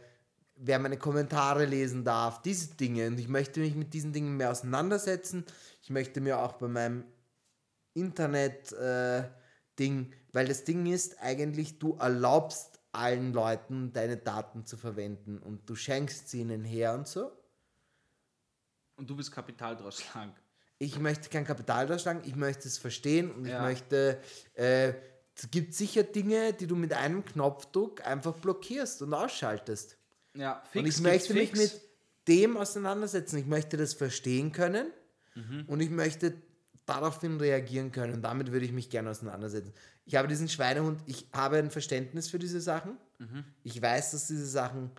wer 0.54 0.78
meine 0.78 0.96
Kommentare 0.96 1.64
lesen 1.64 2.04
darf, 2.04 2.40
diese 2.42 2.76
Dinge. 2.76 3.08
Und 3.08 3.18
ich 3.18 3.26
möchte 3.26 3.58
mich 3.60 3.74
mit 3.74 3.92
diesen 3.94 4.12
Dingen 4.12 4.36
mehr 4.36 4.52
auseinandersetzen. 4.52 5.44
Ich 5.82 5.90
möchte 5.90 6.20
mir 6.20 6.38
auch 6.38 6.52
bei 6.52 6.68
meinem 6.68 7.02
Internet-Ding, 7.94 9.32
weil 10.32 10.46
das 10.46 10.62
Ding 10.64 10.86
ist 10.86 11.20
eigentlich, 11.20 11.80
du 11.80 11.96
erlaubst 11.96 12.73
allen 12.94 13.32
Leuten 13.32 13.92
deine 13.92 14.16
Daten 14.16 14.64
zu 14.66 14.76
verwenden 14.76 15.38
und 15.38 15.68
du 15.68 15.74
schenkst 15.74 16.28
sie 16.28 16.40
ihnen 16.40 16.64
her 16.64 16.94
und 16.94 17.06
so. 17.08 17.30
Und 18.96 19.10
du 19.10 19.16
bist 19.16 19.32
Kapital 19.32 19.76
draus 19.76 20.00
schlagen. 20.00 20.32
Ich 20.78 20.98
möchte 20.98 21.28
kein 21.28 21.44
Kapital 21.44 21.86
darschlagen, 21.86 22.22
ich 22.24 22.36
möchte 22.36 22.68
es 22.68 22.78
verstehen 22.78 23.30
und 23.30 23.46
Ja. 23.46 23.56
ich 23.58 23.62
möchte, 23.62 24.20
äh, 24.54 24.92
es 25.36 25.50
gibt 25.50 25.74
sicher 25.74 26.02
Dinge, 26.02 26.52
die 26.52 26.66
du 26.66 26.76
mit 26.76 26.92
einem 26.92 27.24
Knopfdruck 27.24 28.06
einfach 28.06 28.34
blockierst 28.38 29.02
und 29.02 29.14
ausschaltest. 29.14 29.96
Ja, 30.34 30.62
und 30.74 30.86
ich 30.86 31.00
möchte 31.00 31.34
mich 31.34 31.50
fix. 31.50 31.58
mit 31.74 31.80
dem 32.28 32.56
auseinandersetzen. 32.56 33.38
Ich 33.38 33.46
möchte 33.46 33.76
das 33.76 33.94
verstehen 33.94 34.52
können 34.52 34.88
Mhm. 35.34 35.64
und 35.66 35.80
ich 35.80 35.90
möchte 35.90 36.34
daraufhin 36.86 37.38
reagieren 37.38 37.92
können. 37.92 38.14
Und 38.14 38.22
damit 38.22 38.52
würde 38.52 38.66
ich 38.66 38.72
mich 38.72 38.90
gerne 38.90 39.10
auseinandersetzen. 39.10 39.72
Ich 40.04 40.16
habe 40.16 40.28
diesen 40.28 40.48
Schweinehund, 40.48 41.00
ich 41.06 41.26
habe 41.32 41.58
ein 41.58 41.70
Verständnis 41.70 42.28
für 42.28 42.38
diese 42.38 42.60
Sachen. 42.60 42.98
Mhm. 43.18 43.44
Ich 43.62 43.80
weiß, 43.80 44.12
dass 44.12 44.22
es 44.22 44.28
diese 44.28 44.46
Sachen 44.46 44.90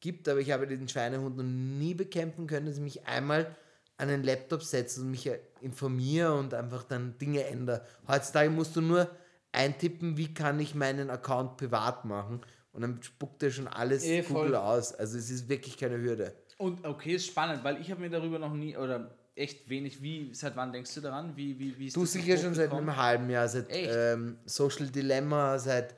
gibt, 0.00 0.28
aber 0.28 0.40
ich 0.40 0.50
habe 0.50 0.66
diesen 0.66 0.88
Schweinehund 0.88 1.36
noch 1.36 1.44
nie 1.44 1.94
bekämpfen 1.94 2.46
können, 2.46 2.66
dass 2.66 2.76
ich 2.76 2.82
mich 2.82 3.06
einmal 3.06 3.54
an 3.96 4.08
einen 4.08 4.24
Laptop 4.24 4.62
setze 4.62 5.02
und 5.02 5.10
mich 5.10 5.26
äh, 5.26 5.38
informiere 5.60 6.34
und 6.34 6.54
einfach 6.54 6.84
dann 6.84 7.18
Dinge 7.18 7.44
ändere. 7.44 7.84
Heutzutage 8.08 8.50
musst 8.50 8.74
du 8.74 8.80
nur 8.80 9.08
eintippen, 9.52 10.16
wie 10.16 10.32
kann 10.32 10.58
ich 10.58 10.74
meinen 10.74 11.10
Account 11.10 11.58
privat 11.58 12.04
machen 12.04 12.40
und 12.72 12.82
dann 12.82 13.02
spuckt 13.02 13.42
er 13.42 13.50
schon 13.50 13.68
alles 13.68 14.04
voll. 14.04 14.22
Google 14.44 14.56
aus. 14.56 14.94
Also 14.94 15.18
es 15.18 15.30
ist 15.30 15.48
wirklich 15.48 15.76
keine 15.76 15.98
Hürde. 15.98 16.34
Und 16.56 16.84
okay, 16.86 17.14
ist 17.14 17.26
spannend, 17.26 17.64
weil 17.64 17.80
ich 17.80 17.90
habe 17.90 18.00
mir 18.00 18.10
darüber 18.10 18.38
noch 18.38 18.52
nie, 18.52 18.76
oder 18.76 19.10
echt 19.40 19.68
wenig, 19.68 20.02
wie, 20.02 20.32
seit 20.34 20.54
wann 20.56 20.72
denkst 20.72 20.94
du 20.94 21.00
daran? 21.00 21.36
Wie, 21.36 21.58
wie, 21.58 21.78
wie 21.78 21.90
Du 21.90 22.04
sicher 22.04 22.36
schon 22.36 22.54
seit 22.54 22.70
einem 22.70 22.94
halben 22.96 23.28
Jahr, 23.30 23.48
seit 23.48 23.66
ähm, 23.70 24.38
Social 24.44 24.86
Dilemma, 24.88 25.58
seit 25.58 25.94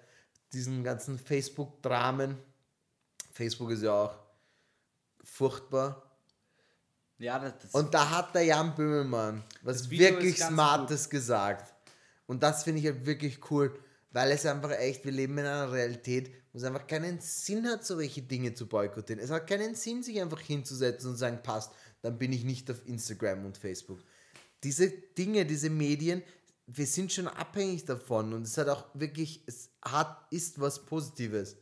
diesen 0.53 0.85
ganzen 0.85 1.19
Facebook-Dramen. 1.19 2.39
Facebook 3.33 3.71
ist 3.71 3.83
ja 3.83 3.93
auch 3.93 4.15
furchtbar. 5.25 6.03
Ja, 7.19 7.53
Und 7.73 7.95
da 7.95 8.11
hat 8.11 8.35
der 8.35 8.43
Jan 8.43 8.75
Böhmermann 8.75 9.45
was 9.63 9.89
wirklich 9.89 10.39
Smartes 10.39 11.09
gesagt. 11.09 11.73
Und 12.27 12.43
das 12.43 12.65
finde 12.65 12.81
ich 12.81 12.87
halt 12.87 13.07
wirklich 13.07 13.39
cool, 13.51 13.79
weil 14.11 14.33
es 14.33 14.45
einfach 14.45 14.73
echt, 14.73 15.05
wir 15.05 15.13
leben 15.13 15.39
in 15.39 15.47
einer 15.47 15.71
Realität, 15.71 16.33
wo 16.53 16.59
es 16.59 16.65
einfach 16.65 16.87
keinen 16.87 17.21
Sinn 17.21 17.67
hat, 17.69 17.85
so 17.85 17.99
welche 17.99 18.23
Dinge 18.23 18.55
zu 18.55 18.67
boykottieren. 18.67 19.23
Es 19.23 19.31
hat 19.31 19.47
keinen 19.47 19.75
Sinn, 19.75 20.03
sich 20.03 20.21
einfach 20.21 20.41
hinzusetzen 20.41 21.11
und 21.11 21.17
sagen, 21.17 21.39
passt, 21.43 21.73
dann 22.03 22.19
bin 22.19 22.33
ich 22.33 22.45
nicht 22.45 22.71
auf 22.71 22.87
Instagram 22.87 23.47
und 23.47 23.57
Facebook. 23.57 24.01
Diese 24.63 24.91
Dinge, 24.91 25.47
diese 25.47 25.71
Medien, 25.71 26.23
wir 26.67 26.87
sind 26.87 27.13
schon 27.13 27.29
abhängig 27.29 27.85
davon 27.85 28.33
und 28.33 28.43
es 28.43 28.57
hat 28.59 28.69
auch 28.69 28.87
wirklich, 28.95 29.43
es 29.47 29.71
hat, 29.83 30.27
ist 30.31 30.61
was 30.61 30.85
Positives. 30.85 31.57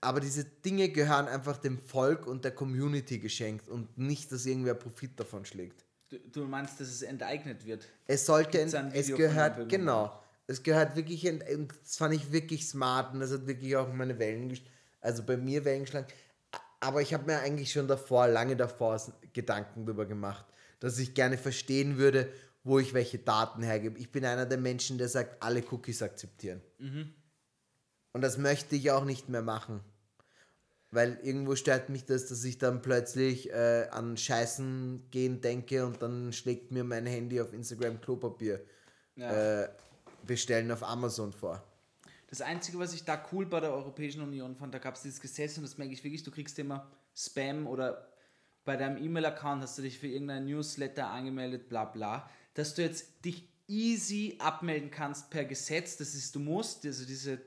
Aber 0.00 0.20
diese 0.20 0.44
Dinge 0.44 0.88
gehören 0.88 1.28
einfach 1.28 1.58
dem 1.58 1.78
Volk 1.78 2.26
und 2.26 2.44
der 2.44 2.52
Community 2.52 3.18
geschenkt 3.18 3.68
und 3.68 3.98
nicht, 3.98 4.32
dass 4.32 4.46
irgendwer 4.46 4.74
Profit 4.74 5.18
davon 5.20 5.44
schlägt. 5.44 5.84
du, 6.08 6.18
du 6.18 6.44
meinst, 6.44 6.80
dass 6.80 6.88
es 6.88 7.02
enteignet 7.02 7.64
wird. 7.66 7.86
Es 8.06 8.26
sollte, 8.26 8.58
Gibt's 8.58 8.74
ein 8.74 8.92
es 8.92 9.14
gehört, 9.14 9.68
genau, 9.68 10.18
es 10.46 10.62
gehört 10.62 10.96
wirklich, 10.96 11.24
ent- 11.26 11.48
und 11.50 11.72
das 11.82 11.96
fand 11.96 12.14
ich 12.14 12.32
wirklich 12.32 12.66
smart 12.66 13.12
und 13.12 13.20
das 13.20 13.30
hat 13.30 13.46
wirklich 13.46 13.76
auch 13.76 13.92
meine 13.92 14.18
Wellen, 14.18 14.58
also 15.00 15.22
bei 15.22 15.36
mir 15.36 15.64
Wellen 15.64 15.84
geschlagen. 15.84 16.06
Aber 16.80 17.02
ich 17.02 17.12
habe 17.12 17.26
mir 17.26 17.40
eigentlich 17.40 17.72
schon 17.72 17.88
davor, 17.88 18.26
lange 18.26 18.56
davor 18.56 19.00
Gedanken 19.32 19.84
darüber 19.84 20.06
gemacht, 20.06 20.46
dass 20.80 20.98
ich 20.98 21.14
gerne 21.14 21.36
verstehen 21.36 21.98
würde, 21.98 22.32
wo 22.64 22.78
ich 22.78 22.94
welche 22.94 23.18
Daten 23.18 23.62
hergebe. 23.62 23.98
Ich 23.98 24.10
bin 24.10 24.24
einer 24.24 24.46
der 24.46 24.58
Menschen, 24.58 24.98
der 24.98 25.08
sagt, 25.08 25.42
alle 25.42 25.62
Cookies 25.70 26.02
akzeptieren. 26.02 26.60
Mhm. 26.78 27.12
Und 28.12 28.22
das 28.22 28.38
möchte 28.38 28.76
ich 28.76 28.90
auch 28.90 29.04
nicht 29.04 29.28
mehr 29.28 29.42
machen. 29.42 29.80
Weil 30.90 31.18
irgendwo 31.22 31.54
stört 31.54 31.88
mich 31.88 32.04
das, 32.04 32.26
dass 32.26 32.42
ich 32.42 32.58
dann 32.58 32.82
plötzlich 32.82 33.50
äh, 33.50 33.86
an 33.90 34.16
Scheißen 34.16 35.06
gehen 35.10 35.40
denke 35.40 35.86
und 35.86 36.02
dann 36.02 36.32
schlägt 36.32 36.72
mir 36.72 36.82
mein 36.82 37.06
Handy 37.06 37.40
auf 37.40 37.52
Instagram 37.52 38.00
Klopapier 38.00 38.60
Ja. 39.14 39.62
äh, 39.62 39.68
bestellen 40.26 40.70
auf 40.72 40.82
Amazon 40.82 41.32
vor. 41.32 41.62
Das 42.30 42.40
Einzige, 42.40 42.78
was 42.78 42.94
ich 42.94 43.04
da 43.04 43.22
cool 43.32 43.44
bei 43.44 43.60
der 43.60 43.72
Europäischen 43.72 44.22
Union 44.22 44.54
fand, 44.54 44.72
da 44.72 44.78
gab 44.78 44.94
es 44.94 45.02
dieses 45.02 45.20
Gesetz 45.20 45.56
und 45.56 45.64
das 45.64 45.76
merke 45.78 45.92
ich 45.92 46.04
wirklich, 46.04 46.22
du 46.22 46.30
kriegst 46.30 46.58
immer 46.60 46.88
Spam 47.14 47.66
oder 47.66 48.08
bei 48.64 48.76
deinem 48.76 49.02
E-Mail-Account 49.02 49.62
hast 49.62 49.78
du 49.78 49.82
dich 49.82 49.98
für 49.98 50.06
irgendein 50.06 50.46
Newsletter 50.46 51.08
angemeldet, 51.08 51.68
bla 51.68 51.84
bla, 51.84 52.30
dass 52.54 52.74
du 52.74 52.82
jetzt 52.82 53.24
dich 53.24 53.48
easy 53.66 54.36
abmelden 54.38 54.90
kannst 54.90 55.30
per 55.30 55.44
Gesetz, 55.44 55.96
das 55.96 56.14
ist, 56.14 56.34
du 56.34 56.40
musst, 56.40 56.86
also 56.86 57.04
diese, 57.04 57.40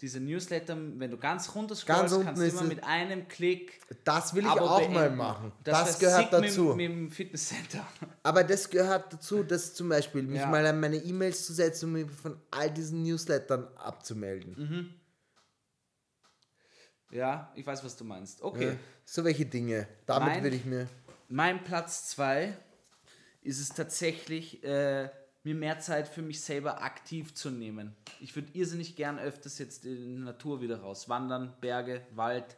diese 0.00 0.20
Newsletter, 0.20 0.76
wenn 0.98 1.10
du 1.10 1.16
ganz 1.16 1.54
runter 1.54 1.74
Ganz 1.74 1.80
scrollst, 1.82 2.14
unten 2.14 2.26
kannst 2.26 2.42
du 2.42 2.46
immer 2.46 2.62
mit 2.64 2.84
einem 2.84 3.28
Klick 3.28 3.80
Das 4.04 4.34
will 4.34 4.42
ich 4.44 4.50
Abo 4.50 4.64
auch 4.66 4.88
mal 4.88 5.02
beenden. 5.04 5.16
machen. 5.16 5.52
Das, 5.62 5.86
Das, 5.86 5.98
gehört 6.00 6.22
sick 6.30 6.40
mit, 6.40 6.50
dazu. 6.50 6.64
Mit, 6.74 6.80
dem 6.90 7.10
Fitnesscenter. 7.10 7.86
Aber 8.22 8.42
das 8.44 8.68
gehört 8.68 9.12
dazu, 9.12 9.42
dass 9.44 9.72
zum 9.74 9.88
Beispiel 9.88 10.22
mich 10.22 10.40
Ja. 10.40 10.46
mal 10.48 10.66
an 10.66 10.80
meine 10.80 10.96
E-Mails 10.96 11.46
zu 11.46 11.52
setzen 11.54 11.86
und 11.86 11.92
mich 11.92 12.10
von 12.10 12.40
all 12.50 12.70
diesen 12.70 13.02
Newslettern 13.04 13.68
abzumelden. 13.76 14.54
Mhm. 14.58 14.94
Ja, 17.10 17.52
ich 17.54 17.64
weiß, 17.66 17.84
was 17.84 17.96
du 17.96 18.04
meinst. 18.04 18.42
Okay. 18.42 18.68
Ja, 18.70 18.76
so 19.04 19.24
welche 19.24 19.46
Dinge. 19.46 19.86
Damit 20.06 20.28
Mein- 20.34 20.42
würde 20.42 20.56
ich 20.56 20.64
mir. 20.64 20.88
Mein 21.28 21.62
Platz 21.64 22.08
2 22.08 22.56
ist 23.42 23.60
es 23.60 23.68
tatsächlich, 23.70 24.64
äh, 24.64 25.08
mir 25.44 25.54
mehr 25.54 25.78
Zeit 25.78 26.08
für 26.08 26.22
mich 26.22 26.40
selber 26.40 26.82
aktiv 26.82 27.34
zu 27.34 27.50
nehmen. 27.50 27.94
Ich 28.20 28.34
würde 28.34 28.48
irrsinnig 28.54 28.96
gern 28.96 29.18
öfters 29.18 29.58
jetzt 29.58 29.84
in 29.84 30.16
die 30.16 30.22
Natur 30.22 30.60
wieder 30.62 30.80
raus. 30.80 31.08
Wandern, 31.08 31.54
Berge, 31.60 32.04
Wald. 32.14 32.56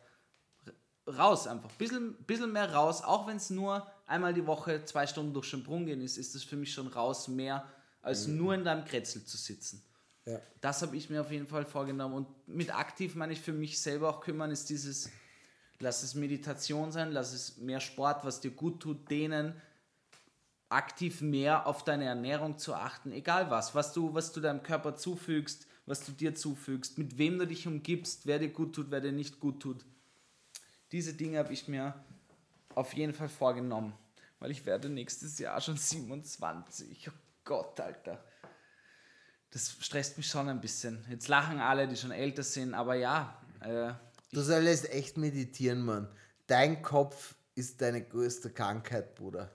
Raus 1.07 1.47
einfach. 1.47 1.71
Bisschen, 1.73 2.15
bisschen 2.25 2.53
mehr 2.53 2.73
raus. 2.73 3.03
Auch 3.03 3.27
wenn 3.27 3.37
es 3.37 3.51
nur 3.51 3.87
einmal 4.07 4.35
die 4.35 4.47
Woche 4.47 4.85
zwei 4.85 5.07
Stunden 5.07 5.35
durch 5.35 5.47
Schönbrunn 5.47 5.87
gehen 5.87 6.01
ist, 6.01 6.17
ist 6.17 6.35
es 6.35 6.45
für 6.45 6.57
mich 6.57 6.73
schon 6.73 6.87
raus 6.87 7.29
mehr, 7.29 7.65
als 8.03 8.29
nur 8.29 8.55
in 8.55 8.65
deinem 8.65 8.85
Kretzel 8.85 9.25
zu 9.25 9.37
sitzen. 9.37 9.85
Ja. 10.25 10.41
Das 10.61 10.83
habe 10.83 10.97
ich 10.97 11.11
mir 11.11 11.21
auf 11.21 11.31
jeden 11.31 11.47
Fall 11.47 11.65
vorgenommen. 11.65 12.15
Und 12.15 12.49
mit 12.49 12.75
aktiv 12.75 13.17
meine 13.17 13.33
ich 13.33 13.41
für 13.41 13.53
mich 13.53 13.81
selber 13.81 14.11
auch 14.11 14.21
kümmern, 14.21 14.53
ist 14.53 14.69
dieses, 14.69 15.11
lass 15.81 16.05
es 16.05 16.15
Meditation 16.15 16.93
sein, 16.93 17.11
lass 17.11 17.33
es 17.33 17.57
mehr 17.59 17.81
Sport, 17.81 18.25
was 18.25 18.41
dir 18.41 18.51
gut 18.53 18.81
tut, 18.81 19.11
dehnen, 19.11 19.55
aktiv 20.69 21.21
mehr 21.21 21.67
auf 21.67 21.85
deine 21.85 22.05
Ernährung 22.05 22.59
zu 22.59 22.75
achten, 22.75 23.13
egal 23.13 23.51
was, 23.51 23.75
was 23.75 23.93
du, 23.93 24.15
was 24.15 24.33
du 24.33 24.41
deinem 24.41 24.63
Körper 24.63 24.97
zufügst, 24.97 25.67
was 25.87 26.05
du 26.05 26.13
dir 26.13 26.35
zufügst, 26.35 26.99
mit 26.99 27.19
wem 27.19 27.39
du 27.39 27.47
dich 27.47 27.67
umgibst, 27.67 28.27
wer 28.27 28.39
dir 28.39 28.49
gut 28.49 28.75
tut, 28.75 28.91
wer 28.91 29.01
dir 29.01 29.13
nicht 29.13 29.39
gut 29.39 29.61
tut. 29.61 29.85
Diese 30.93 31.15
Dinge 31.15 31.39
habe 31.39 31.53
ich 31.53 31.69
mir 31.69 31.95
auf 32.75 32.93
jeden 32.95 33.15
Fall 33.15 33.29
vorgenommen, 33.29 33.93
weil 34.41 34.51
ich 34.51 34.67
werde 34.67 34.89
nächstes 34.89 35.39
Jahr 35.39 35.61
schon 35.61 35.77
27. 35.77 37.09
Oh 37.09 37.13
Gott, 37.45 37.79
Alter. 37.81 38.23
Das 39.51 39.77
stresst 39.81 40.17
mich 40.17 40.27
schon 40.27 40.49
ein 40.49 40.61
bisschen. 40.61 41.05
Jetzt 41.09 41.29
lachen 41.29 41.61
alle, 41.61 41.87
die 41.87 41.97
schon 41.97 42.11
älter 42.11 42.43
sind, 42.43 42.75
aber 42.75 42.97
ja, 42.97 43.41
äh, 43.61 43.93
Du 44.33 44.43
solltest 44.43 44.91
echt 44.91 45.17
meditieren, 45.17 45.83
Mann. 45.83 46.09
Dein 46.47 46.83
Kopf 46.83 47.37
ist 47.55 47.81
deine 47.81 48.03
größte 48.03 48.51
Krankheit, 48.51 49.15
Bruder. 49.15 49.51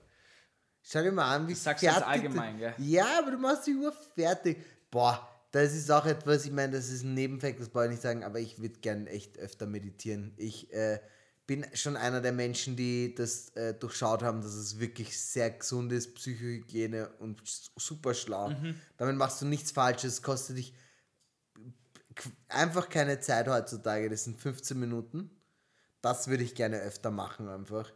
Schau 0.82 1.02
dir 1.02 1.12
mal 1.12 1.36
an, 1.36 1.48
wie 1.48 1.54
sagst 1.54 1.82
du 1.82 1.86
jetzt 1.86 1.98
fertig 1.98 2.10
allgemein, 2.10 2.58
gell? 2.58 2.74
Ja, 2.78 3.18
aber 3.18 3.30
du 3.30 3.38
machst 3.38 3.66
dich 3.66 3.74
nur 3.74 3.92
fertig. 3.92 4.58
Boah, 4.90 5.28
das 5.52 5.74
ist 5.74 5.90
auch 5.90 6.06
etwas, 6.06 6.44
ich 6.44 6.52
meine, 6.52 6.72
das 6.72 6.88
ist 6.88 7.04
ein 7.04 7.14
Nebenfakt, 7.14 7.60
das 7.60 7.68
brauche 7.68 7.84
ich 7.84 7.90
nicht 7.92 8.02
sagen, 8.02 8.24
aber 8.24 8.40
ich 8.40 8.60
würde 8.60 8.80
gern 8.80 9.06
echt 9.06 9.38
öfter 9.38 9.66
meditieren. 9.66 10.32
Ich 10.36 10.72
äh, 10.72 10.98
bin 11.46 11.66
schon 11.74 11.96
einer 11.96 12.20
der 12.20 12.32
Menschen, 12.32 12.76
die 12.76 13.14
das 13.14 13.50
äh, 13.50 13.74
durchschaut 13.74 14.22
haben, 14.22 14.42
dass 14.42 14.54
es 14.54 14.78
wirklich 14.78 15.18
sehr 15.18 15.50
gesund 15.50 15.92
ist, 15.92 16.14
Psychohygiene 16.14 17.10
und 17.18 17.42
super 17.44 18.14
schlau. 18.14 18.50
Mhm. 18.50 18.74
Damit 18.96 19.16
machst 19.16 19.40
du 19.42 19.46
nichts 19.46 19.70
Falsches, 19.70 20.22
kostet 20.22 20.56
dich 20.56 20.74
einfach 22.48 22.88
keine 22.88 23.20
Zeit 23.20 23.48
heutzutage. 23.48 24.08
Das 24.08 24.24
sind 24.24 24.40
15 24.40 24.78
Minuten. 24.78 25.30
Das 26.00 26.28
würde 26.28 26.44
ich 26.44 26.54
gerne 26.54 26.78
öfter 26.80 27.10
machen 27.10 27.48
einfach. 27.48 27.92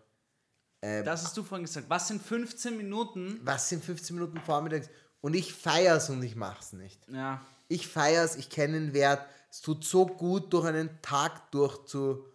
Das 0.82 1.24
hast 1.24 1.36
du 1.36 1.42
vorhin 1.42 1.64
gesagt. 1.64 1.86
Was 1.88 2.08
sind 2.08 2.22
15 2.22 2.76
Minuten? 2.76 3.40
Was 3.42 3.68
sind 3.68 3.84
15 3.84 4.14
Minuten 4.16 4.38
vormittags? 4.40 4.88
Und 5.20 5.34
ich 5.34 5.52
feier's 5.52 6.10
und 6.10 6.22
ich 6.22 6.36
mach's 6.36 6.72
nicht. 6.72 7.00
Ja, 7.08 7.40
Ich 7.68 7.88
feier's, 7.88 8.36
ich 8.36 8.48
kenne 8.50 8.74
den 8.78 8.92
Wert. 8.94 9.26
Es 9.50 9.60
tut 9.60 9.84
so 9.84 10.06
gut, 10.06 10.52
durch 10.52 10.66
einen 10.66 10.90
Tag 11.02 11.50
durch 11.50 11.84
zu, 11.86 12.26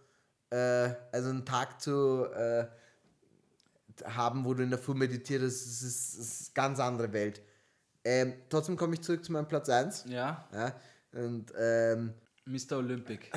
äh, 0.50 0.89
also 1.12 1.30
einen 1.30 1.46
Tag 1.46 1.80
zu 1.82 2.26
äh, 2.34 2.66
haben, 4.06 4.44
wo 4.44 4.54
du 4.54 4.64
in 4.64 4.70
der 4.72 4.80
Früh 4.80 4.94
meditierst. 4.96 5.46
Das 5.46 5.54
ist, 5.54 5.82
das 5.82 5.89
ist, 5.89 6.20
das 6.20 6.26
ist 6.26 6.58
eine 6.58 6.68
ganz 6.68 6.80
andere 6.80 7.14
Welt. 7.14 7.42
Ähm, 8.04 8.34
trotzdem 8.50 8.76
komme 8.76 8.96
ich 8.96 9.02
zurück 9.02 9.24
zu 9.24 9.32
meinem 9.32 9.48
Platz 9.48 9.70
1. 9.70 10.06
ja. 10.10 10.46
Ja, 10.54 10.74
und 11.14 11.54
ähm, 11.58 12.14
Mr. 12.46 12.78
Olympic. 12.78 13.32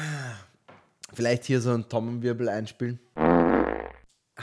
vielleicht 1.12 1.44
hier 1.44 1.60
so 1.60 1.70
einen 1.70 1.88
Tommenwirbel 1.88 2.48
einspielen. 2.48 2.98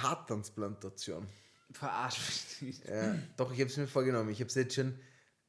Haartransplantation. 0.02 1.28
Verarsch 1.72 2.20
mich 2.20 2.62
nicht. 2.62 2.88
Ja, 2.88 3.16
doch, 3.38 3.52
ich 3.52 3.60
habe 3.60 3.70
es 3.70 3.78
mir 3.78 3.88
vorgenommen. 3.88 4.30
Ich 4.30 4.39
habe 4.39 4.49
es 4.49 4.56
jetzt 4.56 4.76
schon. 4.76 4.99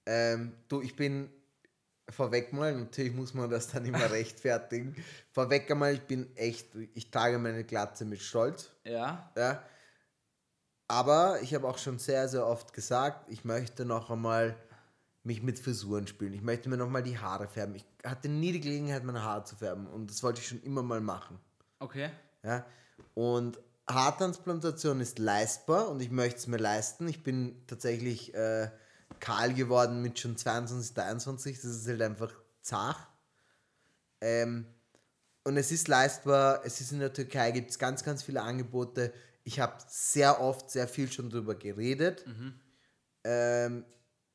Ähm, 0.06 0.52
du, 0.68 0.80
ich 0.80 0.96
bin 0.96 1.30
vorweg 2.08 2.52
mal, 2.52 2.74
natürlich 2.76 3.12
muss 3.12 3.34
man 3.34 3.50
das 3.50 3.68
dann 3.68 3.84
immer 3.84 3.98
rechtfertigen. 4.10 4.96
Vorweg 5.30 5.70
einmal, 5.70 5.94
ich 5.94 6.02
bin 6.02 6.34
echt, 6.36 6.74
ich 6.94 7.10
trage 7.10 7.38
meine 7.38 7.64
Glatze 7.64 8.04
mit 8.04 8.20
Stolz. 8.20 8.70
Ja, 8.84 9.32
Ja. 9.36 9.62
Aber 10.88 11.40
ich 11.40 11.54
habe 11.54 11.66
auch 11.66 11.78
schon 11.78 11.98
sehr, 11.98 12.28
sehr 12.28 12.46
oft 12.46 12.74
gesagt, 12.74 13.30
ich 13.30 13.46
möchte 13.46 13.86
noch 13.86 14.10
einmal 14.10 14.54
mich 15.22 15.42
mit 15.42 15.58
Frisuren 15.58 16.06
spielen. 16.06 16.34
Ich 16.34 16.42
möchte 16.42 16.68
mir 16.68 16.76
noch 16.76 16.88
mal 16.90 17.02
die 17.02 17.18
Haare 17.18 17.48
färben. 17.48 17.76
Ich 17.76 17.86
hatte 18.04 18.28
nie 18.28 18.52
die 18.52 18.60
Gelegenheit, 18.60 19.02
meine 19.02 19.22
Haare 19.22 19.44
zu 19.44 19.56
färben 19.56 19.86
und 19.86 20.10
das 20.10 20.22
wollte 20.22 20.42
ich 20.42 20.48
schon 20.48 20.62
immer 20.62 20.82
mal 20.82 21.00
machen. 21.00 21.38
okay. 21.78 22.10
Ja? 22.42 22.66
Und 23.14 23.58
Haartransplantation 23.88 25.00
ist 25.00 25.18
leistbar 25.18 25.88
und 25.88 26.00
ich 26.00 26.10
möchte 26.10 26.38
es 26.38 26.46
mir 26.46 26.58
leisten. 26.58 27.08
Ich 27.08 27.22
bin 27.22 27.62
tatsächlich 27.66 28.34
äh, 28.34 28.70
kahl 29.20 29.54
geworden 29.54 30.02
mit 30.02 30.18
schon 30.18 30.36
22, 30.36 30.94
23. 30.94 31.56
Das 31.56 31.64
ist 31.64 31.88
halt 31.88 32.02
einfach 32.02 32.32
zart. 32.60 32.98
Ähm, 34.20 34.66
und 35.44 35.56
es 35.56 35.72
ist 35.72 35.88
leistbar. 35.88 36.64
Es 36.64 36.80
ist 36.80 36.92
in 36.92 37.00
der 37.00 37.12
Türkei, 37.12 37.50
gibt 37.50 37.70
es 37.70 37.78
ganz, 37.78 38.04
ganz 38.04 38.22
viele 38.22 38.42
Angebote. 38.42 39.12
Ich 39.44 39.58
habe 39.58 39.74
sehr 39.88 40.40
oft 40.40 40.70
sehr 40.70 40.86
viel 40.86 41.10
schon 41.10 41.30
drüber 41.30 41.56
geredet. 41.56 42.24
Ähm, 43.24 43.84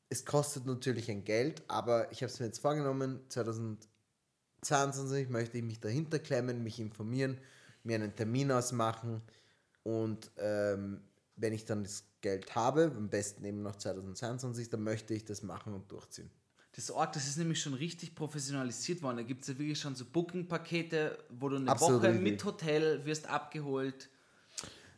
es 0.09 0.25
kostet 0.25 0.65
natürlich 0.65 1.09
ein 1.11 1.23
Geld, 1.23 1.61
aber 1.67 2.11
ich 2.11 2.23
habe 2.23 2.31
es 2.31 2.39
mir 2.39 2.47
jetzt 2.47 2.59
vorgenommen, 2.59 3.21
2022 3.29 5.29
möchte 5.29 5.57
ich 5.57 5.63
mich 5.63 5.79
dahinter 5.79 6.19
klemmen, 6.19 6.63
mich 6.63 6.79
informieren, 6.79 7.39
mir 7.87 7.95
einen 7.95 8.15
Termin 8.15 8.51
ausmachen 8.51 9.21
und 9.83 10.29
ähm, 10.37 11.01
wenn 11.37 11.53
ich 11.53 11.65
dann 11.65 11.83
das 11.83 12.03
Geld 12.21 12.55
habe, 12.55 12.91
am 12.95 13.09
besten 13.09 13.45
eben 13.45 13.61
noch 13.61 13.75
2022, 13.75 14.69
dann 14.69 14.83
möchte 14.83 15.13
ich 15.13 15.23
das 15.23 15.43
machen 15.43 15.73
und 15.73 15.91
durchziehen. 15.91 16.29
Das 16.75 16.91
Ort, 16.91 17.15
das 17.15 17.27
ist 17.27 17.37
nämlich 17.37 17.59
schon 17.61 17.73
richtig 17.73 18.13
professionalisiert 18.13 19.01
worden. 19.01 19.17
Da 19.17 19.23
gibt 19.23 19.41
es 19.41 19.47
ja 19.47 19.57
wirklich 19.57 19.79
schon 19.79 19.95
so 19.95 20.05
Booking-Pakete, 20.05 21.17
wo 21.29 21.49
du 21.49 21.55
eine 21.55 21.71
Absolut 21.71 22.01
Woche 22.01 22.09
richtig. 22.09 22.23
mit 22.23 22.45
Hotel 22.45 23.05
wirst 23.05 23.27
abgeholt. 23.27 24.09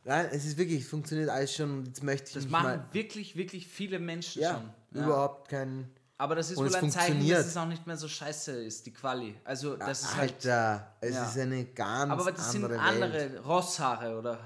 Nein, 0.03 0.27
es 0.31 0.45
ist 0.45 0.57
wirklich, 0.57 0.81
es 0.81 0.87
funktioniert 0.89 1.29
alles 1.29 1.55
schon 1.55 1.71
und 1.79 1.87
jetzt 1.87 2.03
möchte 2.03 2.27
ich 2.29 2.33
Das 2.33 2.49
machen 2.49 2.81
wirklich, 2.91 3.35
wirklich 3.35 3.67
viele 3.67 3.99
Menschen 3.99 4.41
Ja, 4.41 4.55
schon. 4.91 5.03
überhaupt 5.03 5.49
kein... 5.49 5.89
Aber 6.22 6.36
das 6.36 6.51
ist 6.51 6.57
Und 6.57 6.70
wohl 6.70 6.76
ein 6.76 6.91
Zeichen, 6.91 7.28
dass 7.30 7.47
es 7.47 7.55
auch 7.57 7.65
nicht 7.65 7.88
mehr 7.88 7.95
so 7.95 8.09
scheiße 8.09 8.51
ist, 8.63 8.86
die 8.86 8.91
Quali. 8.93 9.39
Also 9.45 9.78
das 9.78 10.01
ist 10.01 10.15
halt. 10.17 10.32
Alter, 10.34 10.97
es 10.99 11.15
ja. 11.15 11.26
ist 11.26 11.38
eine 11.39 11.65
ganz 11.65 12.11
Aber 12.11 12.32
das 12.32 12.51
sind 12.51 12.65
andere 12.65 12.80
andere 12.80 13.13
Welt. 13.13 13.45
Rosshaare, 13.45 14.17
oder? 14.20 14.38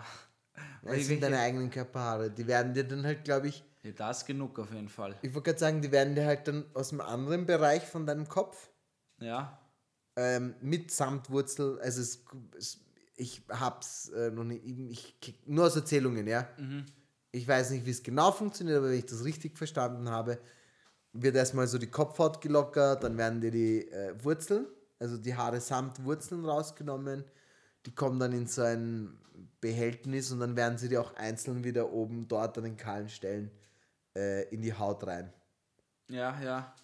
Es 0.84 1.07
sind 1.07 1.09
welche- 1.09 1.19
deine 1.19 1.39
eigenen 1.39 1.71
Körperhaare. 1.71 2.30
Die 2.30 2.45
werden 2.45 2.76
dir 2.76 2.84
dann 2.88 3.03
halt, 3.03 3.24
glaube 3.24 3.47
ich, 3.47 3.63
Ja, 3.82 3.91
da 3.91 4.11
ist 4.11 4.26
genug 4.28 4.59
auf 4.59 4.71
jeden 4.71 4.88
Fall. 4.88 5.17
ich 5.24 5.34
wollte 5.34 5.49
gerade 5.49 5.59
sagen, 5.59 5.82
die 5.82 5.91
werden 5.91 6.13
dir 6.13 6.26
halt 6.28 6.47
dann 6.47 6.63
aus 6.76 6.91
einem 6.91 7.01
anderen 7.01 7.47
Bereich 7.47 7.84
von 7.84 8.05
deinem 8.05 8.28
Kopf 8.30 8.69
Ja. 9.19 9.57
ähm, 10.15 10.53
mit 10.61 10.91
Samtwurzel, 10.91 11.80
also 11.82 12.01
es, 12.01 12.24
es, 12.55 12.80
ich 13.15 13.41
hab's 13.49 14.09
äh, 14.09 14.30
noch 14.30 14.43
nicht, 14.43 14.63
ich, 14.63 15.41
nur 15.47 15.65
aus 15.65 15.76
Erzählungen, 15.76 16.28
ja. 16.28 16.47
Ich 17.32 17.47
weiß 17.47 17.71
nicht, 17.71 17.84
wie 17.88 17.91
es 17.91 18.03
genau 18.03 18.32
funktioniert, 18.32 18.78
aber 18.78 18.89
wenn 18.89 18.99
ich 18.99 19.07
das 19.07 19.24
richtig 19.24 19.57
verstanden 19.57 20.07
habe, 20.09 20.38
wird 21.14 21.36
erstmal 21.36 21.68
so 21.68 21.78
die 21.78 21.89
Kopfhaut 21.89 22.41
gelockert, 22.41 23.03
dann 23.03 23.18
werden 23.18 23.39
dir 23.39 23.51
die 23.51 23.88
äh, 23.89 24.14
Wurzeln, 24.24 24.66
also 24.99 25.18
die 25.18 25.36
Haare 25.36 25.61
samt 25.61 26.03
Wurzeln 26.03 26.43
rausgenommen, 26.43 27.24
die 27.86 27.93
kommen 27.93 28.20
dann 28.20 28.34
in 28.34 28.47
so 28.47 28.64
ein 28.64 29.20
Behältnis 29.61 30.32
und 30.32 30.39
dann 30.39 30.55
werden 30.55 30.78
sie 30.78 30.89
dir 30.89 31.01
auch 31.01 31.16
einzeln 31.16 31.64
wieder 31.64 31.91
oben 31.91 32.28
dort 32.28 32.57
an 32.57 32.64
den 32.64 32.78
kahlen 32.78 33.09
Stellen 33.09 33.51
äh, 34.16 34.47
in 34.49 34.61
die 34.61 34.74
Haut 34.74 35.05
rein. 35.05 35.32
Ja, 36.09 36.39
ja. 36.41 36.76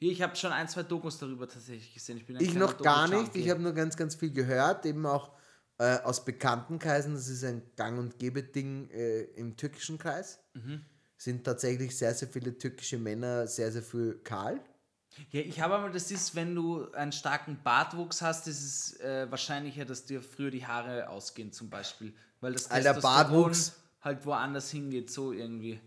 Ich 0.00 0.22
habe 0.22 0.36
schon 0.36 0.52
ein, 0.52 0.68
zwei 0.68 0.84
Dokus 0.84 1.18
darüber 1.18 1.48
tatsächlich 1.48 1.92
gesehen. 1.92 2.18
Ich, 2.18 2.28
Ich 2.40 2.54
noch 2.54 2.78
gar 2.78 3.08
nicht. 3.08 3.34
Ich 3.34 3.50
habe 3.50 3.60
nur 3.60 3.72
ganz, 3.72 3.96
ganz 3.96 4.14
viel 4.14 4.32
gehört, 4.32 4.86
eben 4.86 5.04
auch 5.06 5.32
äh, 5.78 5.98
aus 5.98 6.24
Bekanntenkreisen. 6.24 7.14
Das 7.14 7.28
ist 7.28 7.42
ein 7.44 7.62
Gang- 7.74 7.98
und 7.98 8.18
Gebe-Ding 8.18 8.90
äh, 8.90 9.22
im 9.22 9.56
türkischen 9.56 9.98
Kreis. 9.98 10.38
Mhm. 10.54 10.84
Sind 11.18 11.44
tatsächlich 11.44 11.96
sehr, 11.98 12.14
sehr 12.14 12.28
viele 12.28 12.56
türkische 12.56 12.96
Männer 12.96 13.46
sehr, 13.46 13.70
sehr 13.70 13.82
viel 13.82 14.14
kahl. 14.24 14.60
Ja, 15.30 15.40
ich 15.40 15.60
habe 15.60 15.74
aber, 15.74 15.90
das 15.90 16.10
ist, 16.12 16.36
wenn 16.36 16.54
du 16.54 16.90
einen 16.92 17.10
starken 17.12 17.60
Bartwuchs 17.62 18.22
hast, 18.22 18.46
ist 18.46 18.62
es 18.62 19.00
äh, 19.00 19.28
wahrscheinlicher, 19.28 19.84
dass 19.84 20.04
dir 20.04 20.22
früher 20.22 20.50
die 20.52 20.64
Haare 20.64 21.08
ausgehen, 21.08 21.52
zum 21.52 21.68
Beispiel. 21.68 22.14
Weil 22.40 22.52
das 22.52 22.70
Alter, 22.70 22.94
Bartwuchs. 23.00 23.74
halt 24.00 24.24
woanders 24.24 24.70
hingeht, 24.70 25.10
so 25.10 25.32
irgendwie. 25.32 25.80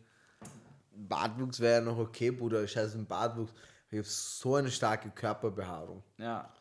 Bartwuchs 0.94 1.62
wäre 1.62 1.76
ja 1.76 1.82
noch 1.82 1.98
okay, 1.98 2.32
Bruder. 2.32 2.68
Scheiß 2.68 2.94
ein 2.96 3.06
Bartwuchs. 3.06 3.54
Ich 3.90 3.98
habe 4.00 4.08
so 4.08 4.56
eine 4.56 4.70
starke 4.70 5.10
Körperbehaarung. 5.12 6.04
Ja. 6.18 6.54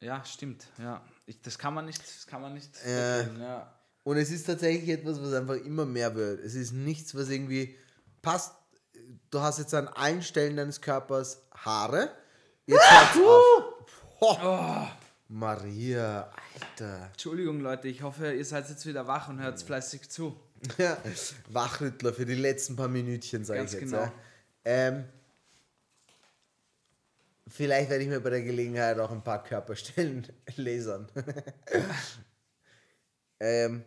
Ja, 0.00 0.22
stimmt. 0.24 0.66
Ja. 0.78 1.02
Ich, 1.26 1.40
das 1.40 1.58
kann 1.58 1.74
man 1.74 1.86
nicht, 1.86 2.00
das 2.00 2.26
kann 2.26 2.42
man 2.42 2.54
nicht 2.54 2.70
Äh. 2.84 3.22
ja. 3.38 3.74
Und 4.08 4.16
es 4.16 4.30
ist 4.30 4.46
tatsächlich 4.46 4.88
etwas, 4.88 5.20
was 5.20 5.34
einfach 5.34 5.56
immer 5.56 5.84
mehr 5.84 6.14
wird. 6.14 6.42
Es 6.42 6.54
ist 6.54 6.72
nichts, 6.72 7.14
was 7.14 7.28
irgendwie 7.28 7.76
passt. 8.22 8.54
Du 9.30 9.40
hast 9.40 9.58
jetzt 9.58 9.74
an 9.74 9.86
allen 9.86 10.22
Stellen 10.22 10.56
deines 10.56 10.80
Körpers 10.80 11.42
Haare. 11.52 12.10
Jetzt 12.64 12.80
hört's 12.90 13.18
auf. 13.18 14.40
Ho. 14.40 14.88
Maria, 15.28 16.32
Alter. 16.54 17.10
Entschuldigung, 17.12 17.60
Leute, 17.60 17.88
ich 17.88 18.00
hoffe, 18.00 18.32
ihr 18.32 18.46
seid 18.46 18.70
jetzt 18.70 18.86
wieder 18.86 19.06
wach 19.06 19.28
und 19.28 19.42
hört 19.42 19.60
fleißig 19.60 20.08
zu. 20.08 20.34
Ja, 20.78 20.96
Wachrüttler 21.50 22.14
für 22.14 22.24
die 22.24 22.34
letzten 22.34 22.76
paar 22.76 22.88
Minütchen, 22.88 23.44
sage 23.44 23.64
ich 23.64 23.72
jetzt. 23.72 23.80
genau. 23.80 24.04
Ja. 24.04 24.12
Ähm, 24.64 25.04
vielleicht 27.46 27.90
werde 27.90 28.04
ich 28.04 28.08
mir 28.08 28.20
bei 28.20 28.30
der 28.30 28.40
Gelegenheit 28.40 28.98
auch 29.00 29.10
ein 29.10 29.22
paar 29.22 29.44
Körperstellen 29.44 30.26
lasern. 30.56 31.10
ähm, 33.40 33.84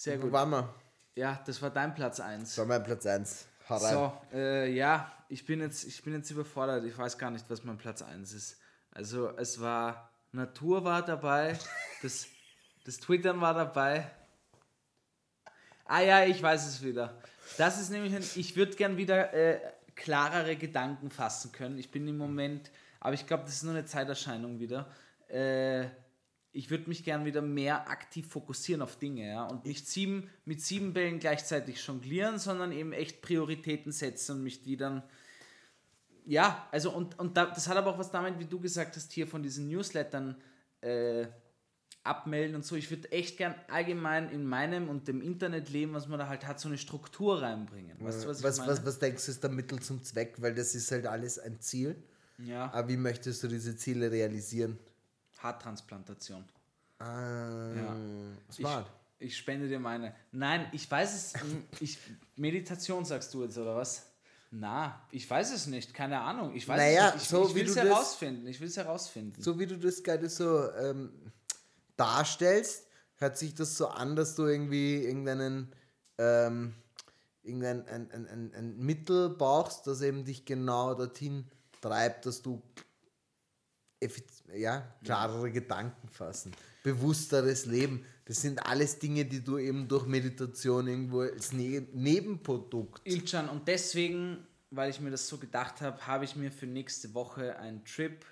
Sehr 0.00 0.16
wo 0.16 0.22
gut. 0.22 0.32
waren 0.32 0.48
wir? 0.48 0.74
Ja, 1.14 1.42
das 1.44 1.60
war 1.60 1.68
dein 1.68 1.94
Platz 1.94 2.20
1. 2.20 2.48
Das 2.48 2.56
war 2.56 2.64
mein 2.64 2.82
Platz 2.82 3.04
1. 3.04 3.46
Hau 3.68 3.76
rein. 3.76 3.92
So, 3.92 4.12
äh, 4.32 4.72
ja, 4.72 5.12
ich 5.28 5.44
bin, 5.44 5.60
jetzt, 5.60 5.84
ich 5.84 6.02
bin 6.02 6.14
jetzt 6.14 6.30
überfordert. 6.30 6.84
Ich 6.84 6.96
weiß 6.96 7.18
gar 7.18 7.30
nicht, 7.30 7.44
was 7.50 7.64
mein 7.64 7.76
Platz 7.76 8.00
1 8.00 8.32
ist. 8.32 8.56
Also, 8.92 9.28
es 9.36 9.60
war 9.60 10.10
Natur 10.32 10.84
war 10.84 11.04
dabei, 11.04 11.58
das, 12.02 12.28
das 12.86 12.96
Twittern 12.96 13.42
war 13.42 13.52
dabei. 13.52 14.10
Ah 15.84 16.00
ja, 16.00 16.24
ich 16.24 16.42
weiß 16.42 16.66
es 16.66 16.82
wieder. 16.82 17.20
Das 17.58 17.78
ist 17.78 17.90
nämlich, 17.90 18.16
ein, 18.16 18.24
ich 18.36 18.56
würde 18.56 18.76
gern 18.76 18.96
wieder 18.96 19.34
äh, 19.34 19.60
klarere 19.96 20.56
Gedanken 20.56 21.10
fassen 21.10 21.52
können. 21.52 21.76
Ich 21.76 21.90
bin 21.90 22.08
im 22.08 22.16
Moment, 22.16 22.70
aber 23.00 23.12
ich 23.12 23.26
glaube, 23.26 23.42
das 23.42 23.52
ist 23.52 23.64
nur 23.64 23.74
eine 23.74 23.84
Zeiterscheinung 23.84 24.60
wieder. 24.60 24.90
Äh, 25.28 25.88
ich 26.52 26.70
würde 26.70 26.88
mich 26.88 27.04
gern 27.04 27.24
wieder 27.24 27.42
mehr 27.42 27.88
aktiv 27.88 28.26
fokussieren 28.28 28.82
auf 28.82 28.96
Dinge, 28.96 29.28
ja, 29.28 29.44
und 29.44 29.64
nicht 29.64 29.86
sieben, 29.86 30.28
mit 30.44 30.60
sieben 30.60 30.92
Bällen 30.92 31.18
gleichzeitig 31.20 31.84
jonglieren, 31.86 32.38
sondern 32.38 32.72
eben 32.72 32.92
echt 32.92 33.22
Prioritäten 33.22 33.92
setzen 33.92 34.36
und 34.36 34.42
mich 34.44 34.62
die 34.62 34.76
dann, 34.76 35.02
ja, 36.26 36.68
also 36.72 36.90
und, 36.90 37.18
und 37.18 37.36
da, 37.36 37.46
das 37.46 37.68
hat 37.68 37.76
aber 37.76 37.90
auch 37.90 37.98
was 37.98 38.10
damit, 38.10 38.38
wie 38.38 38.46
du 38.46 38.60
gesagt 38.60 38.96
hast, 38.96 39.12
hier 39.12 39.26
von 39.26 39.42
diesen 39.42 39.68
Newslettern 39.68 40.36
äh, 40.80 41.26
abmelden 42.02 42.56
und 42.56 42.64
so. 42.64 42.76
Ich 42.76 42.90
würde 42.90 43.12
echt 43.12 43.36
gern 43.36 43.54
allgemein 43.68 44.30
in 44.30 44.44
meinem 44.44 44.88
und 44.88 45.06
dem 45.06 45.20
Internetleben, 45.20 45.94
was 45.94 46.08
man 46.08 46.18
da 46.18 46.28
halt 46.28 46.46
hat, 46.46 46.58
so 46.58 46.68
eine 46.68 46.78
Struktur 46.78 47.42
reinbringen. 47.42 47.96
Weißt 48.00 48.24
du, 48.24 48.28
was, 48.28 48.42
Was, 48.42 48.58
ich 48.58 48.66
was, 48.66 48.84
was, 48.84 48.98
denkst 48.98 49.24
du 49.26 49.32
ist 49.32 49.42
der 49.42 49.50
Mittel 49.50 49.80
zum 49.80 50.02
Zweck? 50.02 50.34
Weil 50.38 50.54
das 50.54 50.74
ist 50.74 50.90
halt 50.90 51.06
alles 51.06 51.38
ein 51.38 51.60
Ziel. 51.60 52.02
ja, 52.38 52.72
Aber 52.72 52.88
wie 52.88 52.96
möchtest 52.96 53.42
du 53.42 53.48
diese 53.48 53.76
Ziele 53.76 54.10
realisieren? 54.10 54.78
Haartransplantation. 55.42 56.44
Ah, 56.98 57.72
Ja. 57.74 57.96
smart. 58.52 58.86
Ich, 59.18 59.28
ich 59.28 59.36
spende 59.36 59.68
dir 59.68 59.80
meine. 59.80 60.14
Nein, 60.32 60.68
ich 60.72 60.90
weiß 60.90 61.14
es. 61.14 61.32
Ich, 61.80 61.98
Meditation 62.36 63.04
sagst 63.04 63.32
du 63.34 63.42
jetzt, 63.44 63.56
oder 63.58 63.76
was? 63.76 64.06
Na, 64.52 65.00
ich 65.12 65.28
weiß 65.30 65.52
es 65.52 65.66
nicht. 65.66 65.94
Keine 65.94 66.20
Ahnung. 66.20 66.54
Ich 66.54 66.66
weiß 66.66 66.76
Naja, 66.76 67.08
es 67.08 67.14
nicht. 67.14 67.22
Ich, 67.24 67.28
so 67.28 67.46
ich 67.48 67.54
will 67.54 67.66
es 67.68 67.74
das- 67.74 67.84
herausfinden. 67.84 68.46
Ich 68.48 68.60
will 68.60 68.68
es 68.68 68.76
herausfinden. 68.76 69.40
so 69.40 69.58
wie 69.58 69.66
du 69.66 69.78
das 69.78 70.02
gerade 70.02 70.28
so 70.28 70.70
ähm, 70.72 71.12
darstellst, 71.96 72.86
hört 73.16 73.38
sich 73.38 73.54
das 73.54 73.76
so 73.76 73.88
an, 73.88 74.16
dass 74.16 74.34
du 74.34 74.46
irgendwie 74.46 75.04
irgendeinen 75.04 75.72
ähm, 76.18 76.74
irgendein 77.42 77.86
ein, 77.88 78.10
ein, 78.10 78.26
ein, 78.28 78.54
ein 78.54 78.76
Mittel 78.78 79.30
brauchst, 79.30 79.86
das 79.86 80.02
eben 80.02 80.24
dich 80.24 80.44
genau 80.44 80.94
dorthin 80.94 81.46
treibt, 81.80 82.26
dass 82.26 82.42
du 82.42 82.60
ja, 84.54 84.86
klarere 85.04 85.50
Gedanken 85.50 86.08
fassen, 86.08 86.52
bewussteres 86.82 87.66
Leben. 87.66 88.04
Das 88.24 88.40
sind 88.40 88.64
alles 88.64 88.98
Dinge, 88.98 89.24
die 89.24 89.42
du 89.42 89.58
eben 89.58 89.88
durch 89.88 90.06
Meditation 90.06 90.86
irgendwo 90.86 91.20
als 91.20 91.52
ne 91.52 91.86
Nebenprodukt. 91.92 93.00
Ilchan, 93.04 93.48
und 93.48 93.66
deswegen, 93.66 94.46
weil 94.70 94.90
ich 94.90 95.00
mir 95.00 95.10
das 95.10 95.26
so 95.26 95.38
gedacht 95.38 95.80
habe, 95.80 96.06
habe 96.06 96.24
ich 96.24 96.36
mir 96.36 96.50
für 96.50 96.66
nächste 96.66 97.12
Woche 97.14 97.58
einen 97.58 97.84
Trip 97.84 98.24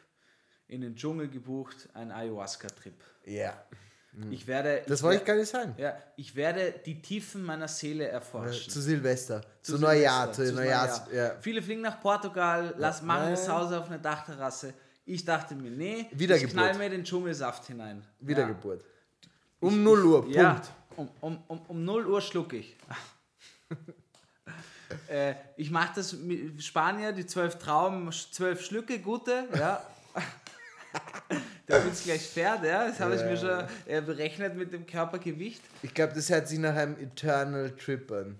in 0.68 0.82
den 0.82 0.94
Dschungel 0.94 1.28
gebucht, 1.28 1.88
einen 1.94 2.12
Ayahuasca-Trip. 2.12 2.94
Ja. 3.24 3.60
Ich 4.30 4.46
werde. 4.46 4.82
Das 4.86 5.00
ich 5.00 5.04
wollte 5.04 5.20
ich 5.20 5.24
gar 5.24 5.36
nicht 5.36 5.48
sagen. 5.48 5.74
Ja, 5.78 5.96
ich 6.16 6.34
werde 6.34 6.74
die 6.84 7.00
Tiefen 7.00 7.42
meiner 7.44 7.68
Seele 7.68 8.08
erforschen. 8.08 8.70
Zu 8.70 8.80
Silvester, 8.80 9.42
zu, 9.62 9.74
Zu 9.74 9.80
Neujahr, 9.80 10.32
zu 10.32 10.44
zu 10.44 10.54
Neujahrs. 10.54 11.06
Neujahr. 11.06 11.32
Ja. 11.32 11.36
Viele 11.40 11.62
fliegen 11.62 11.82
nach 11.82 12.00
Portugal, 12.00 12.74
lass, 12.78 13.02
machen 13.02 13.30
das. 13.30 13.48
Hause 13.48 13.78
auf 13.78 13.86
einer 13.86 13.98
Dachterrasse. 13.98 14.74
Ich 15.08 15.24
dachte 15.24 15.54
mir, 15.54 15.70
nee, 15.70 16.06
ich 16.12 16.48
knall 16.48 16.76
mir 16.76 16.90
den 16.90 17.02
Dschungelsaft 17.02 17.66
hinein. 17.66 18.04
Wiedergeburt. 18.20 18.84
Um 19.58 19.82
0 19.82 20.04
Uhr, 20.04 20.20
Punkt. 20.22 20.36
Ja, 20.36 20.60
um, 20.96 21.08
um, 21.20 21.42
um, 21.48 21.60
um 21.66 21.84
0 21.84 22.06
Uhr 22.06 22.20
schluck 22.20 22.52
ich. 22.52 22.76
äh, 25.08 25.34
ich 25.56 25.70
mache 25.70 25.92
das 25.96 26.12
mit 26.12 26.62
Spanier, 26.62 27.12
die 27.12 27.24
zwölf 27.24 27.56
Trauben, 27.56 28.12
zwölf 28.12 28.62
Schlücke, 28.62 28.98
gute, 28.98 29.48
ja. 29.56 29.82
da 31.66 31.82
wird 31.82 31.94
es 31.94 32.04
gleich 32.04 32.28
fährt, 32.28 32.62
ja. 32.64 32.86
Das 32.86 33.00
habe 33.00 33.14
ich 33.14 33.22
mir 33.22 33.38
schon 33.38 33.64
äh, 33.86 34.02
berechnet 34.02 34.56
mit 34.56 34.74
dem 34.74 34.86
Körpergewicht. 34.86 35.62
Ich 35.82 35.94
glaube, 35.94 36.12
das 36.12 36.28
hört 36.28 36.48
sich 36.48 36.58
nach 36.58 36.76
einem 36.76 36.98
Eternal 36.98 37.70
Trip 37.70 38.12
an. 38.12 38.38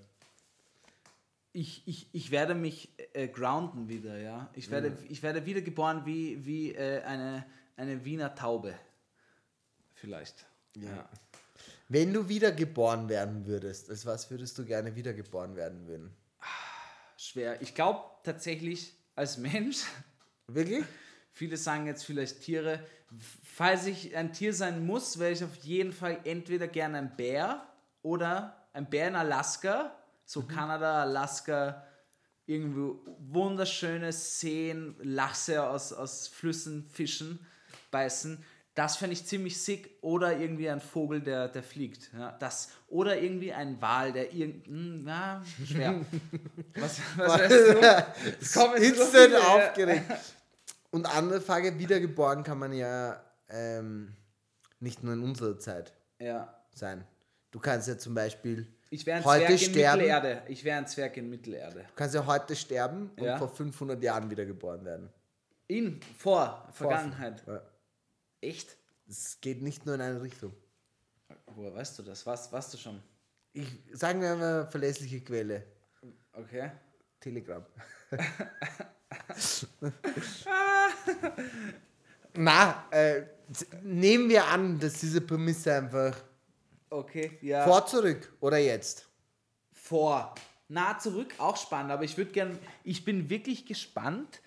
ich, 1.55 1.83
ich, 1.87 2.09
ich 2.13 2.31
werde 2.31 2.55
mich 2.55 2.91
äh, 3.13 3.29
grounden 3.29 3.89
wieder, 3.89 4.19
ja. 4.19 4.51
Ich 4.55 4.71
werde, 4.71 4.97
ich 5.09 5.23
werde 5.23 5.45
wiedergeboren 5.47 6.05
wie, 6.07 6.45
wie 6.45 6.75
äh, 6.75 7.03
eine, 7.03 7.45
eine 7.77 8.05
Wiener 8.05 8.35
Taube. 8.35 8.75
Vielleicht. 9.95 10.47
Ja. 10.77 11.09
Wenn 11.89 12.13
du 12.13 12.29
wiedergeboren 12.29 13.09
werden 13.09 13.47
würdest, 13.47 13.91
als 13.91 14.05
was 14.05 14.31
würdest 14.31 14.59
du 14.59 14.65
gerne 14.65 14.95
wiedergeboren 14.95 15.57
werden 15.57 15.87
würden? 15.87 16.15
Schwer. 17.17 17.61
Ich 17.63 17.75
glaube 17.75 18.05
tatsächlich 18.23 18.95
als 19.17 19.39
Mensch, 19.39 19.85
Wirklich? 20.47 20.85
viele 21.33 21.57
sagen 21.57 21.87
jetzt 21.87 22.05
vielleicht 22.05 22.41
Tiere, 22.43 22.81
falls 23.43 23.87
ich 23.87 24.15
ein 24.17 24.33
Tier 24.33 24.53
sein 24.53 24.85
muss, 24.85 25.19
wäre 25.19 25.33
ich 25.33 25.43
auf 25.43 25.55
jeden 25.57 25.93
Fall 25.93 26.21
entweder 26.25 26.69
gerne 26.69 26.99
ein 26.99 27.17
Bär 27.17 27.67
oder 28.03 28.69
ein 28.73 28.89
Bär 28.89 29.09
in 29.09 29.17
Alaska, 29.17 29.97
so 30.25 30.43
Kanada, 30.43 31.03
Alaska, 31.03 31.88
irgendwo 32.49 32.99
wunderschöne 33.31 34.13
Seen, 34.13 34.97
Lachse 35.03 35.63
aus, 35.69 35.93
aus 35.93 36.29
Flüssen, 36.29 36.89
Fischen, 36.91 37.39
beißen. 37.91 38.43
Das 38.75 38.97
fände 38.97 39.13
ich 39.13 39.27
ziemlich 39.27 39.61
sick. 39.61 39.91
Oder 40.03 40.39
irgendwie 40.39 40.71
ein 40.71 40.81
Vogel, 40.81 41.21
der, 41.21 41.49
der 41.49 41.63
fliegt. 41.65 42.11
Ja, 42.17 42.33
das. 42.39 42.71
Oder 42.89 43.21
irgendwie 43.21 43.53
ein 43.53 43.81
Wal, 43.83 44.13
der 44.13 44.33
irgend... 44.33 44.67
hm, 44.67 45.03
Na, 45.05 45.43
schwer. 45.67 46.01
was, 46.77 46.99
was 47.17 47.39
wärst 47.39 48.57
du? 48.57 48.75
Instant 48.83 49.35
aufgeregt. 49.35 50.05
Und 50.91 51.07
andere 51.07 51.41
Frage, 51.41 51.79
wiedergeboren 51.79 52.45
kann 52.45 52.59
man 52.59 52.73
ja 52.73 53.21
ähm, 53.51 54.15
nicht 54.81 55.03
nur 55.03 55.13
in 55.15 55.23
unserer 55.23 55.59
Zeit 55.59 55.93
Ja. 56.21 56.55
sein. 56.73 57.05
Du 57.51 57.59
kannst 57.59 57.89
ja 57.89 57.99
zum 57.99 58.15
Beispiel, 58.15 58.67
Ich 58.91 59.05
wäre 59.05 59.19
ein 59.19 59.25
Heute 59.25 59.47
Zwerg 59.47 59.63
in 59.63 59.71
sterben. 59.71 59.99
Mittelerde. 60.01 60.43
Ich 60.49 60.65
wäre 60.65 60.79
ein 60.79 60.87
Zwerg 60.87 61.17
in 61.17 61.31
Mittelerde. 61.31 61.81
du 61.81 61.95
kannst 61.95 62.15
ja 62.15 62.25
heute 62.25 62.57
sterben 62.57 63.11
und 63.17 63.25
Ja. 63.25 63.37
vor 63.39 63.49
500 63.49 64.03
Jahren 64.03 64.31
wiedergeboren 64.31 64.85
werden. 64.85 65.11
In, 65.67 66.01
vor, 66.17 66.67
Vergangenheit. 66.73 67.43
Ja. 67.47 67.61
Echt? 68.41 68.77
Es 69.09 69.39
geht 69.41 69.61
nicht 69.63 69.85
nur 69.85 69.97
in 69.97 70.01
eine 70.01 70.23
Richtung. 70.23 70.55
Woher 71.55 71.75
weißt 71.75 71.99
du 71.99 72.03
das? 72.03 72.25
Was, 72.27 72.51
weißt 72.51 72.75
du 72.75 72.79
schon? 72.79 73.03
Ich 73.53 73.67
sagen 73.93 74.21
wir 74.23 74.35
mal 74.37 74.67
verlässliche 74.67 75.21
Quelle. 75.21 75.65
Okay. 76.33 76.71
Telegram. 77.21 77.65
Na, 82.35 82.85
äh, 82.91 83.23
nehmen 83.83 84.29
wir 84.29 84.45
an, 84.47 84.79
dass 84.79 84.95
diese 85.01 85.21
Prämisse 85.21 85.75
einfach 85.75 86.17
Okay, 86.91 87.39
ja. 87.43 87.65
vor 87.65 87.87
zurück 87.87 88.33
oder 88.41 88.59
jetzt. 88.59 89.09
vor. 89.73 90.35
Nah 90.69 90.99
zurück, 90.99 91.35
auch 91.39 91.57
spannend, 91.57 91.93
aber 91.93 92.05
ich 92.05 92.17
würde 92.19 92.31
gern, 92.31 92.59
ich 92.85 93.05
bin 93.05 93.31
wirklich 93.31 93.65
gespannt, 93.65 94.41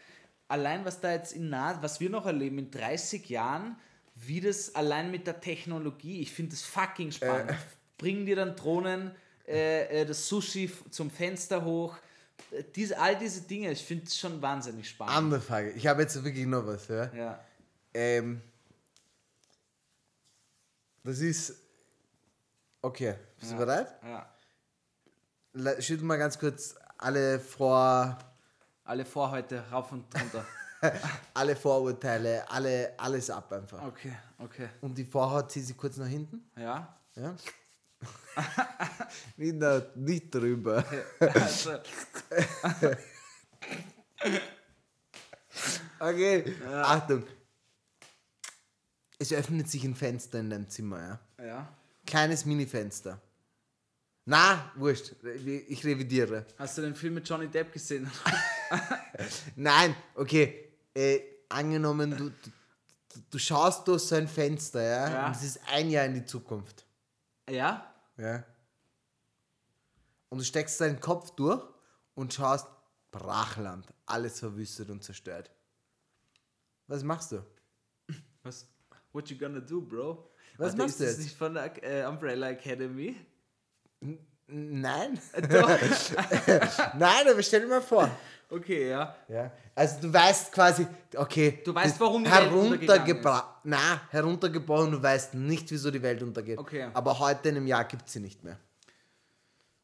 allein 0.48 0.86
was 0.86 1.00
da 1.00 1.12
jetzt 1.12 1.34
in 1.34 1.50
nah, 1.50 1.82
was 1.82 2.00
wir 2.00 2.10
noch 2.12 2.28
erleben 2.28 2.60
in 2.60 2.70
30 2.70 3.28
Jahren, 3.30 3.76
wie 4.16 4.39
das 4.39 4.76
allein 4.76 5.10
mit 5.10 5.26
der 5.26 5.39
Technologie, 5.39 6.22
ich 6.22 6.32
finde 6.32 6.52
das 6.52 6.62
fucking 6.62 7.12
spannend. 7.12 7.58
Bringen 7.98 8.26
dir 8.26 8.36
dann 8.36 8.56
Drohnen, 8.56 9.12
äh, 9.48 10.02
äh, 10.02 10.06
das 10.06 10.28
Sushi 10.28 10.72
zum 10.92 11.10
Fenster 11.10 11.64
hoch, 11.64 11.98
äh, 12.52 12.64
diese, 12.76 13.00
all 13.00 13.18
diese 13.18 13.42
Dinge, 13.42 13.72
ich 13.72 13.84
finde 13.84 14.06
es 14.06 14.18
schon 14.18 14.42
wahnsinnig 14.42 14.89
spannend. 14.89 15.16
Andere 15.16 15.42
Frage. 15.42 15.72
Ich 15.72 15.88
habe 15.88 16.02
jetzt 16.04 16.24
wirklich 16.24 16.46
noch 16.46 16.66
was. 16.66 16.88
Ja? 16.88 17.12
ja. 17.16 17.46
Ähm, 17.94 18.42
das 21.04 21.20
ist. 21.20 21.61
Okay, 22.82 23.15
bist 23.39 23.51
Ja. 23.51 23.57
du 23.57 23.65
bereit? 23.65 23.95
ja. 24.03 25.82
Schüttel 25.82 26.05
mal 26.05 26.17
ganz 26.17 26.39
kurz 26.39 26.75
alle 26.97 27.39
Vor, 27.39 28.17
Alle 28.86 29.05
Vorhäute 29.05 29.63
rauf 29.69 29.91
und 29.91 30.05
runter. 30.19 30.45
alle 31.34 31.55
Vorurteile, 31.55 32.49
alle, 32.49 32.93
alles 32.97 33.29
ab 33.29 33.51
einfach. 33.53 33.84
Okay, 33.84 34.15
okay. 34.39 34.69
Und 34.82 34.97
die 34.97 35.05
Vorhaut 35.05 35.51
zieh 35.51 35.61
sie 35.61 35.73
kurz 35.75 35.97
nach 35.97 36.07
hinten. 36.07 36.49
Ja. 36.57 36.97
Ja? 37.15 37.36
nicht, 39.38 39.61
da, 39.61 39.82
nicht 39.95 40.34
drüber. 40.34 40.84
Also, 41.19 41.77
Okay, 45.99 46.55
Achtung. 46.73 47.23
Es 49.19 49.32
öffnet 49.34 49.69
sich 49.69 49.84
ein 49.84 49.93
Fenster 49.95 50.39
in 50.39 50.49
deinem 50.49 50.67
Zimmer, 50.69 51.19
ja? 51.38 51.45
ja. 51.45 51.67
Kleines 52.12 52.45
Mini-Fenster. 52.45 53.22
Na, 54.26 54.70
wurscht. 54.76 55.14
Ich 55.70 55.86
revidiere. 55.86 56.45
Hast 56.57 56.78
du 56.78 56.82
den 56.82 56.93
Film 56.93 57.14
mit 57.14 57.30
Johnny 57.30 57.47
Depp 57.47 57.72
gesehen? 57.72 58.12
Nein, 59.55 59.95
okay. 60.16 60.74
Äh, 60.93 61.22
angenommen, 61.47 62.12
du, 62.12 62.30
du, 62.30 62.51
du 63.30 63.39
schaust 63.39 63.88
durch 63.88 64.03
so 64.03 64.16
ein 64.16 64.28
Fenster, 64.28 64.84
ja? 64.84 65.09
Ja. 65.09 65.28
Und 65.28 65.38
es 65.38 65.43
ist 65.43 65.59
ein 65.70 65.89
Jahr 65.89 66.03
in 66.05 66.16
die 66.16 66.26
Zukunft. 66.26 66.86
ja? 67.49 67.89
Ja. 68.18 68.43
Und 70.28 70.39
du 70.39 70.43
steckst 70.43 70.82
deinen 70.82 70.99
Kopf 70.99 71.32
durch 71.36 71.64
und 72.16 72.34
schaust 72.34 72.68
Brachland, 73.12 73.88
alles 74.05 74.38
verwüstet 74.39 74.89
und 74.89 75.01
zerstört. 75.01 75.49
Was 76.88 77.03
machst 77.03 77.32
du? 77.32 77.45
Was? 78.43 78.68
What 79.14 79.30
you 79.30 79.38
gonna 79.38 79.62
do, 79.62 79.80
bro? 79.80 80.30
Was 80.58 80.68
Warte, 80.74 80.78
machst 80.78 80.99
du 80.99 81.04
ist 81.04 81.10
das 81.12 81.18
jetzt? 81.18 81.24
nicht 81.26 81.38
von 81.38 81.54
der 81.54 81.72
äh, 81.84 82.06
Umbrella 82.06 82.49
Academy? 82.52 83.16
Nein. 84.47 85.20
Doch. 85.49 85.70
Nein, 86.97 87.28
aber 87.30 87.41
stell 87.41 87.62
dir 87.62 87.68
mal 87.68 87.82
vor. 87.82 88.10
okay, 88.49 88.89
ja. 88.89 89.16
Ja. 89.30 89.52
Also 89.74 90.02
du 90.02 90.14
weißt 90.14 90.52
quasi, 90.52 90.86
okay. 91.16 91.62
Du 91.64 91.74
weißt, 91.74 91.99
warum 91.99 92.24
die 92.26 92.30
Welt 92.32 92.52
untergegangen 92.52 93.06
heruntergebrochen. 93.06 93.43
Na, 93.64 94.02
heruntergebrochen, 94.10 94.91
du 94.91 95.02
weißt 95.02 95.36
nicht, 95.36 95.72
wieso 95.72 95.89
die 95.89 96.02
Welt 96.02 96.22
untergeht. 96.22 96.58
Okay. 96.58 96.89
Aber 96.93 97.18
heute 97.20 97.49
in 97.49 97.58
einem 97.58 97.68
Jahr 97.68 97.86
gibt 97.86 98.08
es 98.08 98.14
sie 98.14 98.20
nicht 98.20 98.43
mehr. 98.43 98.58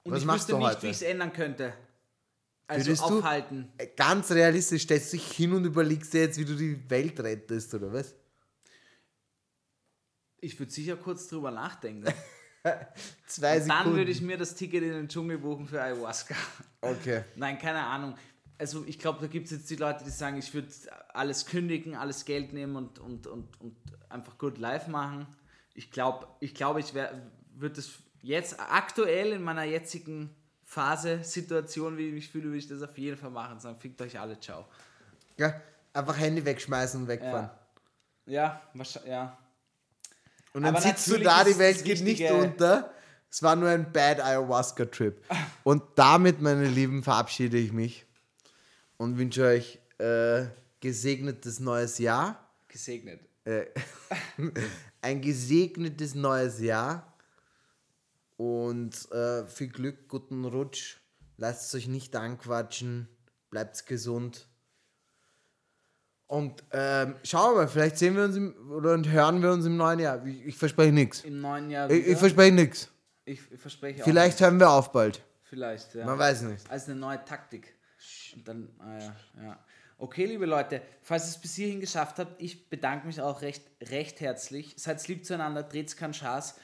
Und 0.04 0.12
Was 0.14 0.20
ich 0.22 0.26
machst 0.26 0.40
wüsste 0.42 0.52
du 0.54 0.58
nicht, 0.60 0.70
heute? 0.70 0.82
wie 0.84 0.88
ich 0.88 0.96
es 0.98 1.02
ändern 1.02 1.32
könnte. 1.34 1.74
Also 2.68 2.88
Würdest 2.88 3.02
du- 3.10 3.20
aufhalten. 3.20 3.72
Äh, 3.78 3.88
Ganz 3.96 4.30
realistisch, 4.32 4.84
stellst 4.84 5.14
du 5.14 5.18
dich 5.18 5.32
hin 5.32 5.54
und 5.54 5.64
überlegst 5.64 6.14
dir 6.14 6.22
jetzt, 6.22 6.38
wie 6.38 6.44
du 6.46 6.56
die 6.56 6.90
Welt 6.90 7.18
rettest, 7.22 7.74
oder 7.74 7.94
was? 7.94 8.14
Ich 10.40 10.60
würde 10.60 10.72
sicher 10.72 10.96
kurz 10.96 11.28
drüber 11.28 11.52
nachdenken. 11.52 12.06
Zwei 13.28 13.60
Dann 13.60 13.68
Sekunden. 13.68 13.98
würde 13.98 14.12
ich 14.12 14.22
mir 14.22 14.38
das 14.38 14.56
Ticket 14.56 14.84
in 14.84 14.92
den 14.92 15.08
Dschungel 15.08 15.38
buchen 15.38 15.68
für 15.68 15.82
Ayahuasca. 15.82 16.36
Okay. 16.82 17.24
Nein, 17.36 17.58
keine 17.58 17.84
Ahnung. 17.84 18.16
Also 18.58 18.84
ich 18.86 19.00
glaube, 19.00 19.20
da 19.22 19.28
gibt 19.28 19.46
es 19.46 19.52
jetzt 19.52 19.70
die 19.70 19.76
Leute, 19.76 20.04
die 20.04 20.10
sagen, 20.10 20.38
ich 20.38 20.54
würde 20.54 20.68
alles 21.14 21.46
kündigen, 21.46 21.96
alles 21.96 22.26
Geld 22.26 22.54
nehmen 22.54 22.76
und, 22.76 23.00
und, 23.00 23.28
und, 23.28 23.62
und 23.62 23.76
einfach 24.10 24.38
good 24.38 24.58
life 24.58 24.90
machen. 24.90 25.28
Ich 25.76 25.92
glaube, 25.92 26.28
ich, 26.40 26.56
glaub, 26.56 26.78
ich 26.78 26.94
würde 26.94 27.76
das 27.76 27.92
jetzt 28.22 28.60
aktuell 28.60 29.34
in 29.34 29.44
meiner 29.44 29.64
jetzigen 29.64 30.36
Phase, 30.64 31.24
Situation, 31.24 31.98
wie 31.98 32.08
ich 32.08 32.14
mich 32.14 32.30
fühle, 32.30 32.46
würde 32.46 32.58
ich 32.58 32.68
das 32.68 32.82
auf 32.82 32.98
jeden 32.98 33.16
Fall 33.16 33.30
machen. 33.30 33.60
Sagen, 33.60 33.80
fickt 33.80 34.02
euch 34.02 34.20
alle, 34.20 34.40
ciao. 34.40 34.66
Ja, 35.38 35.62
einfach 35.94 36.18
Handy 36.18 36.44
wegschmeißen 36.44 37.02
und 37.02 37.08
wegfahren. 37.08 37.50
Ja, 38.26 38.34
ja, 38.34 38.62
wahrscheinlich, 38.74 39.12
ja. 39.12 39.38
Und 40.54 40.64
dann 40.64 40.76
Aber 40.76 40.82
sitzt 40.82 41.08
du 41.10 41.20
da, 41.20 41.44
die 41.44 41.58
Welt 41.58 41.84
geht 41.84 42.02
nicht 42.02 42.30
unter. 42.32 42.94
Es 43.30 43.44
war 43.44 43.56
nur 43.56 43.70
ein 43.70 43.92
Bad 43.92 44.22
Ayahuasca-Trip. 44.22 45.22
Und 45.64 45.84
damit, 45.96 46.42
meine 46.42 46.68
Lieben, 46.68 47.04
verabschiede 47.04 47.58
ich 47.58 47.74
mich 47.74 48.06
und 48.98 49.18
wünsche 49.18 49.46
euch 49.46 49.80
äh, 50.00 50.46
gesegnetes 50.80 51.60
neues 51.60 51.98
Jahr. 51.98 52.50
Gesegnet. 52.68 53.22
Ein 55.02 55.22
gesegnetes 55.22 56.16
neues 56.16 56.60
Jahr. 56.60 57.14
Und 58.36 59.12
äh, 59.12 59.46
viel 59.48 59.70
Glück, 59.70 60.08
guten 60.10 60.46
Rutsch. 60.46 60.98
Lasst 61.38 61.68
es 61.68 61.76
euch 61.76 61.88
nicht 61.88 62.16
anquatschen. 62.16 63.08
Bleibt 63.50 63.86
gesund. 63.86 64.47
Und 66.28 66.62
ähm, 66.72 67.16
schauen 67.24 67.54
wir 67.56 67.62
mal, 67.62 67.68
vielleicht 67.70 67.98
sehen 67.98 68.16
wir 68.16 68.26
uns 68.26 68.36
im, 68.36 68.54
oder 68.70 69.02
hören 69.02 69.42
wir 69.42 69.52
uns 69.52 69.66
im 69.66 69.78
neuen 69.78 70.00
Jahr. 70.00 70.26
Ich, 70.26 70.46
ich 70.48 70.58
verspreche 70.58 70.92
nichts. 70.92 71.24
Im 71.24 71.40
neuen 71.40 71.70
Jahr 71.70 71.90
Ich, 71.90 72.06
ich 72.06 72.18
verspreche 72.18 72.54
nichts. 72.54 72.90
ich, 73.24 73.40
ich 73.50 73.60
verspreche 73.60 74.02
auch 74.02 74.06
Vielleicht 74.06 74.42
hören 74.42 74.60
wir 74.60 74.70
auf 74.70 74.92
bald. 74.92 75.22
Vielleicht, 75.44 75.96
ja. 75.96 76.06
Man 76.06 76.20
weiß 76.20 76.42
nicht. 76.42 76.70
als 76.70 76.90
eine 76.90 77.00
neue 77.00 77.24
Taktik. 77.24 77.74
Und 78.36 78.48
dann, 78.48 78.70
ah 78.80 78.98
ja, 79.00 79.16
ja. 79.42 79.60
Okay, 80.00 80.26
liebe 80.26 80.46
Leute, 80.46 80.82
falls 81.02 81.24
ihr 81.26 81.30
es 81.30 81.38
bis 81.42 81.56
hierhin 81.56 81.80
geschafft 81.80 82.20
habt, 82.20 82.40
ich 82.42 82.70
bedanke 82.70 83.08
mich 83.08 83.20
auch 83.22 83.42
recht, 83.42 83.64
recht 83.90 84.20
herzlich. 84.20 84.76
Seid 84.78 85.08
lieb 85.08 85.26
zueinander, 85.26 85.64
dreht's 85.64 85.96
keinen 85.96 86.14
Schaß. 86.14 86.56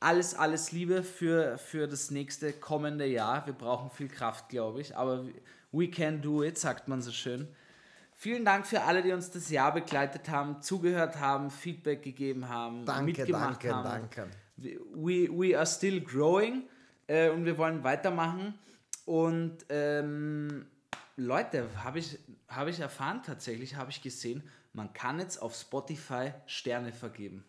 Alles, 0.00 0.34
alles 0.34 0.72
Liebe 0.72 1.02
für, 1.02 1.56
für 1.56 1.86
das 1.86 2.10
nächste 2.10 2.52
kommende 2.52 3.06
Jahr. 3.06 3.46
Wir 3.46 3.54
brauchen 3.54 3.90
viel 3.90 4.08
Kraft, 4.08 4.50
glaube 4.50 4.82
ich, 4.82 4.94
aber 4.96 5.24
we 5.72 5.88
can 5.88 6.20
do 6.20 6.42
it, 6.42 6.58
sagt 6.58 6.88
man 6.88 7.00
so 7.00 7.10
schön. 7.12 7.48
Vielen 8.24 8.46
Dank 8.46 8.66
für 8.66 8.80
alle, 8.80 9.02
die 9.02 9.12
uns 9.12 9.30
das 9.30 9.50
Jahr 9.50 9.74
begleitet 9.74 10.30
haben, 10.30 10.62
zugehört 10.62 11.20
haben, 11.20 11.50
Feedback 11.50 12.02
gegeben 12.02 12.48
haben, 12.48 12.86
Danke, 12.86 13.04
mitgemacht 13.04 13.62
danke, 13.62 13.74
haben. 13.74 14.08
danke. 14.16 14.30
We, 14.94 15.28
we 15.28 15.54
are 15.54 15.66
still 15.66 16.00
growing 16.00 16.62
äh, 17.06 17.28
und 17.28 17.44
wir 17.44 17.58
wollen 17.58 17.84
weitermachen. 17.84 18.58
Und 19.04 19.66
ähm, 19.68 20.64
Leute, 21.16 21.68
habe 21.84 21.98
ich, 21.98 22.18
hab 22.48 22.66
ich 22.66 22.80
erfahren 22.80 23.20
tatsächlich, 23.22 23.76
habe 23.76 23.90
ich 23.90 24.00
gesehen, 24.00 24.42
man 24.72 24.90
kann 24.94 25.18
jetzt 25.20 25.36
auf 25.42 25.54
Spotify 25.54 26.32
Sterne 26.46 26.94
vergeben. 26.94 27.44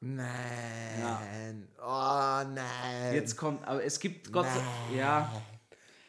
Nein. 0.00 1.66
Oh 1.78 2.42
nein. 2.46 3.14
Jetzt 3.14 3.38
kommt, 3.38 3.66
aber 3.66 3.82
es 3.82 3.98
gibt 3.98 4.30
Gott 4.30 4.44
Nein. 4.44 4.98
ja, 4.98 5.42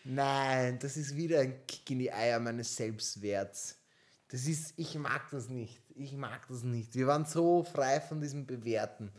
Nein, 0.03 0.79
das 0.79 0.97
ist 0.97 1.15
wieder 1.15 1.39
ein 1.39 1.65
Kick 1.65 1.89
in 1.91 1.99
die 1.99 2.11
Eier 2.11 2.41
meines 2.41 2.75
Selbstwerts. 2.75 3.77
Das 4.31 4.45
ist, 4.47 4.73
ich 4.77 4.95
mag 4.95 5.29
das 5.31 5.49
nicht. 5.49 5.81
Ich 5.95 6.13
mag 6.13 6.47
das 6.47 6.63
nicht. 6.63 6.95
Wir 6.95 7.07
waren 7.07 7.25
so 7.25 7.63
frei 7.63 7.99
von 7.99 8.21
diesem 8.21 8.45
Bewerten. 8.47 9.11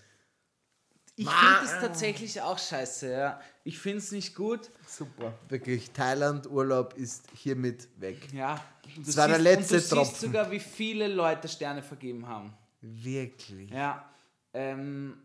ich 1.17 1.29
finde 1.29 1.65
es 1.65 1.71
tatsächlich 1.81 2.41
auch 2.41 2.59
scheiße, 2.59 3.11
ja. 3.13 3.41
Ich 3.65 3.79
finde 3.79 3.99
es 3.99 4.11
nicht 4.11 4.35
gut. 4.35 4.71
Super. 4.87 5.39
Wirklich, 5.49 5.91
Thailand-Urlaub 5.91 6.95
ist 6.95 7.27
hiermit 7.35 7.89
weg. 8.01 8.33
Ja, 8.33 8.65
Das 9.05 9.17
war 9.19 9.29
der 9.29 9.37
siehst- 9.37 9.45
letzte 9.45 9.75
und 9.77 9.83
du 9.85 9.89
Tropfen. 9.97 10.11
siehst 10.11 10.21
sogar, 10.23 10.51
wie 10.51 10.61
viele 10.61 11.09
Leute 11.09 11.47
Sterne 11.49 11.83
vergeben 11.83 12.27
haben. 12.27 12.57
Wirklich. 12.81 13.71
Ja, 13.71 14.09
ähm, 14.55 15.23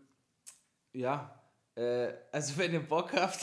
ja, 0.94 1.34
äh, 1.76 2.10
also 2.32 2.58
wenn 2.58 2.74
ihr 2.74 2.86
Bock 2.86 3.14
habt, 3.14 3.40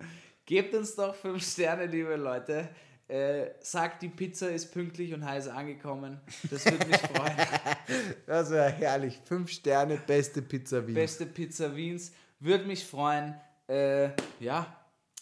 gebt 0.46 0.72
uns 0.74 0.94
doch 0.94 1.14
5 1.14 1.42
Sterne, 1.44 1.86
liebe 1.86 2.14
Leute. 2.14 2.68
Äh, 3.08 3.52
sagt, 3.60 4.02
die 4.02 4.10
Pizza 4.10 4.50
ist 4.50 4.70
pünktlich 4.70 5.14
und 5.14 5.24
heiß 5.24 5.48
angekommen. 5.48 6.20
Das 6.50 6.64
würde 6.66 6.86
mich 6.86 6.98
freuen. 6.98 7.36
Das 8.26 8.50
wäre 8.50 8.70
herrlich. 8.70 9.18
Fünf 9.24 9.50
Sterne, 9.50 9.96
beste 9.96 10.42
Pizza 10.42 10.86
Wien. 10.86 10.94
Beste 10.94 11.24
Pizza 11.24 11.74
Wiens. 11.74 12.12
Würde 12.38 12.66
mich 12.66 12.84
freuen. 12.84 13.34
Äh, 13.66 14.10
ja, 14.40 14.76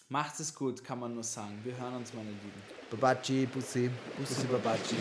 macht 0.08 0.40
es 0.40 0.52
gut, 0.52 0.82
kann 0.82 0.98
man 0.98 1.14
nur 1.14 1.22
sagen. 1.22 1.60
Wir 1.62 1.78
hören 1.78 1.94
uns, 1.94 2.12
meine 2.12 2.30
Lieben. 2.30 2.62
Babaci, 2.90 3.46
Bussi. 3.46 3.88
Bussi, 4.18 4.46
Babaci. 4.46 4.96